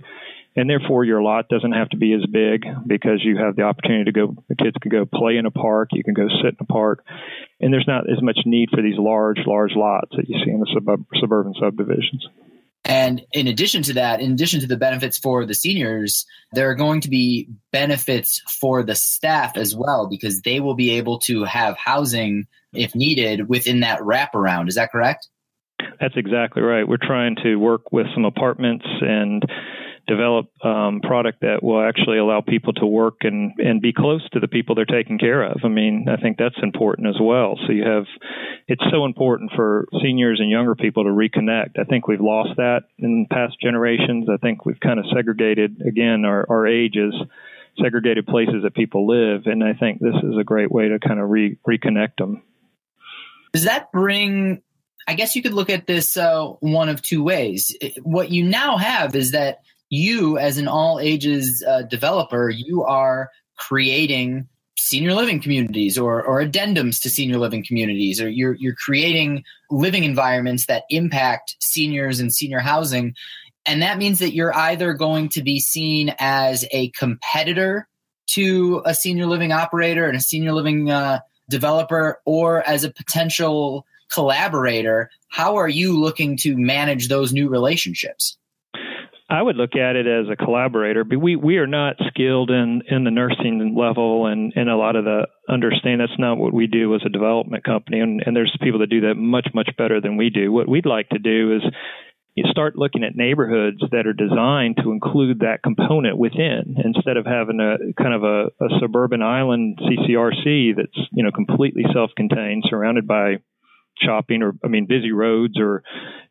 And 0.58 0.70
therefore, 0.70 1.04
your 1.04 1.22
lot 1.22 1.50
doesn't 1.50 1.74
have 1.74 1.90
to 1.90 1.98
be 1.98 2.14
as 2.14 2.26
big 2.32 2.64
because 2.88 3.20
you 3.22 3.38
have 3.38 3.58
the 3.58 3.64
opportunity 3.64 4.06
to 4.06 4.12
go. 4.14 4.36
The 4.48 4.56
kids 4.56 4.78
can 4.82 4.90
go 4.90 5.06
play 5.06 5.36
in 5.36 5.46
a 5.46 5.52
park. 5.52 5.90
You 5.92 6.04
can 6.04 6.14
go 6.14 6.30
sit 6.42 6.56
in 6.56 6.58
a 6.62 6.66
park, 6.66 7.04
and 7.60 7.74
there's 7.74 7.88
not 7.88 8.10
as 8.10 8.22
much 8.22 8.40
need 8.46 8.70
for 8.70 8.82
these 8.82 8.98
large, 8.98 9.40
large 9.46 9.74
lots 9.76 10.12
that 10.16 10.30
you 10.30 10.40
see 10.46 10.52
in 10.52 10.62
the 10.62 10.72
sub- 10.74 11.06
suburban 11.20 11.54
subdivisions. 11.60 12.26
And 12.86 13.24
in 13.34 13.48
addition 13.48 13.82
to 13.84 13.94
that, 13.94 14.22
in 14.22 14.32
addition 14.32 14.60
to 14.62 14.68
the 14.68 14.78
benefits 14.78 15.18
for 15.18 15.46
the 15.46 15.56
seniors, 15.56 16.26
there 16.52 16.70
are 16.70 16.76
going 16.76 17.02
to 17.02 17.10
be 17.10 17.50
benefits 17.72 18.42
for 18.60 18.84
the 18.84 18.94
staff 18.94 19.58
as 19.58 19.76
well 19.76 20.08
because 20.08 20.42
they 20.42 20.60
will 20.60 20.76
be 20.76 20.92
able 20.92 21.20
to 21.22 21.44
have 21.46 21.76
housing 21.78 22.46
if 22.74 22.94
needed 22.94 23.50
within 23.50 23.80
that 23.80 24.02
wraparound. 24.02 24.68
Is 24.68 24.76
that 24.76 24.92
correct? 24.92 25.28
That's 26.00 26.16
exactly 26.16 26.62
right. 26.62 26.88
We're 26.88 26.98
trying 27.02 27.36
to 27.44 27.56
work 27.56 27.92
with 27.92 28.06
some 28.14 28.26
apartments 28.26 28.86
and 29.02 29.42
develop 30.08 30.48
um, 30.64 31.02
product 31.02 31.42
that 31.42 31.64
will 31.64 31.82
actually 31.82 32.18
allow 32.18 32.42
people 32.42 32.74
to 32.74 32.86
work 32.86 33.18
and 33.22 33.54
and 33.58 33.82
be 33.82 33.94
close 33.94 34.28
to 34.32 34.40
the 34.40 34.48
people 34.48 34.76
they're 34.76 34.86
taking 34.86 35.18
care 35.18 35.44
of. 35.44 35.62
I 35.64 35.68
mean, 35.68 36.08
I 36.10 36.18
think 36.22 36.38
that's 36.38 36.56
important 36.62 37.08
as 37.08 37.18
well. 37.20 37.58
So 37.66 37.74
you 37.74 37.84
have, 37.84 38.06
it's 38.68 38.84
so 38.92 39.06
important 39.06 39.52
for 39.56 39.88
seniors 40.02 40.40
and 40.40 40.50
younger 40.50 40.76
people 40.76 41.04
to 41.04 41.10
reconnect. 41.10 41.80
I 41.80 41.84
think 41.84 42.08
we've 42.08 42.22
lost 42.22 42.58
that 42.58 42.84
in 42.98 43.28
past 43.32 43.56
generations. 43.62 44.28
I 44.30 44.38
think 44.38 44.66
we've 44.66 44.80
kind 44.80 45.00
of 45.00 45.06
segregated 45.16 45.82
again 45.88 46.26
our, 46.26 46.46
our 46.50 46.68
ages 46.68 47.14
segregated 47.82 48.26
places 48.26 48.64
that 48.64 48.74
people 48.74 49.08
live. 49.08 49.44
And 49.46 49.64
I 49.64 49.74
think 49.74 50.00
this 50.00 50.16
is 50.24 50.38
a 50.40 50.44
great 50.44 50.72
way 50.72 50.88
to 50.90 51.00
kind 51.00 51.20
of 51.20 51.30
re- 51.30 51.58
reconnect 51.68 52.18
them. 52.18 52.42
Does 53.52 53.66
that 53.66 53.92
bring, 53.92 54.62
I 55.08 55.14
guess 55.14 55.36
you 55.36 55.42
could 55.42 55.54
look 55.54 55.70
at 55.70 55.86
this 55.86 56.18
uh, 56.18 56.46
one 56.60 56.90
of 56.90 57.02
two 57.02 57.24
ways. 57.24 57.76
What 58.02 58.32
you 58.32 58.44
now 58.44 58.78
have 58.78 59.16
is 59.16 59.32
that 59.32 59.60
you 59.96 60.38
as 60.38 60.58
an 60.58 60.68
all 60.68 61.00
ages 61.00 61.64
uh, 61.68 61.84
developer 61.84 62.50
you 62.50 62.84
are 62.84 63.30
creating 63.58 64.48
senior 64.78 65.14
living 65.14 65.42
communities 65.42 65.98
or, 65.98 66.22
or 66.22 66.44
addendums 66.44 67.02
to 67.02 67.10
senior 67.10 67.38
living 67.38 67.64
communities 67.64 68.22
or 68.22 68.30
you're, 68.30 68.54
you're 68.54 68.76
creating 68.76 69.44
living 69.72 70.04
environments 70.04 70.66
that 70.66 70.84
impact 70.90 71.56
seniors 71.60 72.20
and 72.20 72.34
senior 72.34 72.60
housing. 72.60 73.16
And 73.66 73.82
that 73.82 73.98
means 73.98 74.20
that 74.20 74.36
you're 74.36 74.56
either 74.56 74.94
going 74.94 75.30
to 75.30 75.42
be 75.42 75.60
seen 75.60 76.14
as 76.20 76.66
a 76.72 76.90
competitor 76.90 77.88
to 78.28 78.82
a 78.86 78.94
senior 78.94 79.26
living 79.26 79.52
operator 79.52 80.08
and 80.08 80.18
a 80.18 80.22
senior 80.22 80.52
living 80.52 80.92
uh, 80.92 81.20
developer 81.50 82.20
or 82.26 82.62
as 82.68 82.84
a 82.84 82.92
potential 82.92 83.86
collaborator. 84.12 85.10
How 85.30 85.56
are 85.56 85.70
you 85.70 86.00
looking 86.00 86.38
to 86.38 86.58
manage 86.58 87.08
those 87.08 87.34
new 87.34 87.50
relationships 87.50 88.38
I 89.28 89.42
would 89.42 89.56
look 89.56 89.76
at 89.76 89.96
it 89.96 90.06
as 90.06 90.28
a 90.32 90.36
collaborator, 90.36 91.04
but 91.04 91.20
we, 91.20 91.36
we 91.36 91.58
are 91.58 91.66
not 91.66 91.96
skilled 92.10 92.52
in, 92.52 92.84
in 92.88 93.06
the 93.06 93.12
nursing 93.12 93.76
level 93.76 94.28
and, 94.28 94.54
and 94.56 94.70
a 94.70 94.78
lot 94.78 94.96
of 94.96 95.06
the 95.06 95.28
understand 95.50 96.02
that's 96.02 96.20
not 96.20 96.38
what 96.38 96.54
we 96.54 96.68
do 96.68 96.94
as 96.94 97.02
a 97.04 97.10
development 97.10 97.64
company. 97.64 98.00
And, 98.02 98.22
and 98.24 98.36
there's 98.36 98.56
people 98.62 98.80
that 98.80 98.90
do 98.90 99.02
that 99.02 99.16
much, 99.16 99.48
much 99.54 99.70
better 99.78 100.00
than 100.00 100.18
we 100.18 100.30
do. 100.30 100.52
What 100.52 100.70
we'd 100.70 100.86
like 100.86 101.10
to 101.10 101.18
do 101.18 101.56
is 101.56 101.64
you 102.36 102.44
start 102.52 102.76
looking 102.76 103.04
at 103.04 103.16
neighborhoods 103.16 103.80
that 103.92 104.06
are 104.06 104.14
designed 104.14 104.78
to 104.84 104.92
include 104.92 105.40
that 105.40 105.64
component 105.64 106.18
within 106.18 106.76
instead 106.84 107.18
of 107.18 107.26
having 107.26 107.60
a 107.60 107.94
kind 108.00 108.14
of 108.14 108.24
a, 108.24 108.46
a 108.64 108.80
suburban 108.80 109.24
island 109.24 109.80
CCRC 109.80 110.76
that's 110.76 111.08
you 111.14 111.24
know 111.24 111.32
completely 111.32 111.84
self-contained, 111.94 112.66
surrounded 112.70 113.08
by 113.08 113.38
shopping 114.02 114.42
or 114.42 114.54
I 114.64 114.68
mean 114.68 114.86
busy 114.88 115.12
roads 115.12 115.60
or 115.60 115.84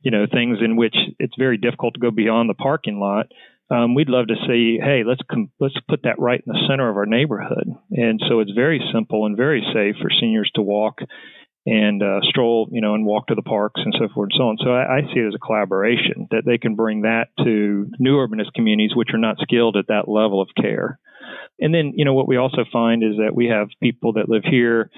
you 0.03 0.11
know 0.11 0.27
things 0.31 0.59
in 0.63 0.77
which 0.77 0.97
it's 1.19 1.35
very 1.39 1.57
difficult 1.57 1.95
to 1.95 2.01
go 2.01 2.11
beyond 2.11 2.49
the 2.49 2.55
parking 2.55 3.01
lot. 3.01 3.27
Um, 3.71 3.95
we'd 3.95 4.11
love 4.11 4.27
to 4.27 4.35
see, 4.47 4.79
hey, 4.79 5.05
let's 5.07 5.23
com- 5.31 5.51
let's 5.59 5.75
put 5.89 6.03
that 6.03 6.19
right 6.19 6.43
in 6.45 6.53
the 6.53 6.67
center 6.69 6.89
of 6.89 6.97
our 6.97 7.07
neighborhood, 7.07 7.67
and 7.91 8.21
so 8.29 8.41
it's 8.41 8.53
very 8.53 8.81
simple 8.93 9.25
and 9.27 9.37
very 9.37 9.63
safe 9.73 9.97
for 10.01 10.11
seniors 10.21 10.51
to 10.55 10.63
walk 10.63 10.99
and 11.67 12.03
uh, 12.03 12.21
stroll, 12.29 12.69
you 12.71 12.81
know, 12.81 12.95
and 12.95 13.07
walk 13.07 13.29
to 13.29 13.35
the 13.35 13.43
parks 13.43 13.81
and 13.83 13.95
so 13.99 14.09
forth 14.13 14.29
and 14.33 14.39
so 14.39 14.49
on. 14.49 14.59
So 14.63 14.71
I, 14.71 14.99
I 14.99 15.01
see 15.13 15.21
it 15.21 15.29
as 15.29 15.35
a 15.35 15.39
collaboration 15.39 16.29
that 16.31 16.43
they 16.45 16.59
can 16.59 16.75
bring 16.75 17.03
that 17.03 17.29
to 17.43 17.91
new 17.99 18.17
urbanist 18.17 18.53
communities 18.55 18.95
which 18.95 19.15
are 19.15 19.19
not 19.19 19.39
skilled 19.41 19.77
at 19.77 19.89
that 19.89 20.09
level 20.09 20.43
of 20.43 20.49
care. 20.61 20.99
And 21.59 21.73
then, 21.73 21.93
you 21.95 22.05
know, 22.05 22.15
what 22.15 22.29
we 22.29 22.37
also 22.37 22.65
find 22.73 23.03
is 23.03 23.17
that 23.19 23.35
we 23.35 23.47
have 23.47 23.69
people 23.83 24.15
that 24.15 24.29
live 24.29 24.43
here 24.45 24.91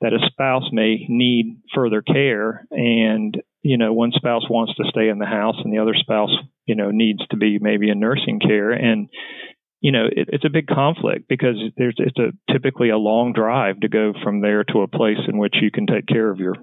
that 0.00 0.12
a 0.12 0.18
spouse 0.30 0.68
may 0.72 1.06
need 1.08 1.60
further 1.74 2.02
care 2.02 2.66
and, 2.70 3.40
you 3.62 3.78
know, 3.78 3.92
one 3.92 4.12
spouse 4.12 4.48
wants 4.50 4.74
to 4.76 4.84
stay 4.90 5.08
in 5.08 5.18
the 5.18 5.26
house 5.26 5.56
and 5.64 5.72
the 5.72 5.78
other 5.78 5.94
spouse, 5.94 6.30
you 6.66 6.74
know, 6.74 6.90
needs 6.90 7.26
to 7.30 7.36
be 7.36 7.58
maybe 7.60 7.88
in 7.88 8.00
nursing 8.00 8.40
care. 8.40 8.72
And 8.72 9.08
you 9.82 9.90
know, 9.90 10.06
it, 10.06 10.28
it's 10.32 10.44
a 10.44 10.50
big 10.50 10.68
conflict 10.68 11.28
because 11.28 11.56
there's 11.76 11.96
it's 11.98 12.18
a 12.18 12.52
typically 12.52 12.90
a 12.90 12.96
long 12.96 13.32
drive 13.32 13.80
to 13.80 13.88
go 13.88 14.14
from 14.22 14.40
there 14.40 14.62
to 14.64 14.82
a 14.82 14.88
place 14.88 15.18
in 15.26 15.38
which 15.38 15.56
you 15.60 15.72
can 15.72 15.86
take 15.86 16.06
care 16.06 16.30
of 16.30 16.38
your 16.38 16.54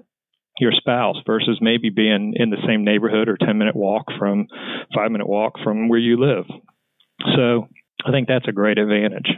your 0.58 0.72
spouse 0.72 1.16
versus 1.26 1.58
maybe 1.60 1.90
being 1.90 2.34
in 2.34 2.50
the 2.50 2.62
same 2.66 2.84
neighborhood 2.84 3.28
or 3.28 3.36
10 3.36 3.56
minute 3.56 3.76
walk 3.76 4.06
from 4.18 4.46
5 4.94 5.10
minute 5.10 5.28
walk 5.28 5.54
from 5.62 5.88
where 5.88 5.98
you 5.98 6.18
live. 6.18 6.44
So, 7.36 7.68
I 8.06 8.10
think 8.10 8.28
that's 8.28 8.48
a 8.48 8.52
great 8.52 8.78
advantage. 8.78 9.28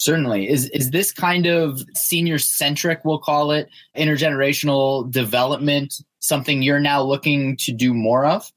Certainly. 0.00 0.48
Is 0.48 0.70
is 0.70 0.90
this 0.90 1.12
kind 1.12 1.46
of 1.46 1.80
senior 1.94 2.38
centric, 2.38 3.00
we'll 3.04 3.18
call 3.18 3.50
it, 3.50 3.68
intergenerational 3.96 5.10
development 5.10 5.94
something 6.20 6.62
you're 6.62 6.80
now 6.80 7.02
looking 7.02 7.56
to 7.56 7.72
do 7.72 7.94
more 7.94 8.24
of? 8.24 8.50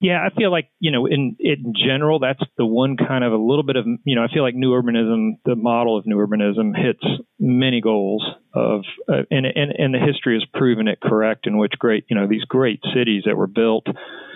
Yeah, 0.00 0.20
I 0.24 0.34
feel 0.36 0.50
like 0.52 0.68
you 0.78 0.92
know, 0.92 1.06
in 1.06 1.36
in 1.40 1.72
general, 1.74 2.18
that's 2.18 2.42
the 2.58 2.66
one 2.66 2.96
kind 2.96 3.24
of 3.24 3.32
a 3.32 3.36
little 3.36 3.64
bit 3.64 3.76
of 3.76 3.86
you 4.04 4.14
know, 4.14 4.22
I 4.22 4.28
feel 4.32 4.42
like 4.42 4.54
new 4.54 4.70
urbanism, 4.70 5.38
the 5.44 5.56
model 5.56 5.96
of 5.98 6.06
new 6.06 6.16
urbanism, 6.16 6.76
hits 6.76 7.02
many 7.40 7.80
goals 7.80 8.22
of, 8.54 8.82
uh, 9.08 9.22
and 9.30 9.46
and 9.46 9.72
and 9.76 9.94
the 9.94 9.98
history 9.98 10.34
has 10.34 10.44
proven 10.52 10.86
it 10.86 11.00
correct. 11.00 11.46
In 11.46 11.56
which 11.56 11.72
great, 11.78 12.04
you 12.10 12.16
know, 12.16 12.28
these 12.28 12.44
great 12.44 12.80
cities 12.94 13.22
that 13.24 13.36
were 13.36 13.46
built 13.46 13.86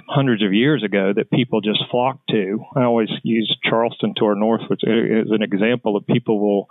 hundreds 0.09 0.42
of 0.42 0.53
years 0.53 0.82
ago 0.84 1.12
that 1.14 1.30
people 1.30 1.61
just 1.61 1.82
flocked 1.90 2.28
to. 2.30 2.64
I 2.76 2.82
always 2.82 3.09
use 3.22 3.57
Charleston 3.62 4.14
to 4.18 4.26
our 4.26 4.34
north, 4.34 4.62
which 4.68 4.82
is 4.84 5.30
an 5.30 5.42
example 5.42 5.96
of 5.96 6.07
people 6.07 6.40
will 6.40 6.68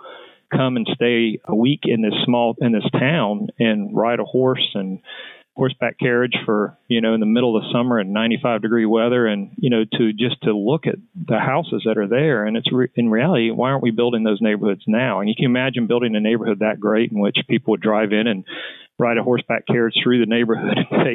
come 0.52 0.76
and 0.76 0.88
stay 0.94 1.38
a 1.44 1.54
week 1.54 1.80
in 1.84 2.02
this 2.02 2.14
small 2.24 2.56
in 2.60 2.72
this 2.72 2.88
town 2.92 3.48
and 3.58 3.96
ride 3.96 4.20
a 4.20 4.24
horse 4.24 4.68
and 4.74 5.00
horseback 5.56 5.98
carriage 5.98 6.36
for 6.44 6.78
you 6.88 7.00
know 7.00 7.12
in 7.14 7.20
the 7.20 7.26
middle 7.26 7.56
of 7.56 7.62
the 7.62 7.72
summer 7.72 7.98
and 7.98 8.12
95 8.12 8.62
degree 8.62 8.86
weather 8.86 9.26
and 9.26 9.50
you 9.58 9.68
know 9.68 9.84
to 9.84 10.12
just 10.12 10.40
to 10.42 10.56
look 10.56 10.86
at 10.86 10.94
the 11.14 11.38
houses 11.38 11.82
that 11.84 11.98
are 11.98 12.08
there 12.08 12.46
and 12.46 12.56
it's 12.56 12.72
re- 12.72 12.88
in 12.94 13.10
reality 13.10 13.50
why 13.50 13.70
aren't 13.70 13.82
we 13.82 13.90
building 13.90 14.22
those 14.22 14.40
neighborhoods 14.40 14.82
now 14.86 15.20
and 15.20 15.28
you 15.28 15.34
can 15.36 15.44
imagine 15.44 15.86
building 15.86 16.14
a 16.14 16.20
neighborhood 16.20 16.60
that 16.60 16.80
great 16.80 17.12
in 17.12 17.20
which 17.20 17.36
people 17.48 17.72
would 17.72 17.80
drive 17.80 18.12
in 18.12 18.26
and 18.26 18.44
ride 18.98 19.18
a 19.18 19.22
horseback 19.22 19.66
carriage 19.66 19.94
through 20.02 20.20
the 20.20 20.26
neighborhood 20.26 20.78
and 20.90 21.04
pay 21.04 21.14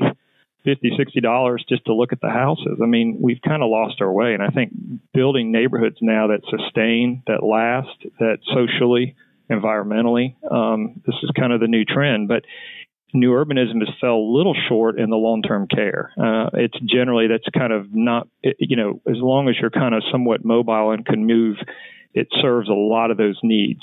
50 0.66 0.92
60 0.98 1.22
dollars 1.22 1.64
just 1.70 1.86
to 1.86 1.94
look 1.94 2.12
at 2.12 2.20
the 2.22 2.30
houses 2.30 2.80
i 2.84 2.86
mean 2.86 3.18
we've 3.22 3.42
kind 3.48 3.64
of 3.64 3.70
lost 3.70 4.02
our 4.02 4.12
way 4.12 4.34
and 4.34 4.44
i 4.44 4.50
think 4.50 4.72
building 5.14 5.52
neighborhoods 5.52 5.98
now 6.02 6.28
that 6.28 6.42
sustain 6.50 7.24
that 7.28 7.44
last 7.44 7.98
that 8.20 8.40
socially 8.54 9.16
environmentally 9.50 10.36
um, 10.52 11.02
this 11.06 11.16
is 11.24 11.30
kind 11.40 11.54
of 11.54 11.60
the 11.60 11.68
new 11.68 11.86
trend 11.86 12.28
but 12.28 12.44
new 13.16 13.32
urbanism 13.32 13.80
has 13.80 13.94
fell 14.00 14.16
a 14.16 14.32
little 14.36 14.56
short 14.68 15.00
in 15.00 15.10
the 15.10 15.16
long-term 15.16 15.68
care. 15.68 16.12
Uh, 16.18 16.50
it's 16.54 16.78
generally 16.82 17.28
that's 17.28 17.48
kind 17.58 17.74
of 17.74 17.88
not, 17.94 18.28
you 18.60 18.76
know, 18.76 19.02
as 19.08 19.18
long 19.18 19.50
as 19.50 19.56
you're 19.60 19.70
kind 19.70 19.96
of 19.96 20.04
somewhat 20.12 20.44
mobile 20.44 20.92
and 20.92 21.06
can 21.06 21.26
move, 21.26 21.58
it 22.14 22.28
serves 22.42 22.70
a 22.70 22.74
lot 22.74 23.12
of 23.12 23.18
those 23.18 23.40
needs 23.44 23.82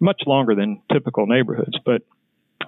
much 0.00 0.22
longer 0.26 0.54
than 0.54 0.82
typical 0.92 1.26
neighborhoods. 1.26 1.76
But 1.84 2.02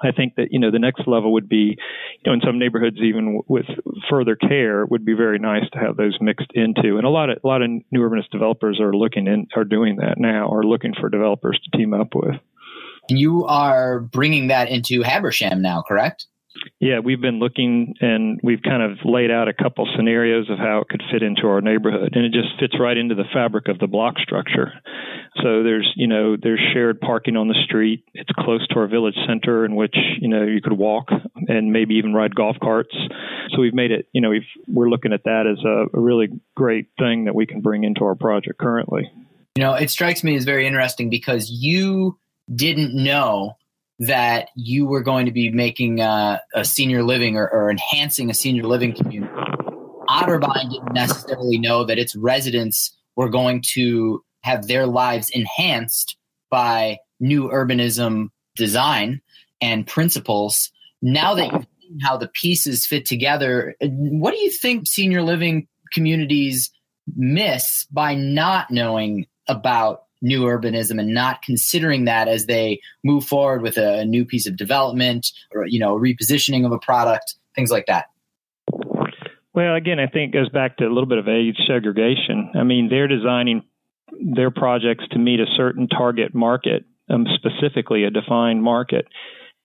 I 0.03 0.12
think 0.12 0.36
that 0.36 0.49
you 0.51 0.59
know 0.59 0.70
the 0.70 0.78
next 0.78 1.07
level 1.07 1.32
would 1.34 1.49
be, 1.49 1.76
you 1.76 2.26
know, 2.26 2.32
in 2.32 2.40
some 2.44 2.59
neighborhoods 2.59 2.99
even 3.03 3.42
with 3.49 3.66
further 4.11 4.36
care 4.36 4.82
it 4.82 4.90
would 4.90 5.05
be 5.05 5.14
very 5.14 5.38
nice 5.38 5.68
to 5.72 5.78
have 5.78 5.97
those 5.97 6.16
mixed 6.20 6.51
into. 6.55 6.97
And 6.97 7.05
a 7.05 7.11
lot 7.11 7.30
of 7.30 7.38
a 7.42 7.47
lot 7.47 7.62
of 7.62 7.70
new 7.70 8.01
urbanist 8.01 8.30
developers 8.30 8.80
are 8.80 8.92
looking 8.92 9.26
in 9.26 9.47
are 9.57 9.64
doing 9.64 9.97
that 9.97 10.18
now, 10.18 10.49
are 10.53 10.64
looking 10.64 10.94
for 10.99 11.09
developers 11.09 11.61
to 11.64 11.76
team 11.76 11.94
up 11.94 12.14
with. 12.14 12.36
You 13.09 13.44
are 13.47 14.01
bringing 14.01 14.49
that 14.49 14.68
into 14.68 15.03
Habersham 15.03 15.61
now, 15.61 15.82
correct? 15.86 16.26
Yeah, 16.80 17.00
we've 17.00 17.20
been 17.20 17.38
looking 17.38 17.94
and 18.00 18.40
we've 18.42 18.62
kind 18.62 18.82
of 18.82 18.98
laid 19.04 19.30
out 19.30 19.48
a 19.48 19.54
couple 19.54 19.88
scenarios 19.96 20.50
of 20.50 20.59
how 20.59 20.80
it 20.80 20.88
could 20.88 21.02
fit 21.11 21.22
into 21.22 21.46
our 21.46 21.61
neighborhood, 21.61 22.11
and 22.14 22.24
it 22.24 22.32
just 22.32 22.48
fits 22.61 22.74
right 22.78 22.96
into 22.96 23.14
the 23.14 23.24
fabric 23.32 23.68
of 23.68 23.78
the 23.78 23.86
block 23.86 24.18
structure. 24.18 24.72
So 25.42 25.62
there's, 25.62 25.90
you 25.96 26.07
know, 26.07 26.36
there's 26.40 26.61
shared 26.72 27.00
parking 27.00 27.36
on 27.36 27.48
the 27.48 27.61
street. 27.66 28.04
It's 28.14 28.30
close 28.38 28.66
to 28.68 28.80
our 28.80 28.88
village 28.88 29.16
center, 29.26 29.64
in 29.64 29.74
which 29.74 29.96
you 30.20 30.28
know 30.28 30.44
you 30.44 30.61
could 30.62 30.72
walk 30.72 31.09
and 31.48 31.72
maybe 31.72 31.94
even 31.96 32.14
ride 32.14 32.34
golf 32.34 32.57
carts. 32.62 32.94
So 33.50 33.61
we've 33.61 33.74
made 33.74 33.90
it, 33.90 34.09
you 34.12 34.20
know, 34.20 34.30
we've 34.30 34.48
we're 34.66 34.88
looking 34.88 35.12
at 35.12 35.24
that 35.24 35.46
as 35.46 35.62
a, 35.64 35.96
a 35.96 36.00
really 36.00 36.28
great 36.54 36.88
thing 36.98 37.24
that 37.24 37.34
we 37.34 37.46
can 37.46 37.61
bring 37.61 37.84
into 37.84 38.04
our 38.04 38.14
project 38.14 38.59
currently. 38.59 39.11
You 39.57 39.64
know, 39.64 39.74
it 39.74 39.90
strikes 39.90 40.22
me 40.22 40.36
as 40.36 40.44
very 40.44 40.66
interesting 40.66 41.11
because 41.11 41.50
you 41.50 42.18
didn't 42.54 42.94
know 42.94 43.57
that 43.99 44.49
you 44.55 44.86
were 44.86 45.03
going 45.03 45.26
to 45.26 45.32
be 45.32 45.51
making 45.51 46.01
a, 46.01 46.40
a 46.55 46.64
senior 46.64 47.03
living 47.03 47.36
or, 47.36 47.49
or, 47.49 47.70
enhancing 47.70 48.28
a 48.28 48.34
senior 48.34 48.64
living 48.64 48.94
community. 48.94 49.32
Otterbein 50.09 50.70
didn't 50.70 50.92
necessarily 50.92 51.59
know 51.59 51.84
that 51.84 51.99
its 51.99 52.14
residents 52.14 52.94
were 53.16 53.30
going 53.30 53.62
to 53.72 54.22
have 54.42 54.66
their 54.66 54.86
lives 54.86 55.30
enhanced 55.30 56.16
by 56.51 56.99
new 57.18 57.49
urbanism 57.49 58.28
design 58.55 59.20
and 59.61 59.86
principles. 59.86 60.70
Now 61.01 61.34
that 61.34 61.53
you've 61.53 61.66
seen 61.80 62.01
how 62.01 62.16
the 62.16 62.28
pieces 62.28 62.86
fit 62.86 63.07
together, 63.07 63.74
what 63.80 64.32
do 64.32 64.38
you 64.38 64.51
think 64.51 64.86
senior 64.86 65.22
living 65.22 65.68
communities 65.92 66.70
miss 67.16 67.86
by 67.90 68.14
not 68.14 68.70
knowing 68.70 69.26
about 69.49 70.05
new 70.22 70.44
urbanism 70.44 70.98
and 71.00 71.12
not 71.12 71.42
considering 71.42 72.04
that 72.04 72.28
as 72.28 72.46
they 72.46 72.80
move 73.04 73.24
forward 73.24 73.62
with 73.62 73.76
a 73.76 74.04
new 74.04 74.24
piece 74.24 74.46
of 74.46 74.56
development 74.56 75.30
or 75.54 75.66
you 75.66 75.78
know 75.78 75.96
repositioning 75.96 76.64
of 76.64 76.72
a 76.72 76.78
product 76.78 77.34
things 77.54 77.70
like 77.70 77.86
that. 77.86 78.06
Well 79.52 79.74
again 79.74 79.98
i 79.98 80.06
think 80.06 80.34
it 80.34 80.38
goes 80.38 80.48
back 80.50 80.76
to 80.78 80.84
a 80.84 80.92
little 80.92 81.06
bit 81.06 81.18
of 81.18 81.28
age 81.28 81.56
segregation. 81.66 82.52
I 82.54 82.62
mean 82.62 82.88
they're 82.88 83.08
designing 83.08 83.62
their 84.20 84.50
projects 84.50 85.04
to 85.10 85.18
meet 85.18 85.40
a 85.40 85.46
certain 85.56 85.88
target 85.88 86.34
market 86.34 86.84
um, 87.08 87.26
specifically 87.34 88.04
a 88.04 88.10
defined 88.10 88.62
market. 88.62 89.06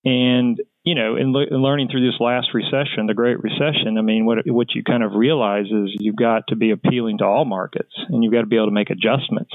And 0.03 0.59
you 0.83 0.95
know, 0.95 1.15
in, 1.15 1.31
le- 1.31 1.45
in, 1.45 1.61
learning 1.61 1.89
through 1.91 2.05
this 2.05 2.19
last 2.19 2.47
recession, 2.53 3.05
the 3.05 3.13
Great 3.13 3.41
Recession, 3.41 3.97
I 3.97 4.01
mean, 4.01 4.25
what 4.25 4.39
what 4.47 4.73
you 4.73 4.83
kind 4.83 5.03
of 5.03 5.11
realize 5.13 5.65
is 5.65 5.95
you've 5.99 6.15
got 6.15 6.47
to 6.47 6.55
be 6.55 6.71
appealing 6.71 7.19
to 7.19 7.25
all 7.25 7.45
markets, 7.45 7.93
and 8.09 8.23
you've 8.23 8.33
got 8.33 8.41
to 8.41 8.47
be 8.47 8.55
able 8.55 8.67
to 8.67 8.73
make 8.73 8.89
adjustments. 8.89 9.53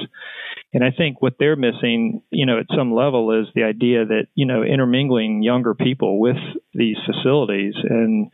And 0.72 0.84
I 0.84 0.90
think 0.96 1.20
what 1.20 1.34
they're 1.38 1.56
missing, 1.56 2.22
you 2.30 2.46
know, 2.46 2.58
at 2.58 2.66
some 2.76 2.94
level, 2.94 3.40
is 3.40 3.48
the 3.54 3.64
idea 3.64 4.04
that 4.04 4.28
you 4.34 4.46
know 4.46 4.62
intermingling 4.62 5.42
younger 5.42 5.74
people 5.74 6.20
with 6.20 6.36
these 6.74 6.96
facilities 7.04 7.74
and 7.82 8.30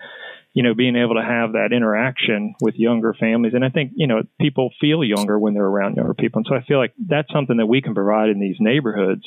you 0.53 0.63
know 0.63 0.75
being 0.75 0.97
able 0.97 1.15
to 1.15 1.27
have 1.27 1.53
that 1.53 1.73
interaction 1.73 2.55
with 2.61 2.75
younger 2.75 3.15
families. 3.19 3.55
And 3.55 3.65
I 3.65 3.71
think 3.71 3.93
you 3.97 4.07
know 4.07 4.23
people 4.39 4.69
feel 4.83 5.03
younger 5.03 5.39
when 5.39 5.55
they're 5.55 5.65
around 5.65 5.97
younger 5.97 6.15
people, 6.15 6.41
and 6.41 6.47
so 6.47 6.55
I 6.55 6.63
feel 6.63 6.79
like 6.79 6.93
that's 7.09 7.33
something 7.33 7.57
that 7.57 7.67
we 7.67 7.81
can 7.81 7.95
provide 7.95 8.29
in 8.29 8.39
these 8.39 8.57
neighborhoods 8.61 9.25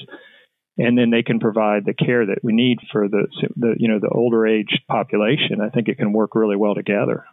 and 0.77 0.97
then 0.97 1.09
they 1.09 1.23
can 1.23 1.39
provide 1.39 1.85
the 1.85 1.93
care 1.93 2.25
that 2.25 2.39
we 2.43 2.53
need 2.53 2.79
for 2.91 3.07
the, 3.07 3.27
the 3.55 3.75
you 3.77 3.87
know 3.87 3.99
the 3.99 4.09
older 4.09 4.45
age 4.45 4.81
population. 4.89 5.61
I 5.61 5.69
think 5.69 5.87
it 5.87 5.97
can 5.97 6.13
work 6.13 6.35
really 6.35 6.57
well 6.57 6.75
together. 6.75 7.25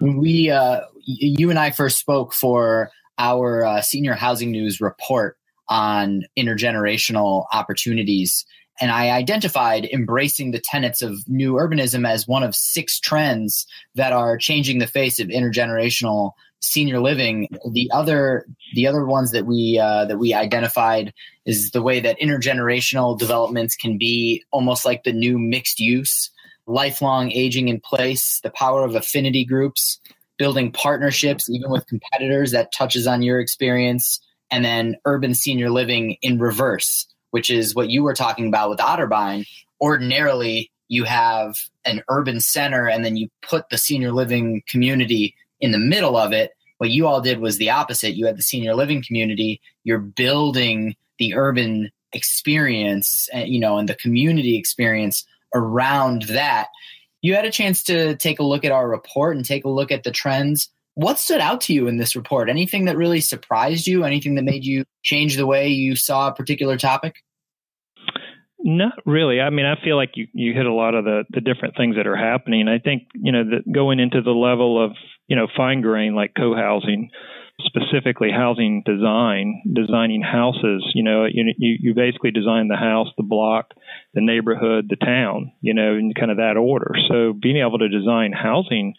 We, 0.00 0.50
uh, 0.50 0.82
you 1.04 1.50
and 1.50 1.58
I 1.58 1.70
first 1.70 1.98
spoke 1.98 2.34
for 2.34 2.90
our 3.16 3.64
uh, 3.64 3.80
senior 3.80 4.14
housing 4.14 4.50
news 4.50 4.80
report 4.80 5.38
on 5.68 6.24
intergenerational 6.38 7.46
opportunities. 7.52 8.44
And 8.80 8.90
I 8.90 9.10
identified 9.10 9.86
embracing 9.86 10.50
the 10.50 10.60
tenets 10.60 11.00
of 11.00 11.16
new 11.28 11.54
urbanism 11.54 12.06
as 12.06 12.26
one 12.26 12.42
of 12.42 12.56
six 12.56 12.98
trends 12.98 13.66
that 13.94 14.12
are 14.12 14.36
changing 14.36 14.78
the 14.78 14.86
face 14.86 15.20
of 15.20 15.28
intergenerational 15.28 16.32
senior 16.64 17.00
living. 17.00 17.48
The 17.72 17.90
other 17.92 18.46
the 18.74 18.86
other 18.86 19.04
ones 19.04 19.32
that 19.32 19.46
we 19.46 19.78
uh, 19.78 20.06
that 20.06 20.18
we 20.18 20.34
identified 20.34 21.12
is 21.46 21.70
the 21.70 21.82
way 21.82 22.00
that 22.00 22.18
intergenerational 22.20 23.18
developments 23.18 23.76
can 23.76 23.98
be 23.98 24.42
almost 24.50 24.84
like 24.84 25.04
the 25.04 25.12
new 25.12 25.38
mixed 25.38 25.78
use, 25.78 26.30
lifelong 26.66 27.30
aging 27.32 27.68
in 27.68 27.80
place, 27.80 28.40
the 28.42 28.50
power 28.50 28.84
of 28.84 28.94
affinity 28.94 29.44
groups, 29.44 30.00
building 30.38 30.72
partnerships, 30.72 31.48
even 31.50 31.70
with 31.70 31.86
competitors, 31.86 32.50
that 32.52 32.72
touches 32.72 33.06
on 33.06 33.22
your 33.22 33.40
experience. 33.40 34.20
And 34.50 34.64
then 34.64 34.96
urban 35.04 35.34
senior 35.34 35.70
living 35.70 36.16
in 36.22 36.38
reverse, 36.38 37.06
which 37.30 37.50
is 37.50 37.74
what 37.74 37.90
you 37.90 38.02
were 38.02 38.14
talking 38.14 38.46
about 38.46 38.70
with 38.70 38.78
Otterbein. 38.78 39.46
Ordinarily, 39.80 40.70
you 40.88 41.04
have 41.04 41.56
an 41.84 42.02
urban 42.08 42.40
center 42.40 42.88
and 42.88 43.04
then 43.04 43.16
you 43.16 43.28
put 43.42 43.68
the 43.68 43.78
senior 43.78 44.12
living 44.12 44.62
community 44.68 45.34
in 45.60 45.72
the 45.72 45.78
middle 45.78 46.16
of 46.16 46.32
it. 46.32 46.52
What 46.78 46.90
you 46.90 47.06
all 47.06 47.20
did 47.20 47.38
was 47.40 47.58
the 47.58 47.70
opposite. 47.70 48.16
You 48.16 48.26
had 48.26 48.36
the 48.36 48.42
senior 48.42 48.74
living 48.74 49.02
community, 49.06 49.60
you're 49.84 49.98
building 49.98 50.96
the 51.18 51.34
urban 51.34 51.90
experience, 52.12 53.28
eh, 53.32 53.44
you 53.44 53.60
know, 53.60 53.78
and 53.78 53.88
the 53.88 53.94
community 53.94 54.58
experience 54.58 55.24
around 55.54 56.22
that. 56.22 56.68
You 57.22 57.34
had 57.34 57.44
a 57.44 57.50
chance 57.50 57.82
to 57.84 58.16
take 58.16 58.38
a 58.38 58.44
look 58.44 58.64
at 58.64 58.72
our 58.72 58.88
report 58.88 59.36
and 59.36 59.44
take 59.44 59.64
a 59.64 59.70
look 59.70 59.90
at 59.90 60.02
the 60.04 60.10
trends. 60.10 60.68
What 60.94 61.18
stood 61.18 61.40
out 61.40 61.62
to 61.62 61.72
you 61.72 61.88
in 61.88 61.96
this 61.96 62.14
report? 62.14 62.48
Anything 62.48 62.84
that 62.84 62.96
really 62.96 63.20
surprised 63.20 63.86
you? 63.86 64.04
Anything 64.04 64.34
that 64.36 64.44
made 64.44 64.64
you 64.64 64.84
change 65.02 65.36
the 65.36 65.46
way 65.46 65.68
you 65.68 65.96
saw 65.96 66.28
a 66.28 66.34
particular 66.34 66.76
topic? 66.76 67.16
Not 68.58 68.94
really. 69.04 69.40
I 69.40 69.50
mean, 69.50 69.66
I 69.66 69.74
feel 69.82 69.96
like 69.96 70.12
you, 70.14 70.26
you 70.32 70.54
hit 70.54 70.64
a 70.66 70.72
lot 70.72 70.94
of 70.94 71.04
the, 71.04 71.24
the 71.30 71.40
different 71.40 71.76
things 71.76 71.96
that 71.96 72.06
are 72.06 72.16
happening. 72.16 72.68
I 72.68 72.78
think, 72.78 73.08
you 73.14 73.32
know, 73.32 73.44
that 73.44 73.70
going 73.70 74.00
into 74.00 74.22
the 74.22 74.30
level 74.30 74.82
of, 74.82 74.92
you 75.26 75.36
know, 75.36 75.46
fine 75.56 75.80
grain 75.80 76.14
like 76.14 76.34
co 76.36 76.54
housing, 76.54 77.10
specifically 77.60 78.30
housing 78.30 78.82
design, 78.84 79.62
designing 79.72 80.22
houses, 80.22 80.84
you 80.94 81.02
know, 81.02 81.24
you, 81.24 81.52
you 81.58 81.94
basically 81.94 82.30
design 82.30 82.68
the 82.68 82.76
house, 82.76 83.08
the 83.16 83.22
block, 83.22 83.72
the 84.12 84.20
neighborhood, 84.20 84.86
the 84.88 84.96
town, 84.96 85.52
you 85.60 85.74
know, 85.74 85.94
in 85.94 86.12
kind 86.18 86.30
of 86.30 86.38
that 86.38 86.56
order. 86.56 86.94
So 87.08 87.32
being 87.32 87.58
able 87.58 87.78
to 87.78 87.88
design 87.88 88.32
housing, 88.32 88.94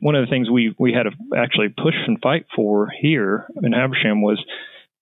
one 0.00 0.14
of 0.14 0.24
the 0.24 0.30
things 0.30 0.50
we, 0.50 0.74
we 0.78 0.92
had 0.92 1.04
to 1.04 1.12
actually 1.36 1.68
push 1.68 1.94
and 2.06 2.20
fight 2.20 2.46
for 2.54 2.88
here 3.00 3.46
in 3.62 3.72
Habersham 3.72 4.20
was 4.22 4.42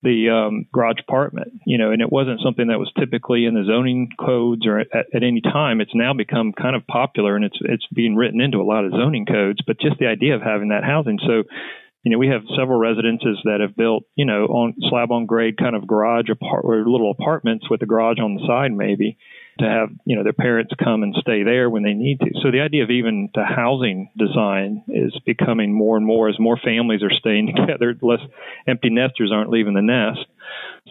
the 0.02 0.30
um, 0.30 0.66
garage 0.72 0.98
apartment, 1.00 1.52
you 1.66 1.78
know, 1.78 1.92
and 1.92 2.02
it 2.02 2.10
wasn't 2.10 2.40
something 2.42 2.68
that 2.68 2.78
was 2.78 2.90
typically 2.98 3.44
in 3.44 3.54
the 3.54 3.64
zoning 3.64 4.08
codes 4.18 4.66
or 4.66 4.80
at, 4.80 4.88
at, 4.92 5.22
any 5.22 5.40
time. 5.40 5.80
It's 5.80 5.94
now 5.94 6.12
become 6.12 6.52
kind 6.52 6.74
of 6.74 6.86
popular 6.86 7.36
and 7.36 7.44
it's 7.44 7.58
it's 7.60 7.86
being 7.94 8.16
written 8.16 8.40
into 8.40 8.58
a 8.58 8.66
lot 8.66 8.84
of 8.84 8.92
zoning 8.92 9.26
codes. 9.26 9.60
But 9.66 9.80
just 9.80 9.98
the 9.98 10.06
idea 10.06 10.34
of 10.34 10.42
having 10.42 10.68
that 10.68 10.84
housing, 10.84 11.18
so 11.24 11.44
you 12.02 12.10
know, 12.10 12.18
we 12.18 12.28
have 12.28 12.42
several 12.58 12.80
residences 12.80 13.38
that 13.44 13.60
have 13.60 13.76
built, 13.76 14.02
you 14.16 14.24
know, 14.24 14.46
on 14.46 14.74
slab 14.90 15.12
on 15.12 15.26
grade 15.26 15.56
kind 15.56 15.76
of 15.76 15.86
garage 15.86 16.30
apart 16.30 16.62
or 16.64 16.78
little 16.78 17.12
apartments 17.12 17.70
with 17.70 17.80
a 17.82 17.86
garage 17.86 18.18
on 18.18 18.34
the 18.34 18.44
side, 18.44 18.72
maybe 18.72 19.16
to 19.58 19.64
have 19.66 19.90
you 20.04 20.16
know 20.16 20.22
their 20.22 20.32
parents 20.32 20.72
come 20.82 21.02
and 21.02 21.14
stay 21.20 21.42
there 21.42 21.68
when 21.68 21.82
they 21.82 21.94
need 21.94 22.20
to. 22.20 22.30
So 22.42 22.50
the 22.50 22.60
idea 22.60 22.84
of 22.84 22.90
even 22.90 23.28
the 23.34 23.44
housing 23.44 24.10
design 24.16 24.84
is 24.88 25.14
becoming 25.26 25.72
more 25.72 25.96
and 25.96 26.06
more 26.06 26.28
as 26.28 26.38
more 26.38 26.58
families 26.62 27.02
are 27.02 27.10
staying 27.10 27.54
together, 27.56 27.94
less 28.00 28.20
empty 28.66 28.90
nesters 28.90 29.30
aren't 29.32 29.50
leaving 29.50 29.74
the 29.74 29.82
nest, 29.82 30.26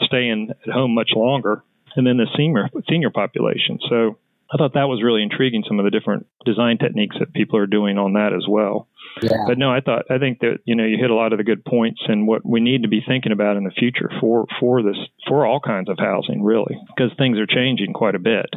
staying 0.04 0.50
at 0.52 0.74
home 0.74 0.94
much 0.94 1.12
longer, 1.16 1.64
and 1.96 2.06
then 2.06 2.18
the 2.18 2.28
senior 2.38 2.70
senior 2.90 3.10
population. 3.10 3.80
So 3.90 4.18
I 4.54 4.58
thought 4.58 4.74
that 4.74 4.90
was 4.90 5.02
really 5.04 5.24
intriguing. 5.24 5.64
Some 5.68 5.80
of 5.80 5.86
the 5.86 5.92
different 5.92 6.28
design 6.46 6.78
techniques 6.78 7.16
that 7.20 7.34
people 7.34 7.58
are 7.58 7.68
doing 7.68 7.98
on 7.98 8.14
that 8.14 8.34
as 8.34 8.46
well. 8.48 8.88
Yeah. 9.22 9.44
But 9.48 9.58
no, 9.58 9.72
I 9.72 9.82
thought 9.82 10.06
I 10.10 10.18
think 10.18 10.40
that 10.40 10.60
you 10.66 10.76
know 10.76 10.86
you 10.86 10.98
hit 10.98 11.10
a 11.10 11.16
lot 11.16 11.34
of 11.34 11.38
the 11.38 11.44
good 11.44 11.64
points 11.66 12.02
and 12.08 12.28
what 12.28 12.46
we 12.46 12.60
need 12.60 12.84
to 12.84 12.90
be 12.90 13.02
thinking 13.06 13.32
about 13.32 13.58
in 13.58 13.64
the 13.64 13.72
future 13.72 14.10
for 14.20 14.46
for 14.60 14.82
this 14.82 14.98
for 15.28 15.46
all 15.46 15.60
kinds 15.60 15.90
of 15.90 15.98
housing 16.00 16.44
really 16.44 16.80
because 16.88 17.12
things 17.18 17.38
are 17.38 17.46
changing 17.46 17.94
quite 17.94 18.16
a 18.16 18.20
bit. 18.20 18.48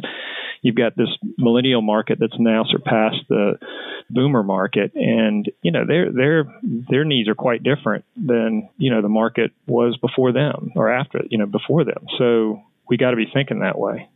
You've 0.61 0.75
got 0.75 0.95
this 0.97 1.09
millennial 1.37 1.81
market 1.81 2.17
that's 2.19 2.39
now 2.39 2.63
surpassed 2.67 3.27
the 3.29 3.59
boomer 4.09 4.43
market, 4.43 4.93
and 4.95 5.49
you 5.61 5.71
know 5.71 5.85
their 5.85 6.11
their 6.11 6.45
their 6.63 7.05
needs 7.05 7.29
are 7.29 7.35
quite 7.35 7.61
different 7.61 8.05
than 8.15 8.69
you 8.77 8.91
know 8.91 9.01
the 9.01 9.09
market 9.09 9.51
was 9.67 9.97
before 10.01 10.31
them 10.31 10.71
or 10.75 10.91
after 10.91 11.21
you 11.29 11.37
know 11.37 11.45
before 11.45 11.83
them. 11.83 12.07
So 12.17 12.63
we 12.89 12.97
got 12.97 13.11
to 13.11 13.17
be 13.17 13.27
thinking 13.31 13.59
that 13.59 13.77
way. 13.77 14.09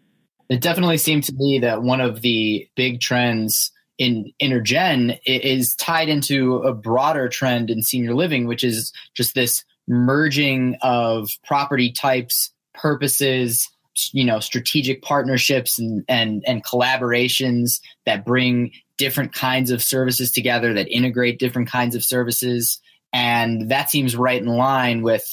It 0.50 0.62
definitely 0.62 0.98
seemed 0.98 1.26
to 1.26 1.34
me 1.34 1.60
that 1.60 1.84
one 1.84 2.02
of 2.02 2.22
the 2.22 2.68
big 2.76 3.00
trends 3.00 3.72
in 4.00 4.32
intergen 4.41 5.20
is 5.26 5.76
tied 5.76 6.10
into 6.10 6.56
a 6.60 6.74
broader 6.74 7.28
trend 7.28 7.70
in 7.70 7.84
senior 7.84 8.16
living, 8.16 8.47
which 8.47 8.64
is 8.64 8.91
just 9.14 9.36
this 9.36 9.64
merging 9.88 10.78
of 10.82 11.30
property 11.45 11.91
types, 11.91 12.52
purposes, 12.74 13.70
you 14.14 14.24
know, 14.24 14.39
strategic 14.39 15.02
partnerships 15.02 15.78
and, 15.78 16.06
and, 16.08 16.43
and 16.47 16.64
collaborations 16.64 17.82
that 18.06 18.26
bring 18.26 18.72
different 18.97 19.34
kinds 19.34 19.70
of 19.70 19.84
services 19.84 20.32
together, 20.32 20.74
that 20.74 20.88
integrate 20.88 21.38
different 21.38 21.70
kinds 21.70 21.93
of 21.93 22.04
services. 22.04 22.80
And 23.12 23.70
that 23.70 23.89
seems 23.89 24.16
right 24.16 24.41
in 24.41 24.47
line 24.47 25.02
with 25.02 25.26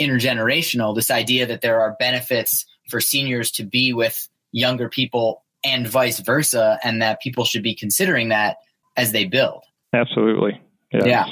intergenerational, 0.00 0.94
this 0.94 1.10
idea 1.10 1.46
that 1.46 1.60
there 1.60 1.80
are 1.80 1.96
benefits 1.98 2.66
for 2.88 3.00
seniors 3.00 3.50
to 3.52 3.64
be 3.64 3.92
with 3.92 4.28
younger 4.52 4.88
people 4.88 5.42
and 5.64 5.86
vice 5.86 6.20
versa, 6.20 6.78
and 6.82 7.02
that 7.02 7.20
people 7.20 7.44
should 7.44 7.62
be 7.62 7.74
considering 7.74 8.28
that 8.30 8.58
as 8.96 9.12
they 9.12 9.24
build. 9.24 9.64
Absolutely. 9.92 10.60
Yes. 10.92 11.04
Yeah. 11.06 11.26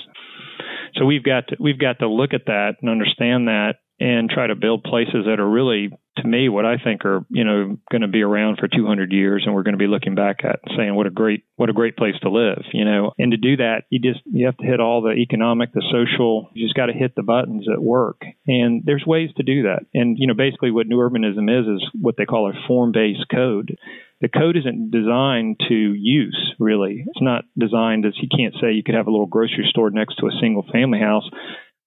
So 0.97 1.05
we've 1.05 1.25
got 1.25 1.49
to, 1.49 1.57
we've 1.59 1.79
got 1.79 1.99
to 2.01 2.09
look 2.09 2.35
at 2.35 2.47
that 2.47 2.77
and 2.81 2.91
understand 2.91 3.49
that 3.49 3.75
and 4.01 4.31
try 4.31 4.47
to 4.47 4.55
build 4.55 4.83
places 4.83 5.27
that 5.27 5.39
are 5.39 5.49
really 5.49 5.91
to 6.17 6.27
me 6.27 6.49
what 6.49 6.65
I 6.65 6.77
think 6.83 7.05
are 7.05 7.25
you 7.29 7.45
know 7.45 7.77
going 7.91 8.03
to 8.03 8.09
be 8.09 8.23
around 8.23 8.59
for 8.59 8.67
200 8.67 9.13
years 9.13 9.45
and 9.45 9.55
we're 9.55 9.63
going 9.63 9.75
to 9.75 9.79
be 9.79 9.87
looking 9.87 10.15
back 10.15 10.39
at 10.43 10.61
and 10.65 10.77
saying 10.77 10.95
what 10.95 11.07
a 11.07 11.11
great 11.11 11.45
what 11.57 11.69
a 11.69 11.75
great 11.75 11.97
place 11.97 12.15
to 12.23 12.31
live 12.31 12.63
you 12.73 12.85
know 12.85 13.13
and 13.19 13.31
to 13.33 13.37
do 13.37 13.59
that 13.59 13.83
you 13.91 14.01
just 14.01 14.21
you 14.25 14.47
have 14.47 14.57
to 14.57 14.67
hit 14.67 14.81
all 14.81 15.03
the 15.03 15.13
economic 15.13 15.73
the 15.73 15.85
social 15.93 16.51
you 16.55 16.67
just 16.67 16.75
got 16.75 16.87
to 16.87 16.93
hit 16.93 17.15
the 17.15 17.23
buttons 17.23 17.67
at 17.73 17.81
work 17.81 18.23
and 18.47 18.83
there's 18.85 19.05
ways 19.07 19.31
to 19.37 19.43
do 19.43 19.63
that 19.63 19.81
and 19.95 20.17
you 20.19 20.27
know 20.27 20.35
basically 20.35 20.71
what 20.71 20.87
new 20.87 20.97
urbanism 20.97 21.49
is 21.49 21.67
is 21.67 21.89
what 22.01 22.17
they 22.17 22.25
call 22.25 22.51
a 22.51 22.67
form 22.67 22.93
based 22.93 23.27
code 23.33 23.77
the 24.21 24.29
code 24.29 24.57
isn't 24.57 24.91
designed 24.91 25.57
to 25.69 25.75
use 25.75 26.55
really 26.59 27.05
it's 27.07 27.23
not 27.23 27.45
designed 27.59 28.05
as 28.05 28.15
you 28.21 28.29
can't 28.29 28.55
say 28.61 28.73
you 28.73 28.83
could 28.85 28.95
have 28.95 29.07
a 29.07 29.11
little 29.11 29.27
grocery 29.27 29.67
store 29.69 29.91
next 29.91 30.17
to 30.17 30.27
a 30.27 30.39
single 30.41 30.65
family 30.73 30.99
house 30.99 31.29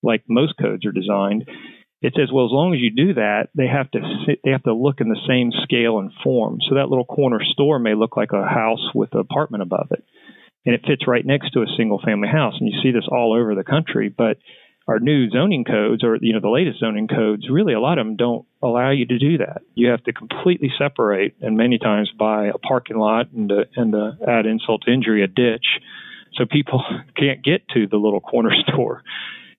like 0.01 0.23
most 0.27 0.53
codes 0.59 0.85
are 0.85 0.91
designed 0.91 1.45
it 2.03 2.13
says, 2.17 2.27
well, 2.33 2.45
as 2.45 2.51
long 2.51 2.75
as 2.75 2.81
you 2.81 2.91
do 2.91 3.13
that, 3.13 3.47
they 3.55 3.65
have 3.65 3.89
to 3.91 3.99
sit, 4.27 4.39
they 4.43 4.51
have 4.51 4.63
to 4.63 4.75
look 4.75 4.99
in 4.99 5.07
the 5.07 5.25
same 5.25 5.51
scale 5.63 5.99
and 5.99 6.11
form. 6.21 6.59
So 6.67 6.75
that 6.75 6.89
little 6.89 7.05
corner 7.05 7.39
store 7.41 7.79
may 7.79 7.95
look 7.95 8.17
like 8.17 8.33
a 8.33 8.43
house 8.43 8.91
with 8.93 9.13
an 9.13 9.21
apartment 9.21 9.63
above 9.63 9.87
it, 9.91 10.03
and 10.65 10.75
it 10.75 10.83
fits 10.85 11.07
right 11.07 11.25
next 11.25 11.51
to 11.51 11.61
a 11.61 11.75
single 11.77 12.01
family 12.03 12.27
house. 12.27 12.55
And 12.59 12.67
you 12.69 12.77
see 12.83 12.91
this 12.91 13.07
all 13.09 13.31
over 13.33 13.55
the 13.55 13.63
country. 13.63 14.09
But 14.09 14.35
our 14.87 14.99
new 14.99 15.29
zoning 15.29 15.63
codes, 15.63 16.03
or 16.03 16.17
you 16.21 16.33
know 16.33 16.39
the 16.41 16.49
latest 16.49 16.79
zoning 16.79 17.07
codes, 17.07 17.49
really 17.49 17.73
a 17.73 17.79
lot 17.79 17.97
of 17.97 18.05
them 18.05 18.15
don't 18.15 18.45
allow 18.61 18.91
you 18.91 19.05
to 19.05 19.17
do 19.17 19.37
that. 19.37 19.61
You 19.75 19.89
have 19.89 20.03
to 20.03 20.13
completely 20.13 20.71
separate, 20.77 21.35
and 21.41 21.57
many 21.57 21.77
times 21.77 22.11
buy 22.17 22.47
a 22.47 22.57
parking 22.57 22.97
lot 22.97 23.31
and 23.31 23.49
to, 23.49 23.63
and 23.75 23.93
to 23.93 24.17
add 24.27 24.45
insult 24.45 24.83
to 24.85 24.93
injury, 24.93 25.23
a 25.23 25.27
ditch, 25.27 25.65
so 26.33 26.45
people 26.45 26.83
can't 27.17 27.43
get 27.43 27.67
to 27.69 27.87
the 27.87 27.97
little 27.97 28.21
corner 28.21 28.51
store. 28.67 29.03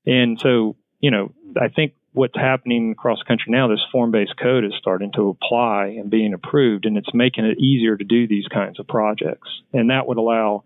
And 0.06 0.38
so 0.40 0.76
you 1.04 1.10
know, 1.10 1.34
I 1.60 1.68
think 1.68 1.92
what's 2.14 2.34
happening 2.34 2.92
across 2.92 3.18
the 3.18 3.26
country 3.26 3.52
now, 3.52 3.68
this 3.68 3.84
form 3.92 4.10
based 4.10 4.32
code 4.42 4.64
is 4.64 4.72
starting 4.78 5.12
to 5.16 5.28
apply 5.28 5.96
and 5.98 6.08
being 6.08 6.32
approved, 6.32 6.86
and 6.86 6.96
it's 6.96 7.12
making 7.12 7.44
it 7.44 7.58
easier 7.58 7.94
to 7.94 8.04
do 8.04 8.26
these 8.26 8.46
kinds 8.48 8.80
of 8.80 8.86
projects. 8.86 9.48
And 9.74 9.90
that 9.90 10.06
would 10.06 10.16
allow 10.16 10.64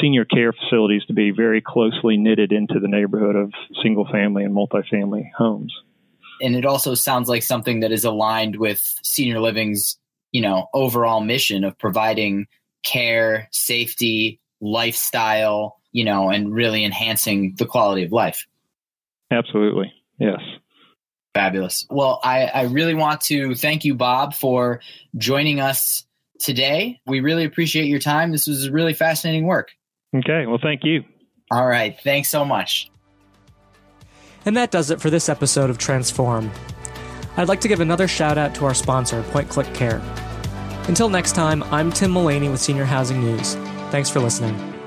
senior 0.00 0.24
care 0.24 0.52
facilities 0.52 1.04
to 1.06 1.12
be 1.12 1.30
very 1.30 1.60
closely 1.60 2.16
knitted 2.16 2.52
into 2.52 2.78
the 2.80 2.88
neighborhood 2.88 3.36
of 3.36 3.52
single 3.82 4.06
family 4.10 4.44
and 4.44 4.54
multifamily 4.54 5.30
homes. 5.36 5.74
And 6.40 6.54
it 6.54 6.64
also 6.64 6.94
sounds 6.94 7.28
like 7.28 7.42
something 7.42 7.80
that 7.80 7.90
is 7.90 8.04
aligned 8.04 8.56
with 8.56 8.80
senior 9.02 9.40
living's, 9.40 9.98
you 10.30 10.40
know, 10.40 10.68
overall 10.72 11.20
mission 11.20 11.64
of 11.64 11.76
providing 11.78 12.46
care, 12.84 13.48
safety, 13.50 14.40
lifestyle, 14.60 15.80
you 15.92 16.04
know, 16.04 16.30
and 16.30 16.52
really 16.52 16.84
enhancing 16.84 17.54
the 17.58 17.66
quality 17.66 18.04
of 18.04 18.12
life. 18.12 18.46
Absolutely. 19.30 19.92
Yes. 20.18 20.40
Fabulous. 21.34 21.86
Well, 21.90 22.20
I, 22.22 22.44
I 22.46 22.62
really 22.62 22.94
want 22.94 23.20
to 23.22 23.54
thank 23.54 23.84
you, 23.84 23.94
Bob, 23.94 24.34
for 24.34 24.80
joining 25.16 25.60
us 25.60 26.04
today. 26.40 27.00
We 27.06 27.20
really 27.20 27.44
appreciate 27.44 27.86
your 27.86 28.00
time. 28.00 28.32
This 28.32 28.46
was 28.46 28.70
really 28.70 28.94
fascinating 28.94 29.46
work. 29.46 29.72
Okay. 30.16 30.46
Well, 30.46 30.58
thank 30.62 30.84
you. 30.84 31.04
All 31.50 31.66
right. 31.66 31.98
Thanks 32.02 32.28
so 32.28 32.44
much. 32.44 32.90
And 34.44 34.56
that 34.56 34.70
does 34.70 34.90
it 34.90 35.00
for 35.00 35.10
this 35.10 35.28
episode 35.28 35.70
of 35.70 35.78
Transform. 35.78 36.50
I'd 37.36 37.48
like 37.48 37.60
to 37.60 37.68
give 37.68 37.80
another 37.80 38.08
shout 38.08 38.38
out 38.38 38.54
to 38.56 38.64
our 38.64 38.74
sponsor, 38.74 39.22
PointClickCare. 39.24 40.00
Until 40.88 41.08
next 41.08 41.32
time, 41.32 41.62
I'm 41.64 41.92
Tim 41.92 42.10
Mullaney 42.10 42.48
with 42.48 42.60
Senior 42.60 42.84
Housing 42.84 43.20
News. 43.20 43.54
Thanks 43.90 44.08
for 44.08 44.20
listening. 44.20 44.77